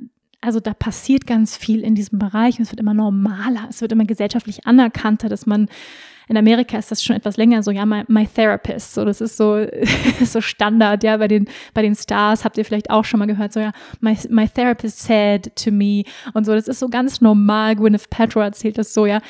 also 0.40 0.60
da 0.60 0.72
passiert 0.72 1.26
ganz 1.26 1.56
viel 1.56 1.80
in 1.80 1.94
diesem 1.94 2.18
Bereich 2.18 2.58
und 2.58 2.62
es 2.62 2.70
wird 2.70 2.80
immer 2.80 2.94
normaler, 2.94 3.66
es 3.68 3.80
wird 3.80 3.92
immer 3.92 4.04
gesellschaftlich 4.04 4.66
anerkannter, 4.66 5.28
dass 5.28 5.46
man 5.46 5.68
in 6.28 6.36
Amerika 6.36 6.78
ist 6.78 6.90
das 6.90 7.02
schon 7.02 7.16
etwas 7.16 7.36
länger 7.36 7.62
so, 7.62 7.70
ja, 7.70 7.86
my, 7.86 8.02
my 8.08 8.26
therapist, 8.26 8.94
so, 8.94 9.04
das 9.04 9.20
ist 9.20 9.36
so, 9.36 9.66
so 10.24 10.40
Standard, 10.40 11.02
ja, 11.02 11.16
bei 11.16 11.28
den, 11.28 11.48
bei 11.74 11.82
den 11.82 11.94
Stars 11.94 12.44
habt 12.44 12.58
ihr 12.58 12.64
vielleicht 12.64 12.90
auch 12.90 13.04
schon 13.04 13.18
mal 13.18 13.26
gehört, 13.26 13.52
so, 13.52 13.60
ja, 13.60 13.72
my, 14.00 14.16
my 14.28 14.48
therapist 14.48 15.00
said 15.00 15.54
to 15.56 15.70
me 15.70 16.04
und 16.34 16.44
so, 16.44 16.54
das 16.54 16.68
ist 16.68 16.78
so 16.78 16.88
ganz 16.88 17.20
normal, 17.20 17.76
Gwyneth 17.76 18.10
Paltrow 18.10 18.42
erzählt 18.42 18.78
das 18.78 18.94
so, 18.94 19.06
ja, 19.06 19.20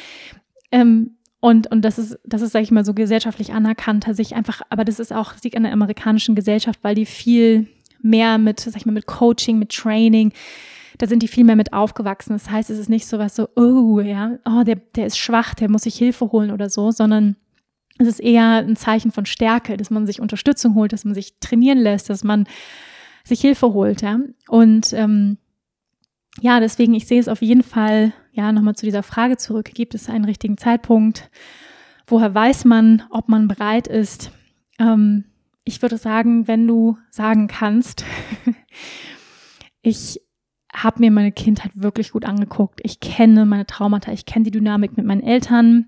ähm, 0.72 1.14
und, 1.40 1.70
und 1.70 1.82
das 1.82 1.98
ist, 1.98 2.18
das 2.24 2.42
ist, 2.42 2.52
sag 2.52 2.62
ich 2.62 2.72
mal, 2.72 2.84
so 2.84 2.94
gesellschaftlich 2.94 3.52
anerkannter, 3.52 4.12
sich 4.12 4.34
einfach, 4.34 4.62
aber 4.70 4.84
das 4.84 4.98
ist 4.98 5.12
auch, 5.12 5.34
liegt 5.42 5.56
an 5.56 5.62
der 5.62 5.72
amerikanischen 5.72 6.34
Gesellschaft, 6.34 6.80
weil 6.82 6.96
die 6.96 7.06
viel 7.06 7.68
mehr 8.02 8.38
mit, 8.38 8.60
sag 8.60 8.76
ich 8.76 8.86
mal, 8.86 8.92
mit 8.92 9.06
Coaching, 9.06 9.58
mit 9.58 9.70
Training, 9.70 10.32
da 10.98 11.06
sind 11.06 11.22
die 11.22 11.28
viel 11.28 11.44
mehr 11.44 11.56
mit 11.56 11.72
aufgewachsen. 11.72 12.32
Das 12.32 12.50
heißt, 12.50 12.70
es 12.70 12.78
ist 12.78 12.90
nicht 12.90 13.06
so 13.06 13.18
was 13.18 13.36
so, 13.36 13.48
oh, 13.56 14.00
ja, 14.00 14.38
oh, 14.44 14.64
der, 14.64 14.76
der 14.76 15.06
ist 15.06 15.18
schwach, 15.18 15.54
der 15.54 15.70
muss 15.70 15.82
sich 15.82 15.96
Hilfe 15.96 16.30
holen 16.32 16.50
oder 16.50 16.68
so, 16.68 16.90
sondern 16.90 17.36
es 17.98 18.06
ist 18.06 18.20
eher 18.20 18.58
ein 18.58 18.76
Zeichen 18.76 19.10
von 19.10 19.26
Stärke, 19.26 19.76
dass 19.76 19.90
man 19.90 20.06
sich 20.06 20.20
Unterstützung 20.20 20.74
holt, 20.74 20.92
dass 20.92 21.04
man 21.04 21.14
sich 21.14 21.38
trainieren 21.40 21.78
lässt, 21.78 22.10
dass 22.10 22.24
man 22.24 22.46
sich 23.24 23.40
Hilfe 23.40 23.72
holt, 23.72 24.02
ja. 24.02 24.18
Und 24.48 24.92
ähm, 24.92 25.38
ja, 26.40 26.60
deswegen, 26.60 26.94
ich 26.94 27.06
sehe 27.06 27.20
es 27.20 27.28
auf 27.28 27.42
jeden 27.42 27.62
Fall, 27.62 28.12
ja, 28.32 28.52
nochmal 28.52 28.76
zu 28.76 28.86
dieser 28.86 29.02
Frage 29.02 29.36
zurück, 29.36 29.70
gibt 29.74 29.94
es 29.94 30.08
einen 30.08 30.24
richtigen 30.24 30.56
Zeitpunkt? 30.56 31.30
Woher 32.06 32.34
weiß 32.34 32.64
man, 32.64 33.02
ob 33.10 33.28
man 33.28 33.48
bereit 33.48 33.88
ist? 33.88 34.30
Ähm, 34.78 35.24
ich 35.64 35.82
würde 35.82 35.98
sagen, 35.98 36.48
wenn 36.48 36.66
du 36.66 36.96
sagen 37.10 37.48
kannst, 37.48 38.04
ich 39.82 40.20
habe 40.82 41.00
mir 41.00 41.10
meine 41.10 41.32
Kindheit 41.32 41.72
wirklich 41.74 42.12
gut 42.12 42.24
angeguckt. 42.24 42.80
Ich 42.82 43.00
kenne 43.00 43.46
meine 43.46 43.66
Traumata, 43.66 44.12
ich 44.12 44.26
kenne 44.26 44.44
die 44.44 44.50
Dynamik 44.50 44.96
mit 44.96 45.06
meinen 45.06 45.22
Eltern, 45.22 45.86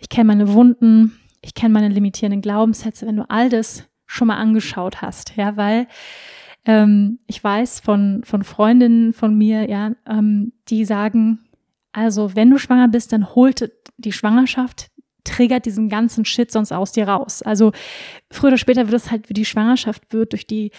ich 0.00 0.08
kenne 0.08 0.28
meine 0.28 0.52
Wunden, 0.52 1.18
ich 1.40 1.54
kenne 1.54 1.74
meine 1.74 1.88
limitierenden 1.88 2.42
Glaubenssätze, 2.42 3.06
wenn 3.06 3.16
du 3.16 3.28
all 3.28 3.48
das 3.48 3.88
schon 4.06 4.28
mal 4.28 4.36
angeschaut 4.36 5.00
hast, 5.00 5.36
ja, 5.36 5.56
weil 5.56 5.86
ähm, 6.64 7.18
ich 7.26 7.42
weiß 7.42 7.80
von, 7.80 8.22
von 8.24 8.44
Freundinnen 8.44 9.12
von 9.12 9.36
mir, 9.36 9.68
ja, 9.68 9.92
ähm, 10.06 10.52
die 10.68 10.84
sagen, 10.84 11.40
also 11.92 12.36
wenn 12.36 12.50
du 12.50 12.58
schwanger 12.58 12.88
bist, 12.88 13.12
dann 13.12 13.34
holt 13.34 13.72
die 13.96 14.12
Schwangerschaft 14.12 14.92
triggert 15.24 15.66
diesen 15.66 15.88
ganzen 15.88 16.24
Shit 16.24 16.50
sonst 16.50 16.72
aus 16.72 16.92
dir 16.92 17.08
raus. 17.08 17.42
Also 17.42 17.72
früher 18.30 18.48
oder 18.48 18.58
später 18.58 18.88
wird 18.88 19.00
es 19.00 19.10
halt, 19.10 19.28
wie 19.28 19.34
die 19.34 19.44
Schwangerschaft 19.44 20.12
wird 20.12 20.32
durch 20.32 20.46
die 20.46 20.72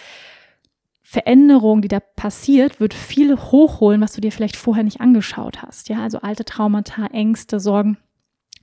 Veränderung, 1.14 1.80
die 1.80 1.86
da 1.86 2.00
passiert, 2.00 2.80
wird 2.80 2.92
viel 2.92 3.36
hochholen, 3.36 4.00
was 4.00 4.14
du 4.14 4.20
dir 4.20 4.32
vielleicht 4.32 4.56
vorher 4.56 4.82
nicht 4.82 5.00
angeschaut 5.00 5.62
hast. 5.62 5.88
Ja, 5.88 6.02
also 6.02 6.18
alte 6.18 6.44
Traumata, 6.44 7.06
Ängste, 7.06 7.60
Sorgen 7.60 7.98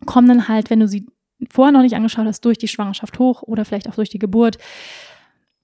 kommen 0.06 0.28
dann 0.28 0.49
halt, 0.49 0.70
wenn 0.70 0.82
du 0.82 0.88
sie 0.88 1.08
vorher 1.49 1.72
noch 1.72 1.82
nicht 1.82 1.95
angeschaut 1.95 2.26
hast, 2.26 2.43
durch 2.43 2.58
die 2.58 2.68
Schwangerschaft 2.68 3.20
hoch 3.20 3.41
oder 3.43 3.64
vielleicht 3.64 3.88
auch 3.88 3.95
durch 3.95 4.10
die 4.10 4.20
Geburt. 4.20 4.58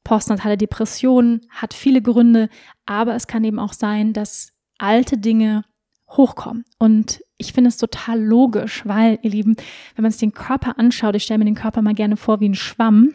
Postnatale 0.06 0.58
Depression 0.58 1.42
hat 1.50 1.74
viele 1.74 2.02
Gründe, 2.02 2.48
aber 2.86 3.16
es 3.16 3.28
kann 3.28 3.44
eben 3.44 3.60
auch 3.60 3.74
sein, 3.74 4.14
dass 4.14 4.54
alte 4.78 5.18
Dinge 5.18 5.66
hochkommen. 6.10 6.64
Und 6.80 7.22
ich 7.38 7.52
finde 7.52 7.68
es 7.68 7.76
total 7.76 8.24
logisch, 8.24 8.84
weil, 8.86 9.20
ihr 9.24 9.32
Lieben, 9.32 9.58
wenn 9.96 10.04
man 10.04 10.12
sich 10.12 10.22
den 10.22 10.34
Körper 10.34 10.80
anschaut, 10.80 11.16
ich 11.16 11.24
stelle 11.24 11.40
mir 11.40 11.46
den 11.46 11.56
Körper 11.56 11.82
mal 11.82 11.94
gerne 11.94 12.16
vor 12.16 12.40
wie 12.40 12.48
ein 12.48 12.56
Schwamm, 12.56 13.14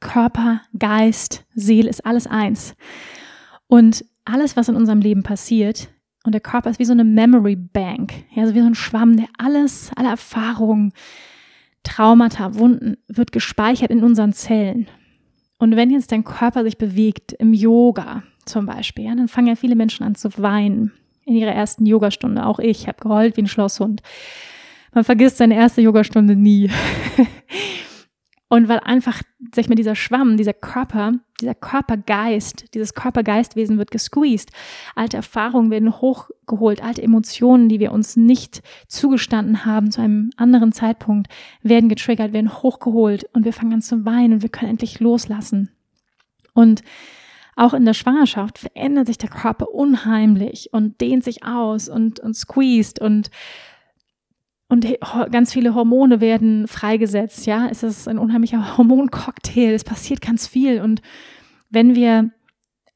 Körper, 0.00 0.62
Geist, 0.78 1.44
Seele 1.54 1.90
ist 1.90 2.04
alles 2.06 2.26
eins. 2.26 2.74
Und 3.66 4.04
alles, 4.24 4.56
was 4.56 4.68
in 4.68 4.76
unserem 4.76 5.00
Leben 5.00 5.22
passiert, 5.22 5.88
und 6.24 6.32
der 6.32 6.40
Körper 6.40 6.68
ist 6.68 6.78
wie 6.78 6.84
so 6.84 6.92
eine 6.92 7.04
Memory 7.04 7.56
Bank, 7.56 8.12
ja, 8.34 8.46
so 8.46 8.54
wie 8.54 8.60
so 8.60 8.66
ein 8.66 8.74
Schwamm, 8.74 9.16
der 9.16 9.28
alles, 9.38 9.90
alle 9.96 10.10
Erfahrungen, 10.10 10.92
Traumata, 11.84 12.54
Wunden, 12.56 12.96
wird 13.08 13.32
gespeichert 13.32 13.90
in 13.90 14.02
unseren 14.02 14.32
Zellen. 14.32 14.88
Und 15.58 15.74
wenn 15.76 15.90
jetzt 15.90 16.12
dein 16.12 16.24
Körper 16.24 16.64
sich 16.64 16.76
bewegt, 16.76 17.32
im 17.32 17.52
Yoga 17.54 18.24
zum 18.44 18.66
Beispiel, 18.66 19.06
ja, 19.06 19.14
dann 19.14 19.28
fangen 19.28 19.48
ja 19.48 19.56
viele 19.56 19.76
Menschen 19.76 20.04
an 20.04 20.14
zu 20.14 20.30
weinen 20.36 20.92
in 21.24 21.34
ihrer 21.34 21.52
ersten 21.52 21.86
Yogastunde. 21.86 22.44
Auch 22.46 22.58
ich 22.58 22.88
habe 22.88 23.00
geheult 23.00 23.36
wie 23.36 23.42
ein 23.42 23.48
Schlosshund. 23.48 24.02
Man 24.92 25.04
vergisst 25.04 25.38
seine 25.38 25.54
erste 25.54 25.80
Yogastunde 25.80 26.36
nie. 26.36 26.70
Und 28.50 28.68
weil 28.68 28.80
einfach, 28.80 29.22
sag 29.54 29.64
ich 29.64 29.68
mal, 29.68 29.74
dieser 29.74 29.94
Schwamm, 29.94 30.38
dieser 30.38 30.54
Körper, 30.54 31.12
dieser 31.40 31.54
Körpergeist, 31.54 32.72
dieses 32.74 32.94
Körpergeistwesen 32.94 33.76
wird 33.76 33.90
gesqueezed. 33.90 34.50
Alte 34.94 35.18
Erfahrungen 35.18 35.70
werden 35.70 36.00
hochgeholt, 36.00 36.82
alte 36.82 37.02
Emotionen, 37.02 37.68
die 37.68 37.78
wir 37.78 37.92
uns 37.92 38.16
nicht 38.16 38.62
zugestanden 38.86 39.66
haben 39.66 39.90
zu 39.90 40.00
einem 40.00 40.30
anderen 40.38 40.72
Zeitpunkt, 40.72 41.30
werden 41.62 41.90
getriggert, 41.90 42.32
werden 42.32 42.62
hochgeholt 42.62 43.28
und 43.34 43.44
wir 43.44 43.52
fangen 43.52 43.74
an 43.74 43.82
zu 43.82 44.06
weinen 44.06 44.34
und 44.34 44.42
wir 44.42 44.48
können 44.48 44.70
endlich 44.70 44.98
loslassen. 44.98 45.70
Und 46.54 46.82
auch 47.54 47.74
in 47.74 47.84
der 47.84 47.94
Schwangerschaft 47.94 48.58
verändert 48.58 49.08
sich 49.08 49.18
der 49.18 49.30
Körper 49.30 49.74
unheimlich 49.74 50.70
und 50.72 51.00
dehnt 51.00 51.24
sich 51.24 51.44
aus 51.44 51.88
und, 51.88 52.20
und 52.20 52.34
squeezed 52.34 53.00
und 53.00 53.30
und 54.68 54.86
ganz 55.32 55.52
viele 55.52 55.74
Hormone 55.74 56.20
werden 56.20 56.68
freigesetzt, 56.68 57.46
ja. 57.46 57.68
Es 57.70 57.82
ist 57.82 58.06
ein 58.06 58.18
unheimlicher 58.18 58.76
Hormoncocktail. 58.76 59.72
Es 59.72 59.84
passiert 59.84 60.20
ganz 60.20 60.46
viel. 60.46 60.82
Und 60.82 61.00
wenn 61.70 61.94
wir, 61.94 62.30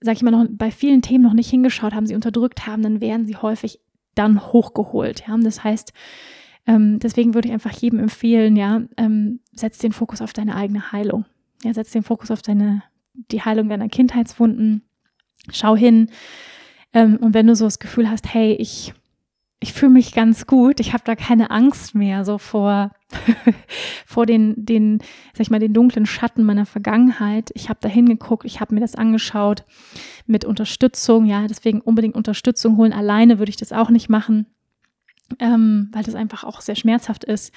sag 0.01 0.17
ich 0.17 0.23
mal, 0.23 0.31
noch 0.31 0.47
bei 0.51 0.71
vielen 0.71 1.01
Themen 1.01 1.25
noch 1.25 1.33
nicht 1.33 1.49
hingeschaut 1.49 1.95
haben, 1.95 2.07
sie 2.07 2.15
unterdrückt 2.15 2.67
haben, 2.67 2.83
dann 2.83 3.01
werden 3.01 3.25
sie 3.25 3.37
häufig 3.37 3.81
dann 4.15 4.53
hochgeholt, 4.53 5.25
ja. 5.27 5.37
Das 5.39 5.65
heißt, 5.65 5.93
ähm, 6.67 6.99
deswegen 6.99 7.35
würde 7.35 7.49
ich 7.49 7.55
einfach 7.55 7.73
jedem 7.73 7.99
empfehlen, 7.99 8.57
ja, 8.57 8.83
ähm, 8.97 9.41
setz 9.53 9.79
den 9.79 9.93
Fokus 9.93 10.21
auf 10.21 10.33
deine 10.33 10.55
eigene 10.55 10.93
Heilung. 10.93 11.25
Ja, 11.65 11.73
setz 11.73 11.91
den 11.91 12.03
Fokus 12.03 12.31
auf 12.31 12.43
deine, 12.43 12.83
die 13.15 13.43
Heilung 13.43 13.69
deiner 13.69 13.89
Kindheitswunden. 13.89 14.83
Schau 15.51 15.77
hin. 15.77 16.11
Ähm, 16.93 17.17
und 17.17 17.35
wenn 17.35 17.47
du 17.47 17.57
so 17.57 17.65
das 17.65 17.79
Gefühl 17.79 18.11
hast, 18.11 18.33
hey, 18.33 18.53
ich 18.55 18.93
ich 19.63 19.73
fühle 19.73 19.93
mich 19.93 20.13
ganz 20.13 20.49
gut. 20.49 20.81
Ich 20.81 20.93
habe 20.93 21.05
da 21.07 21.15
keine 21.15 21.53
Angst 21.53 21.95
mehr 21.95 22.25
so 22.25 22.39
vor 22.39 22.91
vor 24.07 24.27
den 24.27 24.55
den 24.57 24.99
sag 25.33 25.43
ich 25.43 25.51
mal 25.51 25.61
den 25.61 25.73
dunklen 25.73 26.05
Schatten 26.05 26.43
meiner 26.43 26.67
Vergangenheit. 26.67 27.51
Ich 27.55 27.69
habe 27.69 27.79
da 27.81 27.89
hingeguckt, 27.89 28.45
ich 28.45 28.61
habe 28.61 28.75
mir 28.75 28.81
das 28.81 28.97
angeschaut 28.97 29.65
mit 30.27 30.45
Unterstützung. 30.45 31.27
Ja, 31.27 31.47
deswegen 31.47 31.81
unbedingt 31.81 32.17
Unterstützung 32.17 32.77
holen. 32.77 32.93
Alleine 32.93 33.39
würde 33.39 33.51
ich 33.51 33.57
das 33.57 33.73
auch 33.73 33.91
nicht 33.91 34.09
machen, 34.09 34.47
ähm, 35.39 35.91
weil 35.93 36.03
das 36.03 36.17
einfach 36.17 36.43
auch 36.43 36.61
sehr 36.61 36.77
schmerzhaft 36.77 37.23
ist. 37.23 37.55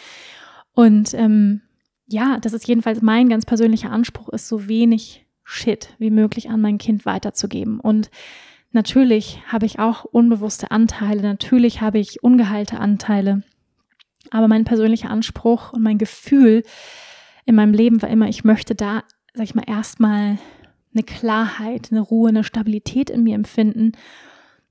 Und 0.73 1.15
ähm, 1.15 1.61
ja, 2.05 2.37
das 2.39 2.53
ist 2.53 2.67
jedenfalls 2.67 3.01
mein 3.01 3.29
ganz 3.29 3.45
persönlicher 3.45 3.89
Anspruch, 3.89 4.29
ist 4.29 4.47
so 4.47 4.67
wenig 4.67 5.25
Shit 5.43 5.89
wie 5.97 6.11
möglich 6.11 6.51
an 6.51 6.61
mein 6.61 6.77
Kind 6.77 7.05
weiterzugeben 7.05 7.79
und 7.79 8.11
Natürlich 8.75 9.39
habe 9.47 9.65
ich 9.65 9.79
auch 9.79 10.03
unbewusste 10.03 10.69
Anteile, 10.69 11.21
natürlich 11.21 11.79
habe 11.79 11.97
ich 11.97 12.21
ungeheilte 12.23 12.77
Anteile. 12.77 13.41
Aber 14.31 14.49
mein 14.49 14.65
persönlicher 14.65 15.09
Anspruch 15.09 15.71
und 15.71 15.81
mein 15.81 15.97
Gefühl 15.97 16.61
in 17.45 17.55
meinem 17.55 17.73
Leben 17.73 18.01
war 18.01 18.09
immer, 18.09 18.27
ich 18.27 18.43
möchte 18.43 18.75
da, 18.75 19.03
sag 19.33 19.45
ich 19.45 19.55
mal, 19.55 19.63
erstmal 19.65 20.39
eine 20.93 21.03
Klarheit, 21.03 21.87
eine 21.89 22.01
Ruhe, 22.01 22.27
eine 22.27 22.43
Stabilität 22.43 23.09
in 23.09 23.23
mir 23.23 23.35
empfinden, 23.35 23.93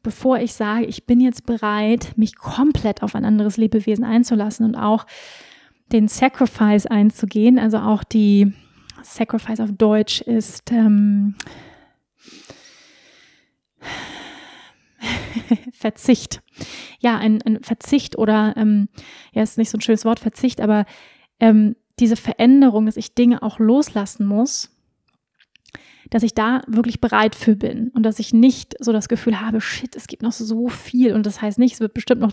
bevor 0.03 0.39
ich 0.39 0.53
sage, 0.53 0.85
ich 0.85 1.07
bin 1.07 1.19
jetzt 1.19 1.47
bereit, 1.47 2.13
mich 2.17 2.37
komplett 2.37 3.03
auf 3.03 3.15
ein 3.15 3.25
anderes 3.25 3.57
Lebewesen 3.57 4.05
einzulassen 4.05 4.67
und 4.67 4.75
auch 4.75 5.07
den 5.93 6.09
Sacrifice 6.09 6.85
einzugehen, 6.85 7.59
also 7.59 7.79
auch 7.79 8.05
die 8.05 8.53
Sacrifice 9.03 9.61
auf 9.61 9.73
Deutsch 9.73 10.21
ist 10.21 10.73
ähm, 10.73 11.37
Verzicht. 15.73 16.43
Ja, 17.01 17.19
ein, 17.19 17.43
ein 17.43 17.63
Verzicht 17.63 18.17
oder, 18.17 18.55
ähm, 18.57 18.89
ja, 19.33 19.43
ist 19.43 19.59
nicht 19.59 19.71
so 19.71 19.79
ein 19.79 19.83
schönes 19.83 20.05
Wort, 20.05 20.21
Verzicht, 20.21 20.61
aber 20.61 20.87
ähm, 21.41 21.77
diese 21.99 22.17
Veränderung, 22.17 22.87
dass 22.87 22.97
ich 22.97 23.15
Dinge 23.15 23.43
auch 23.43 23.59
loslassen 23.59 24.27
muss, 24.27 24.71
dass 26.11 26.23
ich 26.23 26.35
da 26.35 26.63
wirklich 26.67 27.01
bereit 27.01 27.35
für 27.35 27.57
bin 27.57 27.89
und 27.91 28.03
dass 28.03 28.19
ich 28.19 28.33
nicht 28.33 28.75
so 28.79 28.93
das 28.93 29.09
Gefühl 29.09 29.41
habe, 29.41 29.61
shit, 29.61 29.97
es 29.97 30.07
gibt 30.07 30.23
noch 30.23 30.33
so 30.33 30.69
viel 30.69 31.15
und 31.15 31.27
das 31.27 31.41
heißt 31.41 31.59
nicht, 31.59 31.75
es 31.75 31.81
wird 31.81 31.95
bestimmt 31.95 32.21
noch 32.21 32.33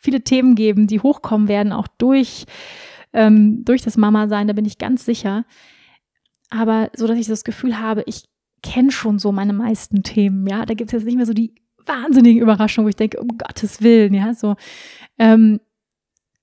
viele 0.00 0.22
Themen 0.22 0.54
geben, 0.54 0.86
die 0.86 1.00
hochkommen 1.00 1.48
werden, 1.48 1.72
auch 1.72 1.88
durch, 1.98 2.46
ähm, 3.12 3.64
durch 3.64 3.82
das 3.82 3.96
Mama-Sein, 3.96 4.46
da 4.46 4.52
bin 4.52 4.64
ich 4.64 4.78
ganz 4.78 5.04
sicher. 5.04 5.44
Aber 6.50 6.90
so, 6.96 7.06
dass 7.06 7.18
ich 7.18 7.26
das 7.26 7.44
Gefühl 7.44 7.78
habe, 7.78 8.02
ich 8.06 8.24
kenne 8.62 8.90
schon 8.90 9.18
so 9.18 9.32
meine 9.32 9.52
meisten 9.52 10.02
Themen, 10.02 10.46
ja, 10.46 10.66
da 10.66 10.74
gibt 10.74 10.90
es 10.90 10.92
jetzt 10.92 11.04
nicht 11.04 11.16
mehr 11.16 11.26
so 11.26 11.32
die 11.32 11.54
wahnsinnigen 11.86 12.42
Überraschungen, 12.42 12.86
wo 12.86 12.90
ich 12.90 12.96
denke, 12.96 13.20
um 13.20 13.28
Gottes 13.38 13.82
Willen, 13.82 14.14
ja, 14.14 14.34
so. 14.34 14.56
Ähm, 15.18 15.60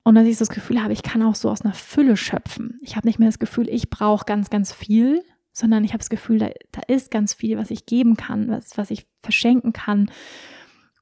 und 0.04 0.16
dass 0.16 0.28
ich 0.28 0.38
so 0.38 0.46
das 0.46 0.54
Gefühl 0.54 0.84
habe, 0.84 0.94
ich 0.94 1.02
kann 1.02 1.24
auch 1.24 1.36
so 1.36 1.50
aus 1.50 1.62
einer 1.62 1.74
Fülle 1.74 2.16
schöpfen. 2.16 2.78
Ich 2.82 2.96
habe 2.96 3.08
nicht 3.08 3.18
mehr 3.18 3.28
das 3.28 3.40
Gefühl, 3.40 3.68
ich 3.70 3.90
brauche 3.90 4.26
ganz, 4.26 4.50
ganz 4.50 4.72
viel, 4.72 5.24
sondern 5.52 5.84
ich 5.84 5.92
habe 5.92 6.00
das 6.00 6.10
Gefühl, 6.10 6.38
da, 6.38 6.50
da 6.72 6.82
ist 6.88 7.10
ganz 7.10 7.34
viel, 7.34 7.58
was 7.58 7.72
ich 7.72 7.86
geben 7.86 8.16
kann, 8.16 8.50
was, 8.50 8.78
was 8.78 8.92
ich 8.92 9.08
verschenken 9.24 9.74
kann. 9.74 10.12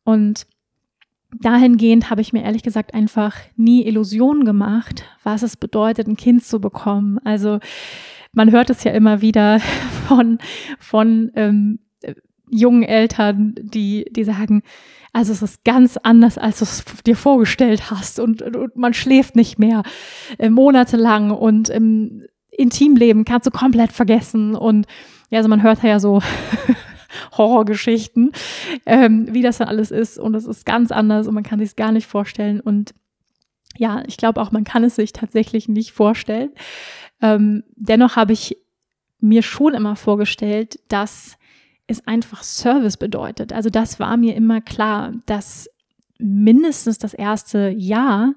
Und 0.06 0.48
dahingehend 1.42 2.10
habe 2.10 2.22
ich 2.22 2.32
mir 2.32 2.44
ehrlich 2.44 2.64
gesagt 2.64 2.94
einfach 2.94 3.36
nie 3.56 3.86
Illusionen 3.86 4.46
gemacht, 4.46 5.04
was 5.24 5.42
es 5.42 5.58
bedeutet, 5.58 6.08
ein 6.08 6.16
Kind 6.16 6.46
zu 6.46 6.62
bekommen. 6.62 7.20
Also 7.26 7.60
man 8.34 8.52
hört 8.52 8.70
es 8.70 8.84
ja 8.84 8.92
immer 8.92 9.22
wieder 9.22 9.60
von, 10.08 10.40
von 10.80 11.32
ähm, 11.36 11.80
jungen 12.50 12.84
Eltern, 12.84 13.56
die, 13.58 14.06
die 14.12 14.24
sagen, 14.24 14.64
also 15.12 15.32
es 15.32 15.42
ist 15.42 15.64
ganz 15.64 15.98
anders, 15.98 16.38
als 16.38 16.60
du 16.60 16.66
es 16.66 16.84
dir 17.06 17.16
vorgestellt 17.16 17.92
hast 17.92 18.20
und, 18.20 18.42
und 18.42 18.76
man 18.76 18.94
schläft 18.94 19.36
nicht 19.36 19.60
mehr 19.60 19.84
äh, 20.40 20.50
monatelang 20.50 21.32
und 21.32 21.70
ähm, 21.70 22.26
Intimleben 22.58 23.26
kannst 23.26 23.48
du 23.48 23.52
komplett 23.52 23.92
vergessen. 23.92 24.56
Und 24.56 24.88
ja, 25.30 25.40
also 25.40 25.50
man 25.50 25.64
hört 25.64 25.84
ja 25.84 26.00
so 26.00 26.22
Horrorgeschichten, 27.38 28.32
ähm, 28.86 29.28
wie 29.32 29.42
das 29.42 29.58
dann 29.58 29.68
alles 29.68 29.92
ist. 29.92 30.18
Und 30.20 30.36
es 30.36 30.46
ist 30.46 30.66
ganz 30.66 30.92
anders 30.92 31.28
und 31.28 31.34
man 31.34 31.44
kann 31.44 31.60
sich 31.60 31.70
es 31.70 31.76
gar 31.76 31.92
nicht 31.92 32.08
vorstellen. 32.08 32.60
Und 32.60 32.94
ja, 33.76 34.04
ich 34.08 34.18
glaube 34.18 34.42
auch, 34.42 34.52
man 34.52 34.64
kann 34.64 34.84
es 34.84 34.96
sich 34.96 35.14
tatsächlich 35.14 35.68
nicht 35.68 35.92
vorstellen. 35.92 36.52
Ähm, 37.24 37.64
dennoch 37.78 38.18
habe 38.18 38.34
ich 38.34 38.58
mir 39.22 39.42
schon 39.42 39.74
immer 39.74 39.96
vorgestellt, 39.96 40.78
dass 40.90 41.38
es 41.88 42.06
einfach 42.06 42.44
Service 42.44 42.98
bedeutet. 42.98 43.54
Also 43.54 43.70
das 43.70 44.00
war 44.00 44.18
mir 44.18 44.36
immer 44.36 44.60
klar, 44.60 45.14
dass 45.26 45.70
mindestens 46.20 46.98
das 46.98 47.14
erste 47.14 47.70
Jahr 47.70 48.36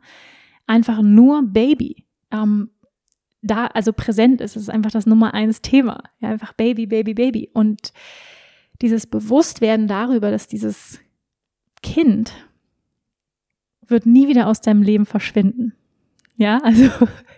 einfach 0.68 1.02
nur 1.02 1.42
Baby 1.42 2.06
ähm, 2.30 2.70
da 3.42 3.66
also 3.66 3.92
präsent 3.92 4.40
ist. 4.40 4.54
Es 4.54 4.62
ist 4.62 4.70
einfach 4.70 4.92
das 4.92 5.06
Nummer 5.06 5.34
eins 5.34 5.62
Thema. 5.62 6.04
Ja, 6.20 6.28
einfach 6.28 6.52
Baby, 6.52 6.86
Baby, 6.86 7.14
Baby. 7.14 7.50
Und 7.52 7.92
dieses 8.82 9.08
Bewusstwerden 9.08 9.88
darüber, 9.88 10.30
dass 10.30 10.46
dieses 10.46 11.00
Kind 11.82 12.32
wird 13.88 14.06
nie 14.06 14.28
wieder 14.28 14.46
aus 14.46 14.60
deinem 14.60 14.82
Leben 14.82 15.06
verschwinden. 15.06 15.74
Ja, 16.36 16.60
also 16.62 16.90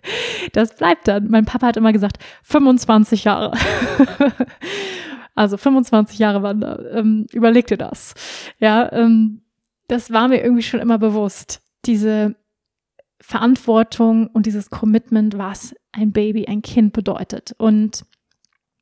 das 0.52 0.74
bleibt 0.76 1.08
dann. 1.08 1.28
Mein 1.30 1.44
Papa 1.44 1.68
hat 1.68 1.76
immer 1.76 1.92
gesagt, 1.92 2.18
25 2.42 3.24
Jahre. 3.24 3.52
also 5.34 5.56
25 5.56 6.18
Jahre 6.18 6.42
Wander. 6.42 6.92
Ähm, 6.92 7.26
überleg 7.32 7.66
dir 7.66 7.78
das. 7.78 8.14
Ja, 8.58 8.92
ähm, 8.92 9.42
das 9.86 10.12
war 10.12 10.28
mir 10.28 10.42
irgendwie 10.42 10.62
schon 10.62 10.80
immer 10.80 10.98
bewusst. 10.98 11.62
Diese 11.86 12.36
Verantwortung 13.20 14.28
und 14.28 14.46
dieses 14.46 14.70
Commitment, 14.70 15.38
was 15.38 15.74
ein 15.92 16.12
Baby, 16.12 16.46
ein 16.46 16.62
Kind 16.62 16.92
bedeutet. 16.92 17.54
Und 17.58 18.04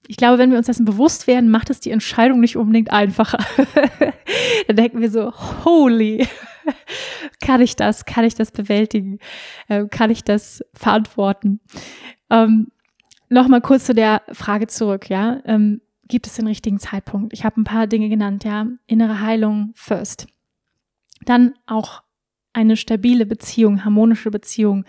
ich 0.08 0.16
glaube, 0.16 0.38
wenn 0.38 0.50
wir 0.50 0.58
uns 0.58 0.66
dessen 0.66 0.84
bewusst 0.84 1.26
werden, 1.26 1.50
macht 1.50 1.70
es 1.70 1.80
die 1.80 1.90
Entscheidung 1.90 2.40
nicht 2.40 2.56
unbedingt 2.56 2.92
einfacher. 2.92 3.38
Dann 4.66 4.76
denken 4.76 5.00
wir 5.00 5.10
so, 5.10 5.32
holy, 5.64 6.26
kann 7.40 7.60
ich 7.60 7.76
das, 7.76 8.04
kann 8.04 8.24
ich 8.24 8.34
das 8.34 8.50
bewältigen, 8.50 9.18
ähm, 9.68 9.88
kann 9.90 10.10
ich 10.10 10.24
das 10.24 10.64
verantworten? 10.74 11.60
Ähm, 12.30 12.68
Nochmal 13.28 13.60
kurz 13.60 13.86
zu 13.86 13.94
der 13.94 14.22
Frage 14.32 14.68
zurück, 14.68 15.08
ja. 15.10 15.40
Ähm, 15.44 15.80
gibt 16.06 16.26
es 16.26 16.34
den 16.34 16.46
richtigen 16.46 16.78
Zeitpunkt? 16.78 17.32
Ich 17.32 17.44
habe 17.44 17.60
ein 17.60 17.64
paar 17.64 17.86
Dinge 17.86 18.08
genannt, 18.08 18.44
ja. 18.44 18.66
Innere 18.86 19.20
Heilung 19.20 19.72
first. 19.74 20.28
Dann 21.24 21.54
auch 21.66 22.02
eine 22.52 22.76
stabile 22.76 23.26
Beziehung, 23.26 23.84
harmonische 23.84 24.30
Beziehung, 24.30 24.84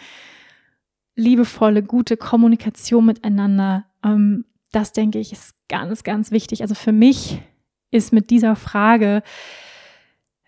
liebevolle, 1.15 1.81
gute 1.81 2.15
Kommunikation 2.15 3.05
miteinander. 3.05 3.85
Ähm, 4.03 4.45
das 4.71 4.93
denke 4.93 5.17
ich 5.17 5.31
ist 5.31 5.55
ganz, 5.67 6.03
ganz 6.03 6.29
wichtig. 6.29 6.61
Also 6.61 6.75
für 6.75 6.91
mich 6.91 7.41
ist 7.89 8.13
mit 8.13 8.29
dieser 8.29 8.55
Frage, 8.55 9.23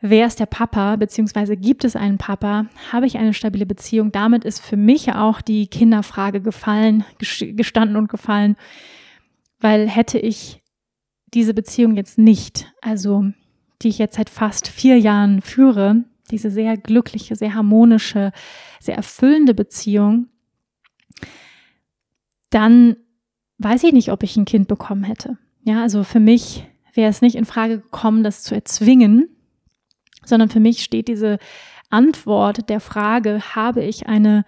wer 0.02 0.28
ist 0.28 0.40
der 0.40 0.46
Papa, 0.46 0.96
beziehungsweise 0.96 1.58
gibt 1.58 1.84
es 1.84 1.96
einen 1.96 2.18
Papa, 2.18 2.68
habe 2.92 3.06
ich 3.06 3.18
eine 3.18 3.34
stabile 3.34 3.66
Beziehung, 3.66 4.12
damit 4.12 4.46
ist 4.46 4.62
für 4.62 4.78
mich 4.78 5.14
auch 5.14 5.42
die 5.42 5.68
Kinderfrage 5.68 6.42
gefallen, 6.42 7.04
gestanden 7.18 7.98
und 7.98 8.10
gefallen, 8.10 8.56
weil 9.60 9.90
hätte 9.90 10.20
ich 10.20 10.62
diese 11.34 11.54
Beziehung 11.54 11.96
jetzt 11.96 12.18
nicht, 12.18 12.72
also 12.82 13.26
die 13.82 13.90
ich 13.90 13.98
jetzt 13.98 14.16
seit 14.16 14.30
fast 14.30 14.68
vier 14.68 14.98
Jahren 14.98 15.42
führe, 15.42 16.04
diese 16.32 16.52
sehr 16.52 16.78
glückliche, 16.78 17.36
sehr 17.36 17.54
harmonische, 17.54 18.32
sehr 18.80 18.96
erfüllende 18.96 19.54
Beziehung, 19.54 20.28
dann 22.50 22.96
weiß 23.58 23.84
ich 23.84 23.94
nicht, 23.94 24.12
ob 24.12 24.24
ich 24.24 24.38
ein 24.38 24.46
Kind 24.46 24.68
bekommen 24.68 25.04
hätte. 25.04 25.38
Ja, 25.64 25.82
also 25.82 26.04
für 26.04 26.20
mich 26.20 26.66
wäre 26.94 27.10
es 27.10 27.22
nicht 27.22 27.36
in 27.36 27.46
Frage 27.46 27.80
gekommen, 27.80 28.24
das 28.24 28.44
zu 28.44 28.56
erzwingen, 28.56 29.30
sondern 30.30 30.50
für 30.50 30.60
mich 30.60 30.84
steht 30.84 31.08
diese 31.08 31.40
Antwort 31.90 32.70
der 32.70 32.80
Frage, 32.80 33.42
habe 33.56 33.84
ich 33.84 34.08
eine, 34.08 34.46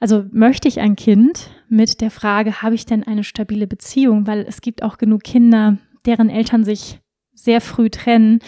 also 0.00 0.24
möchte 0.32 0.68
ich 0.68 0.80
ein 0.80 0.96
Kind 0.96 1.50
mit 1.68 2.00
der 2.00 2.10
Frage, 2.10 2.62
habe 2.62 2.74
ich 2.74 2.86
denn 2.86 3.04
eine 3.04 3.24
stabile 3.24 3.66
Beziehung? 3.66 4.26
Weil 4.26 4.40
es 4.48 4.60
gibt 4.60 4.82
auch 4.82 4.98
genug 4.98 5.22
Kinder, 5.22 5.78
deren 6.06 6.30
Eltern 6.30 6.64
sich 6.64 7.00
sehr 7.34 7.60
früh 7.60 7.90
trennen. 7.90 8.40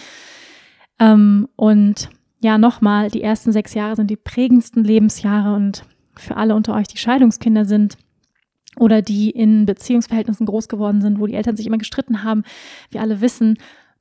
Ähm, 0.99 1.47
und 1.55 2.09
ja, 2.41 2.57
nochmal, 2.57 3.09
die 3.09 3.21
ersten 3.21 3.51
sechs 3.51 3.73
Jahre 3.73 3.95
sind 3.95 4.09
die 4.09 4.15
prägendsten 4.15 4.83
Lebensjahre 4.83 5.55
und 5.55 5.83
für 6.15 6.37
alle 6.37 6.55
unter 6.55 6.73
euch, 6.75 6.87
die 6.87 6.97
Scheidungskinder 6.97 7.65
sind 7.65 7.97
oder 8.77 9.01
die 9.01 9.29
in 9.29 9.65
Beziehungsverhältnissen 9.65 10.45
groß 10.45 10.67
geworden 10.67 11.01
sind, 11.01 11.19
wo 11.19 11.27
die 11.27 11.35
Eltern 11.35 11.55
sich 11.55 11.67
immer 11.67 11.77
gestritten 11.77 12.23
haben, 12.23 12.43
wir 12.91 13.01
alle 13.01 13.21
wissen, 13.21 13.57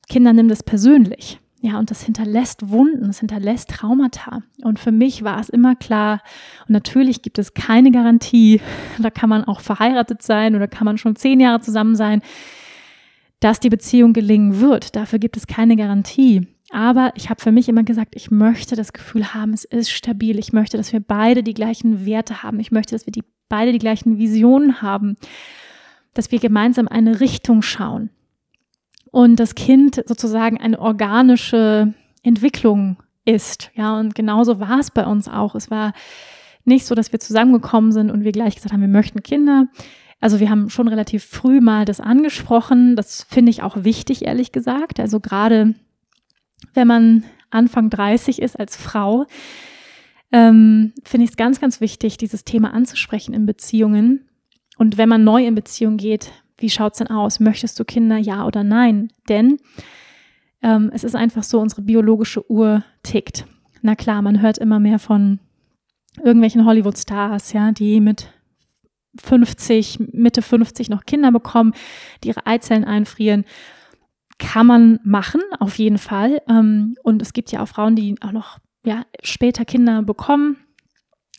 Kinder 0.09 0.33
nehmen 0.33 0.49
das 0.49 0.63
persönlich. 0.63 1.41
Ja, 1.65 1.79
und 1.79 1.91
das 1.91 2.03
hinterlässt 2.03 2.69
Wunden, 2.69 3.07
das 3.07 3.21
hinterlässt 3.21 3.71
Traumata. 3.71 4.43
Und 4.65 4.79
für 4.79 4.93
mich 4.93 5.25
war 5.25 5.41
es 5.41 5.49
immer 5.49 5.75
klar, 5.75 6.21
und 6.69 6.75
natürlich 6.75 7.23
gibt 7.23 7.39
es 7.39 7.55
keine 7.55 7.91
Garantie, 7.91 8.61
da 8.99 9.09
kann 9.09 9.31
man 9.31 9.45
auch 9.45 9.61
verheiratet 9.61 10.21
sein 10.21 10.57
oder 10.57 10.69
kann 10.69 10.85
man 10.85 10.99
schon 10.99 11.17
zehn 11.17 11.41
Jahre 11.41 11.61
zusammen 11.61 11.97
sein, 11.97 12.21
dass 13.41 13.61
die 13.61 13.71
Beziehung 13.71 14.13
gelingen 14.13 14.61
wird. 14.61 14.95
Dafür 14.95 15.19
gibt 15.19 15.39
es 15.39 15.47
keine 15.47 15.75
Garantie. 15.75 16.47
Aber 16.71 17.13
ich 17.15 17.31
habe 17.31 17.41
für 17.41 17.53
mich 17.53 17.67
immer 17.71 17.83
gesagt, 17.83 18.15
ich 18.15 18.31
möchte 18.31 18.77
das 18.77 18.93
Gefühl 18.93 19.33
haben, 19.33 19.55
es 19.55 19.65
ist 19.65 19.91
stabil. 19.91 20.39
Ich 20.39 20.53
möchte, 20.53 20.77
dass 20.77 20.93
wir 20.93 21.01
beide 21.01 21.43
die 21.43 21.55
gleichen 21.55 22.05
Werte 22.05 22.43
haben. 22.43 22.61
Ich 22.61 22.73
möchte, 22.73 22.95
dass 22.95 23.07
wir 23.07 23.13
die, 23.13 23.25
beide 23.49 23.73
die 23.73 23.79
gleichen 23.79 24.19
Visionen 24.19 24.83
haben. 24.83 25.17
Dass 26.13 26.31
wir 26.31 26.41
gemeinsam 26.41 26.89
eine 26.89 27.21
Richtung 27.21 27.63
schauen. 27.63 28.11
Und 29.15 29.37
das 29.37 29.55
Kind 29.55 30.03
sozusagen 30.07 30.61
eine 30.61 30.81
organische 30.81 31.95
Entwicklung 32.25 32.97
ist. 33.25 33.71
Ja, 33.77 33.97
und 34.01 34.17
genauso 34.17 34.59
war 34.59 34.81
es 34.81 34.91
bei 34.91 35.07
uns 35.07 35.29
auch. 35.29 35.55
Es 35.55 35.71
war 35.71 35.93
nicht 36.65 36.85
so, 36.85 36.97
dass 36.97 37.13
wir 37.13 37.21
zusammengekommen 37.21 37.93
sind 37.93 38.11
und 38.11 38.25
wir 38.25 38.33
gleich 38.33 38.57
gesagt 38.57 38.73
haben, 38.73 38.81
wir 38.81 38.89
möchten 38.89 39.23
Kinder. 39.23 39.69
Also 40.21 40.41
wir 40.41 40.51
haben 40.51 40.69
schon 40.69 40.89
relativ 40.89 41.23
früh 41.23 41.61
mal 41.61 41.85
das 41.85 42.01
angesprochen. 42.01 42.97
Das 42.97 43.25
finde 43.31 43.51
ich 43.51 43.63
auch 43.63 43.85
wichtig, 43.85 44.25
ehrlich 44.25 44.51
gesagt. 44.51 44.99
Also 44.99 45.21
gerade 45.21 45.77
wenn 46.73 46.89
man 46.89 47.23
Anfang 47.51 47.91
30 47.91 48.43
ist 48.43 48.59
als 48.59 48.75
Frau, 48.77 49.27
ähm, 50.33 50.93
finde 51.05 51.27
ich 51.27 51.31
es 51.31 51.37
ganz, 51.37 51.61
ganz 51.61 51.81
wichtig, 51.81 52.19
dieses 52.19 52.45
Thema 52.45 52.75
anzusprechen 52.75 53.33
in 53.33 53.47
Beziehungen. 53.47 54.29
Und 54.77 54.99
wenn 54.99 55.09
man 55.09 55.23
neu 55.23 55.47
in 55.47 55.55
Beziehung 55.55 55.99
geht, 55.99 56.33
wie 56.57 56.71
schaut 56.71 56.93
es 56.93 56.99
denn 56.99 57.09
aus? 57.09 57.41
Möchtest 57.41 57.79
du 57.79 57.85
Kinder, 57.85 58.17
ja 58.17 58.47
oder 58.47 58.65
nein? 58.65 59.13
Denn 59.29 59.59
ähm, 60.63 60.91
es 60.95 61.05
ist 61.05 61.17
einfach 61.17 61.43
so, 61.43 61.61
unsere 61.61 61.83
biologische 61.83 62.51
Uhr 62.51 62.85
tickt. 63.03 63.47
Na 63.83 63.95
klar, 63.95 64.23
man 64.23 64.41
hört 64.41 64.59
immer 64.59 64.81
mehr 64.81 64.99
von 64.99 65.41
irgendwelchen 66.23 66.65
Hollywood-Stars, 66.65 67.53
ja, 67.53 67.73
die 67.73 68.01
mit 68.01 68.29
50, 69.23 69.99
Mitte 70.13 70.43
50 70.43 70.89
noch 70.89 71.05
Kinder 71.05 71.31
bekommen, 71.33 71.75
die 72.23 72.29
ihre 72.29 72.47
Eizellen 72.47 72.85
einfrieren. 72.85 73.45
Kann 74.39 74.67
man 74.67 75.01
machen, 75.05 75.41
auf 75.61 75.79
jeden 75.79 75.99
Fall. 75.99 76.43
Ähm, 76.49 76.97
und 77.03 77.23
es 77.23 77.33
gibt 77.33 77.53
ja 77.53 77.63
auch 77.63 77.69
Frauen, 77.69 77.95
die 77.95 78.17
auch 78.21 78.33
noch 78.33 78.59
ja, 78.85 79.05
später 79.23 79.65
Kinder 79.65 80.03
bekommen. 80.03 80.57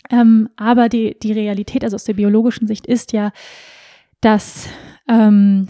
Ähm, 0.09 0.49
aber 0.55 0.88
die, 0.88 1.18
die 1.20 1.32
Realität, 1.32 1.84
also 1.84 1.95
aus 1.95 2.05
der 2.05 2.13
biologischen 2.13 2.68
Sicht, 2.68 2.86
ist 2.86 3.11
ja, 3.11 3.32
dass 4.22 4.70
ähm, 5.08 5.68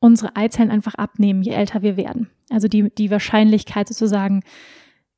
unsere 0.00 0.36
Eizellen 0.36 0.70
einfach 0.70 0.94
abnehmen, 0.94 1.42
je 1.42 1.52
älter 1.52 1.82
wir 1.82 1.96
werden. 1.96 2.30
Also 2.50 2.68
die, 2.68 2.90
die 2.94 3.10
Wahrscheinlichkeit 3.10 3.88
sozusagen 3.88 4.42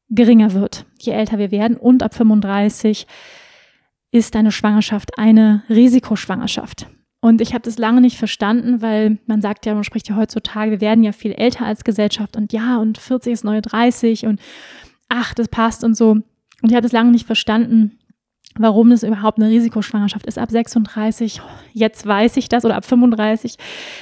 geringer 0.08 0.52
wird, 0.52 0.86
je 0.98 1.12
älter 1.12 1.38
wir 1.38 1.50
werden. 1.50 1.76
Und 1.76 2.02
ab 2.02 2.14
35 2.14 3.06
ist 4.10 4.34
eine 4.34 4.52
Schwangerschaft 4.52 5.18
eine 5.18 5.62
Risikoschwangerschaft. 5.68 6.88
Und 7.20 7.40
ich 7.40 7.52
habe 7.52 7.62
das 7.62 7.78
lange 7.78 8.00
nicht 8.00 8.16
verstanden, 8.16 8.80
weil 8.80 9.18
man 9.26 9.42
sagt 9.42 9.66
ja, 9.66 9.74
man 9.74 9.84
spricht 9.84 10.08
ja 10.08 10.16
heutzutage, 10.16 10.70
wir 10.70 10.80
werden 10.80 11.04
ja 11.04 11.12
viel 11.12 11.32
älter 11.32 11.66
als 11.66 11.84
Gesellschaft 11.84 12.36
und 12.36 12.52
ja, 12.52 12.78
und 12.78 12.96
40 12.96 13.32
ist 13.34 13.44
neue 13.44 13.60
30 13.60 14.24
und 14.24 14.40
ach, 15.08 15.34
das 15.34 15.48
passt 15.48 15.84
und 15.84 15.94
so. 15.94 16.12
Und 16.12 16.70
ich 16.70 16.72
habe 16.72 16.82
das 16.82 16.92
lange 16.92 17.10
nicht 17.10 17.26
verstanden, 17.26 17.98
warum 18.58 18.90
es 18.92 19.02
überhaupt 19.02 19.38
eine 19.38 19.48
Risikoschwangerschaft 19.48 20.26
ist 20.26 20.38
ab 20.38 20.50
36. 20.50 21.40
Jetzt 21.72 22.06
weiß 22.06 22.36
ich 22.36 22.48
das 22.48 22.64
oder 22.64 22.76
ab 22.76 22.84
35, 22.84 23.56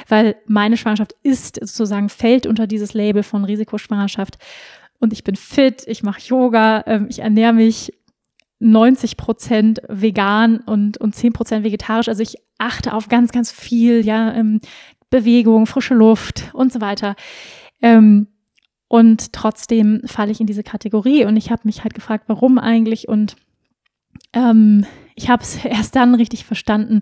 weil 0.08 0.36
meine 0.46 0.76
Schwangerschaft 0.76 1.14
ist 1.22 1.56
sozusagen, 1.56 2.08
fällt 2.08 2.46
unter 2.46 2.66
dieses 2.66 2.94
Label 2.94 3.22
von 3.22 3.44
Risikoschwangerschaft. 3.44 4.38
Und 5.00 5.12
ich 5.12 5.22
bin 5.22 5.36
fit, 5.36 5.84
ich 5.86 6.02
mache 6.02 6.20
Yoga, 6.22 6.82
ähm, 6.86 7.06
ich 7.08 7.20
ernähre 7.20 7.52
mich 7.52 7.92
90 8.60 9.16
Prozent 9.16 9.80
vegan 9.88 10.58
und, 10.58 10.98
und 10.98 11.14
10 11.14 11.32
Prozent 11.32 11.64
vegetarisch. 11.64 12.08
Also 12.08 12.22
ich 12.22 12.36
achte 12.58 12.94
auf 12.94 13.08
ganz, 13.08 13.30
ganz 13.30 13.52
viel, 13.52 14.04
ja, 14.04 14.32
ähm, 14.34 14.60
Bewegung, 15.10 15.66
frische 15.66 15.94
Luft 15.94 16.50
und 16.52 16.72
so 16.72 16.80
weiter. 16.80 17.14
Ähm, 17.80 18.28
und 18.88 19.32
trotzdem 19.32 20.02
falle 20.06 20.32
ich 20.32 20.40
in 20.40 20.46
diese 20.46 20.62
Kategorie 20.62 21.24
und 21.24 21.36
ich 21.36 21.50
habe 21.50 21.62
mich 21.64 21.82
halt 21.82 21.94
gefragt, 21.94 22.24
warum 22.26 22.58
eigentlich 22.58 23.08
und 23.08 23.36
ähm, 24.32 24.86
ich 25.14 25.28
habe 25.28 25.42
es 25.42 25.56
erst 25.64 25.96
dann 25.96 26.14
richtig 26.14 26.44
verstanden, 26.44 27.00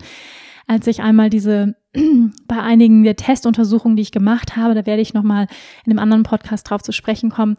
als 0.66 0.86
ich 0.86 1.00
einmal 1.02 1.30
diese 1.30 1.76
bei 2.46 2.60
einigen 2.60 3.04
der 3.04 3.16
Testuntersuchungen, 3.16 3.96
die 3.96 4.02
ich 4.02 4.12
gemacht 4.12 4.56
habe, 4.56 4.74
da 4.74 4.86
werde 4.86 5.02
ich 5.02 5.14
nochmal 5.14 5.46
in 5.84 5.92
einem 5.92 5.98
anderen 5.98 6.22
Podcast 6.24 6.68
drauf 6.68 6.82
zu 6.82 6.92
sprechen 6.92 7.30
kommen, 7.30 7.56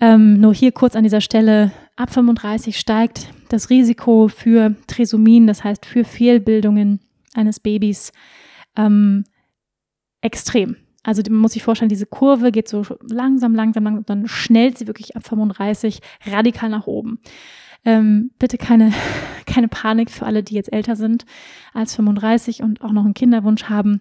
ähm, 0.00 0.40
nur 0.40 0.54
hier 0.54 0.72
kurz 0.72 0.94
an 0.94 1.02
dieser 1.02 1.20
Stelle, 1.20 1.72
ab 1.96 2.12
35 2.12 2.78
steigt 2.78 3.30
das 3.48 3.68
Risiko 3.70 4.28
für 4.28 4.76
Trisomien, 4.86 5.46
das 5.46 5.64
heißt 5.64 5.84
für 5.84 6.04
Fehlbildungen 6.04 7.00
eines 7.34 7.58
Babys, 7.58 8.12
ähm, 8.76 9.24
extrem. 10.20 10.76
Also 11.02 11.22
man 11.28 11.40
muss 11.40 11.52
sich 11.52 11.62
vorstellen, 11.62 11.88
diese 11.88 12.06
Kurve 12.06 12.52
geht 12.52 12.68
so 12.68 12.84
langsam, 13.08 13.54
langsam, 13.54 13.84
langsam, 13.84 14.04
dann 14.06 14.28
schnellt 14.28 14.78
sie 14.78 14.86
wirklich 14.86 15.16
ab 15.16 15.26
35 15.26 16.00
radikal 16.26 16.68
nach 16.68 16.86
oben. 16.86 17.18
Ähm, 17.84 18.30
bitte 18.38 18.58
keine, 18.58 18.92
keine 19.46 19.68
Panik 19.68 20.10
für 20.10 20.26
alle, 20.26 20.42
die 20.42 20.54
jetzt 20.54 20.72
älter 20.72 20.96
sind 20.96 21.24
als 21.72 21.94
35 21.96 22.62
und 22.62 22.82
auch 22.82 22.92
noch 22.92 23.04
einen 23.04 23.14
Kinderwunsch 23.14 23.64
haben. 23.64 24.00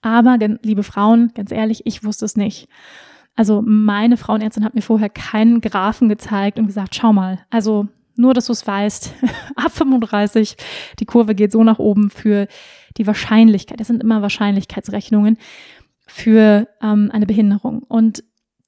Aber, 0.00 0.38
liebe 0.62 0.82
Frauen, 0.82 1.32
ganz 1.34 1.52
ehrlich, 1.52 1.82
ich 1.86 2.02
wusste 2.04 2.24
es 2.24 2.36
nicht. 2.36 2.68
Also 3.34 3.62
meine 3.64 4.16
Frauenärztin 4.16 4.64
hat 4.64 4.74
mir 4.74 4.82
vorher 4.82 5.08
keinen 5.08 5.60
Graphen 5.60 6.08
gezeigt 6.08 6.58
und 6.58 6.66
gesagt, 6.66 6.94
schau 6.94 7.12
mal, 7.12 7.40
also 7.50 7.88
nur, 8.16 8.34
dass 8.34 8.46
du 8.46 8.52
es 8.52 8.66
weißt, 8.66 9.14
ab 9.56 9.72
35, 9.72 10.56
die 10.98 11.06
Kurve 11.06 11.34
geht 11.34 11.52
so 11.52 11.64
nach 11.64 11.78
oben 11.78 12.10
für 12.10 12.46
die 12.98 13.06
Wahrscheinlichkeit. 13.06 13.80
Das 13.80 13.86
sind 13.86 14.02
immer 14.02 14.22
Wahrscheinlichkeitsrechnungen 14.22 15.38
für 16.06 16.68
ähm, 16.82 17.10
eine 17.12 17.26
Behinderung. 17.26 17.82
Und 17.84 18.22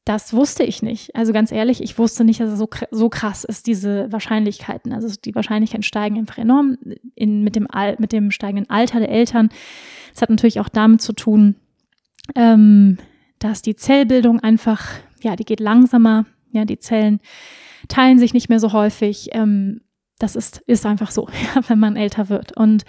das 0.04 0.34
wusste 0.34 0.64
ich 0.64 0.82
nicht. 0.82 1.16
Also 1.16 1.32
ganz 1.32 1.50
ehrlich, 1.50 1.82
ich 1.82 1.98
wusste 1.98 2.24
nicht, 2.24 2.38
dass 2.38 2.50
es 2.50 2.58
so, 2.58 2.68
so 2.90 3.08
krass 3.08 3.44
ist, 3.44 3.66
diese 3.66 4.12
Wahrscheinlichkeiten. 4.12 4.92
Also 4.92 5.08
die 5.24 5.34
Wahrscheinlichkeiten 5.34 5.82
steigen 5.82 6.18
einfach 6.18 6.36
enorm 6.36 6.76
in, 7.14 7.42
mit, 7.42 7.56
dem 7.56 7.66
Al 7.70 7.96
mit 7.98 8.12
dem 8.12 8.30
steigenden 8.30 8.68
Alter 8.68 8.98
der 8.98 9.08
Eltern. 9.08 9.48
Es 10.14 10.20
hat 10.20 10.28
natürlich 10.28 10.60
auch 10.60 10.68
damit 10.68 11.00
zu 11.00 11.14
tun, 11.14 11.56
ähm, 12.34 12.98
dass 13.38 13.62
die 13.62 13.76
Zellbildung 13.76 14.40
einfach, 14.40 14.88
ja, 15.22 15.36
die 15.36 15.44
geht 15.44 15.60
langsamer, 15.60 16.26
ja, 16.52 16.66
die 16.66 16.78
Zellen 16.78 17.20
teilen 17.88 18.18
sich 18.18 18.34
nicht 18.34 18.50
mehr 18.50 18.60
so 18.60 18.72
häufig. 18.72 19.30
Ähm, 19.32 19.80
das 20.18 20.36
ist, 20.36 20.62
ist 20.66 20.84
einfach 20.84 21.10
so, 21.10 21.28
ja, 21.54 21.62
wenn 21.68 21.78
man 21.78 21.96
älter 21.96 22.28
wird. 22.28 22.54
Und 22.54 22.84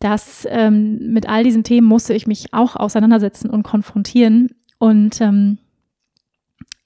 das 0.00 0.44
ähm, 0.50 1.12
mit 1.12 1.28
all 1.28 1.44
diesen 1.44 1.62
Themen 1.62 1.86
musste 1.86 2.14
ich 2.14 2.26
mich 2.26 2.52
auch 2.52 2.74
auseinandersetzen 2.74 3.48
und 3.48 3.62
konfrontieren. 3.62 4.48
Und 4.78 5.20
ähm, 5.20 5.58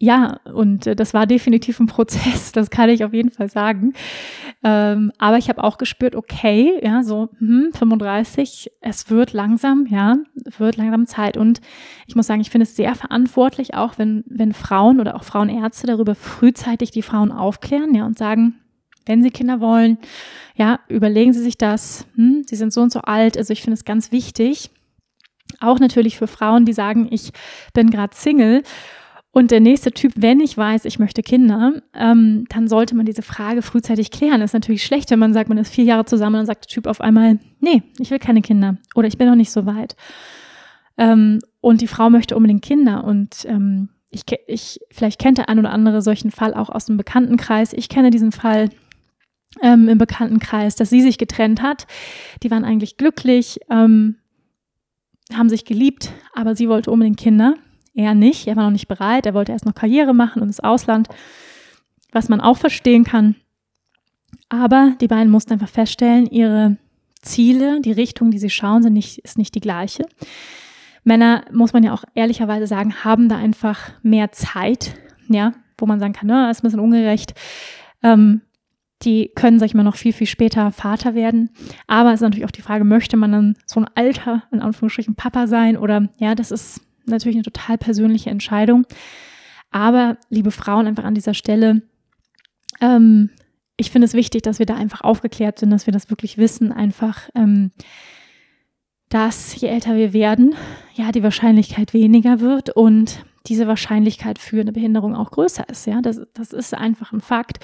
ja, 0.05 0.39
und 0.53 0.87
äh, 0.87 0.95
das 0.95 1.15
war 1.15 1.27
definitiv 1.27 1.81
ein 1.81 1.87
Prozess, 1.87 2.53
das 2.53 2.71
kann 2.71 2.91
ich 2.91 3.05
auf 3.05 3.15
jeden 3.15 3.31
Fall 3.31 3.49
sagen. 3.49 3.95
Ähm, 4.63 5.13
aber 5.19 5.39
ich 5.39 5.49
habe 5.49 5.65
auch 5.65 5.79
gespürt, 5.79 6.15
okay, 6.15 6.79
ja, 6.83 7.03
so 7.03 7.31
hm, 7.39 7.71
35, 7.73 8.71
es 8.81 9.11
wird 9.11 9.33
langsam, 9.33 9.87
ja, 9.89 10.17
wird 10.59 10.77
langsam 10.77 11.07
Zeit. 11.07 11.37
Und 11.37 11.61
ich 12.07 12.17
muss 12.17 12.27
sagen, 12.27 12.41
ich 12.41 12.51
finde 12.51 12.65
es 12.65 12.77
sehr 12.77 12.95
verantwortlich, 12.95 13.75
auch 13.75 13.99
wenn, 13.99 14.25
wenn 14.27 14.53
Frauen 14.53 15.01
oder 15.01 15.17
auch 15.17 15.25
Frauenärzte 15.25 15.87
darüber 15.87 16.15
frühzeitig 16.15 16.91
die 16.91 17.03
Frauen 17.03 17.33
aufklären, 17.33 17.95
ja, 17.95 18.07
und 18.07 18.19
sagen, 18.19 18.57
wenn 19.07 19.23
sie 19.23 19.31
Kinder 19.31 19.61
wollen, 19.61 19.99
ja, 20.55 20.81
überlegen 20.89 21.33
sie 21.33 21.43
sich 21.43 21.59
das, 21.59 22.07
hm, 22.15 22.45
sie 22.47 22.57
sind 22.57 22.73
so 22.73 22.83
und 22.83 22.93
so 22.93 23.01
alt. 23.01 23.37
Also 23.37 23.53
ich 23.53 23.63
finde 23.63 23.75
es 23.75 23.85
ganz 23.85 24.13
wichtig, 24.13 24.71
auch 25.61 25.79
natürlich 25.79 26.17
für 26.17 26.27
Frauen, 26.27 26.65
die 26.65 26.73
sagen, 26.73 27.09
ich 27.11 27.33
bin 27.73 27.91
gerade 27.91 28.15
Single 28.15 28.63
und 29.35 29.51
der 29.51 29.59
nächste 29.59 29.91
Typ, 29.91 30.12
wenn 30.14 30.39
ich 30.39 30.57
weiß, 30.57 30.85
ich 30.85 31.01
möchte 31.01 31.20
Kinder, 31.20 31.82
ähm, 31.93 32.45
dann 32.51 32.68
sollte 32.68 32.95
man 32.95 33.05
diese 33.05 33.22
Frage 33.22 33.62
frühzeitig 33.62 34.12
klären. 34.12 34.39
Das 34.39 34.51
ist 34.51 34.55
natürlich 34.55 34.85
schlecht, 34.85 35.11
wenn 35.11 35.18
man 35.18 35.32
sagt, 35.32 35.49
man 35.49 35.59
ist 35.59 35.74
vier 35.74 35.82
Jahre 35.82 36.05
zusammen 36.05 36.37
und 36.37 36.41
dann 36.41 36.47
sagt 36.47 36.66
der 36.66 36.72
Typ 36.72 36.87
auf 36.87 37.01
einmal, 37.01 37.41
nee, 37.59 37.82
ich 37.99 38.12
will 38.12 38.20
keine 38.20 38.43
Kinder 38.43 38.76
oder 38.95 39.09
ich 39.09 39.18
bin 39.18 39.26
noch 39.26 39.35
nicht 39.35 39.51
so 39.51 39.66
weit. 39.66 39.97
Ähm, 40.97 41.41
und 41.61 41.80
die 41.80 41.89
Frau 41.89 42.11
möchte 42.11 42.37
unbedingt 42.37 42.62
Kinder 42.62 43.03
und 43.03 43.45
ähm, 43.47 43.89
ich, 44.11 44.22
ich, 44.47 44.78
vielleicht 44.93 45.18
kennt 45.18 45.39
der 45.39 45.49
ein 45.49 45.59
oder 45.59 45.72
andere 45.72 46.01
solchen 46.01 46.30
Fall 46.30 46.55
auch 46.55 46.68
aus 46.68 46.87
dem 46.87 46.97
Bekanntenkreis. 46.97 47.72
Ich 47.72 47.89
kenne 47.89 48.12
diesen 48.12 48.30
Fall 48.30 48.70
ähm, 49.64 49.89
im 49.89 49.99
Bekanntenkreis, 49.99 50.76
dass 50.76 50.91
sie 50.91 51.03
sich 51.03 51.18
getrennt 51.18 51.61
hat. 51.61 51.89
Die 52.45 52.53
waren 52.53 52.64
eigentlich 52.64 52.99
glücklich, 52.99 53.59
ähm, 53.68 54.14
haben 55.32 55.49
sich 55.49 55.64
geliebt, 55.64 56.12
aber 56.35 56.55
sie 56.55 56.68
wollte 56.68 56.93
unbedingt 56.93 57.18
Kinder. 57.18 57.57
Er 57.95 58.14
nicht, 58.14 58.47
er 58.47 58.57
war 58.57 58.64
noch 58.64 58.70
nicht 58.72 58.88
bereit, 58.88 59.26
er 59.26 59.34
wollte 59.34 59.53
erst 59.53 59.66
noch 59.66 59.74
Karriere 59.74 60.14
machen 60.14 60.42
und 60.42 60.49
ins 60.49 60.61
Ausland, 60.61 61.09
was 62.12 62.28
man 62.28 62.40
auch 62.40 62.57
verstehen 62.57 63.05
kann. 63.05 63.36
Aber 64.49 64.95
die 65.01 65.09
beiden 65.09 65.30
mussten 65.30 65.53
einfach 65.53 65.68
feststellen, 65.68 66.26
ihre 66.26 66.76
Ziele, 67.22 67.80
die 67.80 67.92
Richtung, 67.92 68.30
die 68.30 68.38
sie 68.38 68.51
schauen, 68.51 68.82
sind 68.82 68.92
nicht, 68.92 69.18
ist 69.18 69.38
nicht 69.38 69.55
die 69.55 69.61
gleiche. 69.61 70.07
Männer, 71.05 71.45
muss 71.53 71.72
man 71.72 71.84
ja 71.84 71.92
auch 71.92 72.05
ehrlicherweise 72.14 72.66
sagen, 72.66 73.05
haben 73.05 73.28
da 73.28 73.36
einfach 73.36 73.92
mehr 74.03 74.32
Zeit, 74.32 74.95
ja, 75.28 75.53
wo 75.78 75.86
man 75.86 76.01
sagen 76.01 76.14
kann, 76.14 76.28
ne, 76.28 76.51
ist 76.51 76.61
ein 76.61 76.66
bisschen 76.66 76.80
ungerecht. 76.80 77.34
Ähm, 78.03 78.42
die 79.03 79.30
können, 79.34 79.59
sag 79.59 79.66
ich 79.66 79.74
mal, 79.74 79.82
noch 79.82 79.97
viel, 79.97 80.12
viel 80.12 80.26
später 80.26 80.72
Vater 80.72 81.14
werden. 81.14 81.51
Aber 81.86 82.11
es 82.11 82.16
ist 82.16 82.22
natürlich 82.22 82.47
auch 82.47 82.51
die 82.51 82.62
Frage, 82.62 82.84
möchte 82.84 83.16
man 83.16 83.32
dann 83.32 83.57
so 83.66 83.80
ein 83.80 83.86
alter, 83.95 84.45
in 84.51 84.61
Anführungsstrichen, 84.61 85.14
Papa 85.14 85.47
sein? 85.47 85.76
Oder 85.76 86.09
ja, 86.18 86.34
das 86.34 86.51
ist 86.51 86.80
natürlich 87.07 87.37
eine 87.37 87.45
total 87.45 87.79
persönliche 87.79 88.31
Entscheidung. 88.31 88.87
Aber 89.71 90.19
liebe 90.31 90.51
Frauen, 90.51 90.87
einfach 90.87 91.05
an 91.05 91.15
dieser 91.15 91.35
Stelle, 91.35 91.83
ähm, 92.81 93.31
ich 93.77 93.91
finde 93.91 94.07
es 94.07 94.15
wichtig, 94.15 94.43
dass 94.43 94.59
wir 94.59 94.67
da 94.67 94.77
einfach 94.77 95.01
aufgeklärt 95.01 95.59
sind, 95.59 95.71
dass 95.71 95.87
wir 95.87 95.93
das 95.93 96.11
wirklich 96.11 96.39
wissen, 96.39 96.73
einfach, 96.73 97.29
ähm, 97.35 97.73
dass 99.09 99.61
je 99.61 99.69
älter 99.69 99.97
wir 99.97 100.13
werden, 100.13 100.55
ja, 100.95 101.13
die 101.13 101.23
Wahrscheinlichkeit 101.23 101.93
weniger 101.93 102.41
wird 102.41 102.71
und 102.71 103.25
diese 103.47 103.67
Wahrscheinlichkeit 103.67 104.39
für 104.39 104.61
eine 104.61 104.73
Behinderung 104.73 105.15
auch 105.15 105.31
größer 105.31 105.69
ist. 105.69 105.87
Ja, 105.87 106.01
das, 106.01 106.21
das 106.35 106.53
ist 106.53 106.75
einfach 106.75 107.13
ein 107.13 107.21
Fakt. 107.21 107.59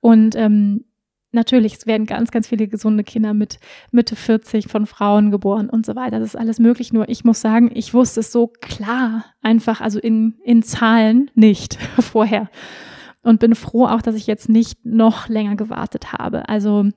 Und 0.00 0.36
ähm, 0.36 0.84
natürlich, 1.36 1.74
es 1.74 1.86
werden 1.86 2.06
ganz, 2.06 2.32
ganz 2.32 2.48
viele 2.48 2.66
gesunde 2.66 3.04
Kinder 3.04 3.32
mit 3.32 3.60
Mitte 3.92 4.16
40 4.16 4.66
von 4.66 4.86
Frauen 4.86 5.30
geboren 5.30 5.70
und 5.70 5.86
so 5.86 5.94
weiter. 5.94 6.18
Das 6.18 6.30
ist 6.30 6.36
alles 6.36 6.58
möglich. 6.58 6.92
Nur 6.92 7.08
ich 7.08 7.24
muss 7.24 7.40
sagen, 7.40 7.70
ich 7.72 7.94
wusste 7.94 8.20
es 8.20 8.32
so 8.32 8.48
klar 8.48 9.24
einfach, 9.40 9.80
also 9.80 10.00
in, 10.00 10.34
in 10.42 10.64
Zahlen 10.64 11.30
nicht 11.34 11.78
vorher. 12.00 12.50
Und 13.22 13.38
bin 13.38 13.54
froh 13.54 13.86
auch, 13.86 14.02
dass 14.02 14.16
ich 14.16 14.26
jetzt 14.26 14.48
nicht 14.48 14.84
noch 14.84 15.28
länger 15.28 15.54
gewartet 15.54 16.12
habe. 16.12 16.48
Also 16.48 16.88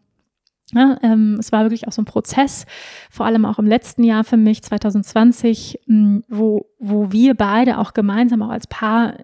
Ja, 0.73 0.97
ähm, 1.01 1.37
es 1.39 1.51
war 1.51 1.63
wirklich 1.63 1.87
auch 1.87 1.91
so 1.91 2.01
ein 2.01 2.05
Prozess, 2.05 2.65
vor 3.09 3.25
allem 3.25 3.45
auch 3.45 3.59
im 3.59 3.65
letzten 3.65 4.03
Jahr 4.03 4.23
für 4.23 4.37
mich, 4.37 4.61
2020, 4.63 5.79
mh, 5.87 6.21
wo, 6.27 6.67
wo 6.79 7.11
wir 7.11 7.33
beide 7.33 7.79
auch 7.79 7.93
gemeinsam, 7.93 8.43
auch 8.43 8.49
als 8.49 8.67
Paar, 8.67 9.15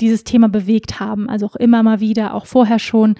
dieses 0.00 0.24
Thema 0.24 0.48
bewegt 0.48 1.00
haben. 1.00 1.28
Also 1.28 1.46
auch 1.46 1.56
immer 1.56 1.82
mal 1.82 2.00
wieder, 2.00 2.34
auch 2.34 2.46
vorher 2.46 2.78
schon. 2.78 3.16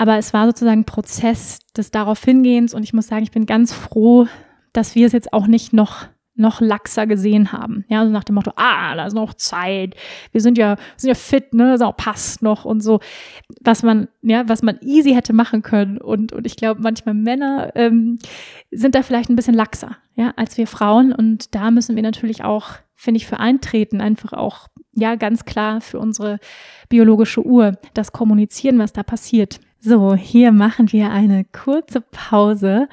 Aber 0.00 0.16
es 0.16 0.32
war 0.32 0.46
sozusagen 0.46 0.86
Prozess 0.86 1.58
des 1.76 1.90
darauf 1.90 2.24
hingehens 2.24 2.72
und 2.72 2.82
ich 2.84 2.94
muss 2.94 3.08
sagen, 3.08 3.22
ich 3.22 3.32
bin 3.32 3.44
ganz 3.44 3.74
froh, 3.74 4.26
dass 4.72 4.94
wir 4.94 5.06
es 5.06 5.12
jetzt 5.12 5.34
auch 5.34 5.46
nicht 5.46 5.74
noch 5.74 6.06
noch 6.36 6.62
laxer 6.62 7.06
gesehen 7.06 7.52
haben. 7.52 7.84
Ja, 7.88 8.00
also 8.00 8.10
nach 8.10 8.24
dem 8.24 8.36
Motto, 8.36 8.52
ah, 8.56 8.94
da 8.94 9.04
ist 9.04 9.12
noch 9.12 9.34
Zeit. 9.34 9.94
Wir 10.32 10.40
sind 10.40 10.56
ja, 10.56 10.76
sind 10.96 11.08
ja 11.08 11.14
fit, 11.14 11.52
ne, 11.52 11.76
das 11.76 11.86
passt 11.98 12.40
noch 12.40 12.64
und 12.64 12.80
so. 12.80 13.00
Was 13.60 13.82
man, 13.82 14.08
ja, 14.22 14.48
was 14.48 14.62
man 14.62 14.78
easy 14.80 15.12
hätte 15.12 15.34
machen 15.34 15.60
können. 15.60 15.98
Und, 15.98 16.32
und 16.32 16.46
ich 16.46 16.56
glaube, 16.56 16.80
manchmal 16.80 17.14
Männer 17.14 17.72
ähm, 17.74 18.18
sind 18.70 18.94
da 18.94 19.02
vielleicht 19.02 19.28
ein 19.28 19.36
bisschen 19.36 19.52
laxer, 19.52 19.98
ja, 20.14 20.32
als 20.36 20.56
wir 20.56 20.66
Frauen. 20.66 21.12
Und 21.12 21.54
da 21.54 21.70
müssen 21.70 21.94
wir 21.94 22.02
natürlich 22.02 22.42
auch, 22.42 22.70
finde 22.94 23.18
ich, 23.18 23.26
für 23.26 23.38
eintreten, 23.38 24.00
einfach 24.00 24.32
auch, 24.32 24.68
ja, 25.00 25.14
ganz 25.16 25.44
klar 25.44 25.80
für 25.80 25.98
unsere 25.98 26.38
biologische 26.88 27.44
Uhr, 27.44 27.78
das 27.94 28.12
kommunizieren, 28.12 28.78
was 28.78 28.92
da 28.92 29.02
passiert. 29.02 29.60
So, 29.80 30.14
hier 30.14 30.52
machen 30.52 30.92
wir 30.92 31.10
eine 31.10 31.44
kurze 31.44 32.00
Pause 32.00 32.88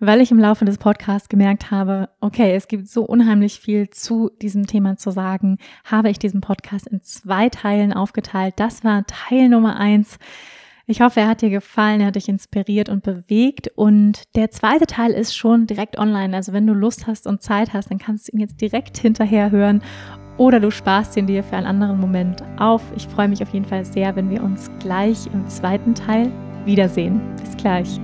weil 0.00 0.22
ich 0.22 0.30
im 0.30 0.38
Laufe 0.38 0.64
des 0.64 0.78
Podcasts 0.78 1.28
gemerkt 1.28 1.70
habe, 1.70 2.08
okay, 2.20 2.54
es 2.54 2.68
gibt 2.68 2.88
so 2.88 3.04
unheimlich 3.04 3.60
viel 3.60 3.90
zu 3.90 4.30
diesem 4.40 4.66
Thema 4.66 4.96
zu 4.96 5.10
sagen, 5.10 5.58
habe 5.84 6.08
ich 6.08 6.18
diesen 6.18 6.40
Podcast 6.40 6.88
in 6.88 7.02
zwei 7.02 7.50
Teilen 7.50 7.92
aufgeteilt. 7.92 8.54
Das 8.56 8.82
war 8.82 9.04
Teil 9.06 9.50
Nummer 9.50 9.76
eins. 9.76 10.18
Ich 10.86 11.02
hoffe, 11.02 11.20
er 11.20 11.28
hat 11.28 11.42
dir 11.42 11.50
gefallen, 11.50 12.00
er 12.00 12.08
hat 12.08 12.16
dich 12.16 12.28
inspiriert 12.28 12.88
und 12.88 13.04
bewegt. 13.04 13.68
Und 13.76 14.22
der 14.34 14.50
zweite 14.50 14.86
Teil 14.86 15.12
ist 15.12 15.36
schon 15.36 15.66
direkt 15.66 15.98
online. 15.98 16.34
Also 16.34 16.52
wenn 16.52 16.66
du 16.66 16.72
Lust 16.72 17.06
hast 17.06 17.26
und 17.26 17.42
Zeit 17.42 17.74
hast, 17.74 17.90
dann 17.90 17.98
kannst 17.98 18.26
du 18.26 18.32
ihn 18.32 18.40
jetzt 18.40 18.60
direkt 18.60 18.96
hinterher 18.98 19.50
hören 19.50 19.82
oder 20.40 20.58
du 20.58 20.70
sparst 20.70 21.18
ihn 21.18 21.26
dir 21.26 21.44
für 21.44 21.56
einen 21.56 21.66
anderen 21.66 22.00
Moment 22.00 22.42
auf. 22.58 22.80
Ich 22.96 23.06
freue 23.06 23.28
mich 23.28 23.42
auf 23.42 23.50
jeden 23.50 23.66
Fall 23.66 23.84
sehr, 23.84 24.16
wenn 24.16 24.30
wir 24.30 24.42
uns 24.42 24.70
gleich 24.78 25.26
im 25.34 25.46
zweiten 25.48 25.94
Teil 25.94 26.32
wiedersehen. 26.64 27.20
Bis 27.36 27.54
gleich. 27.58 28.00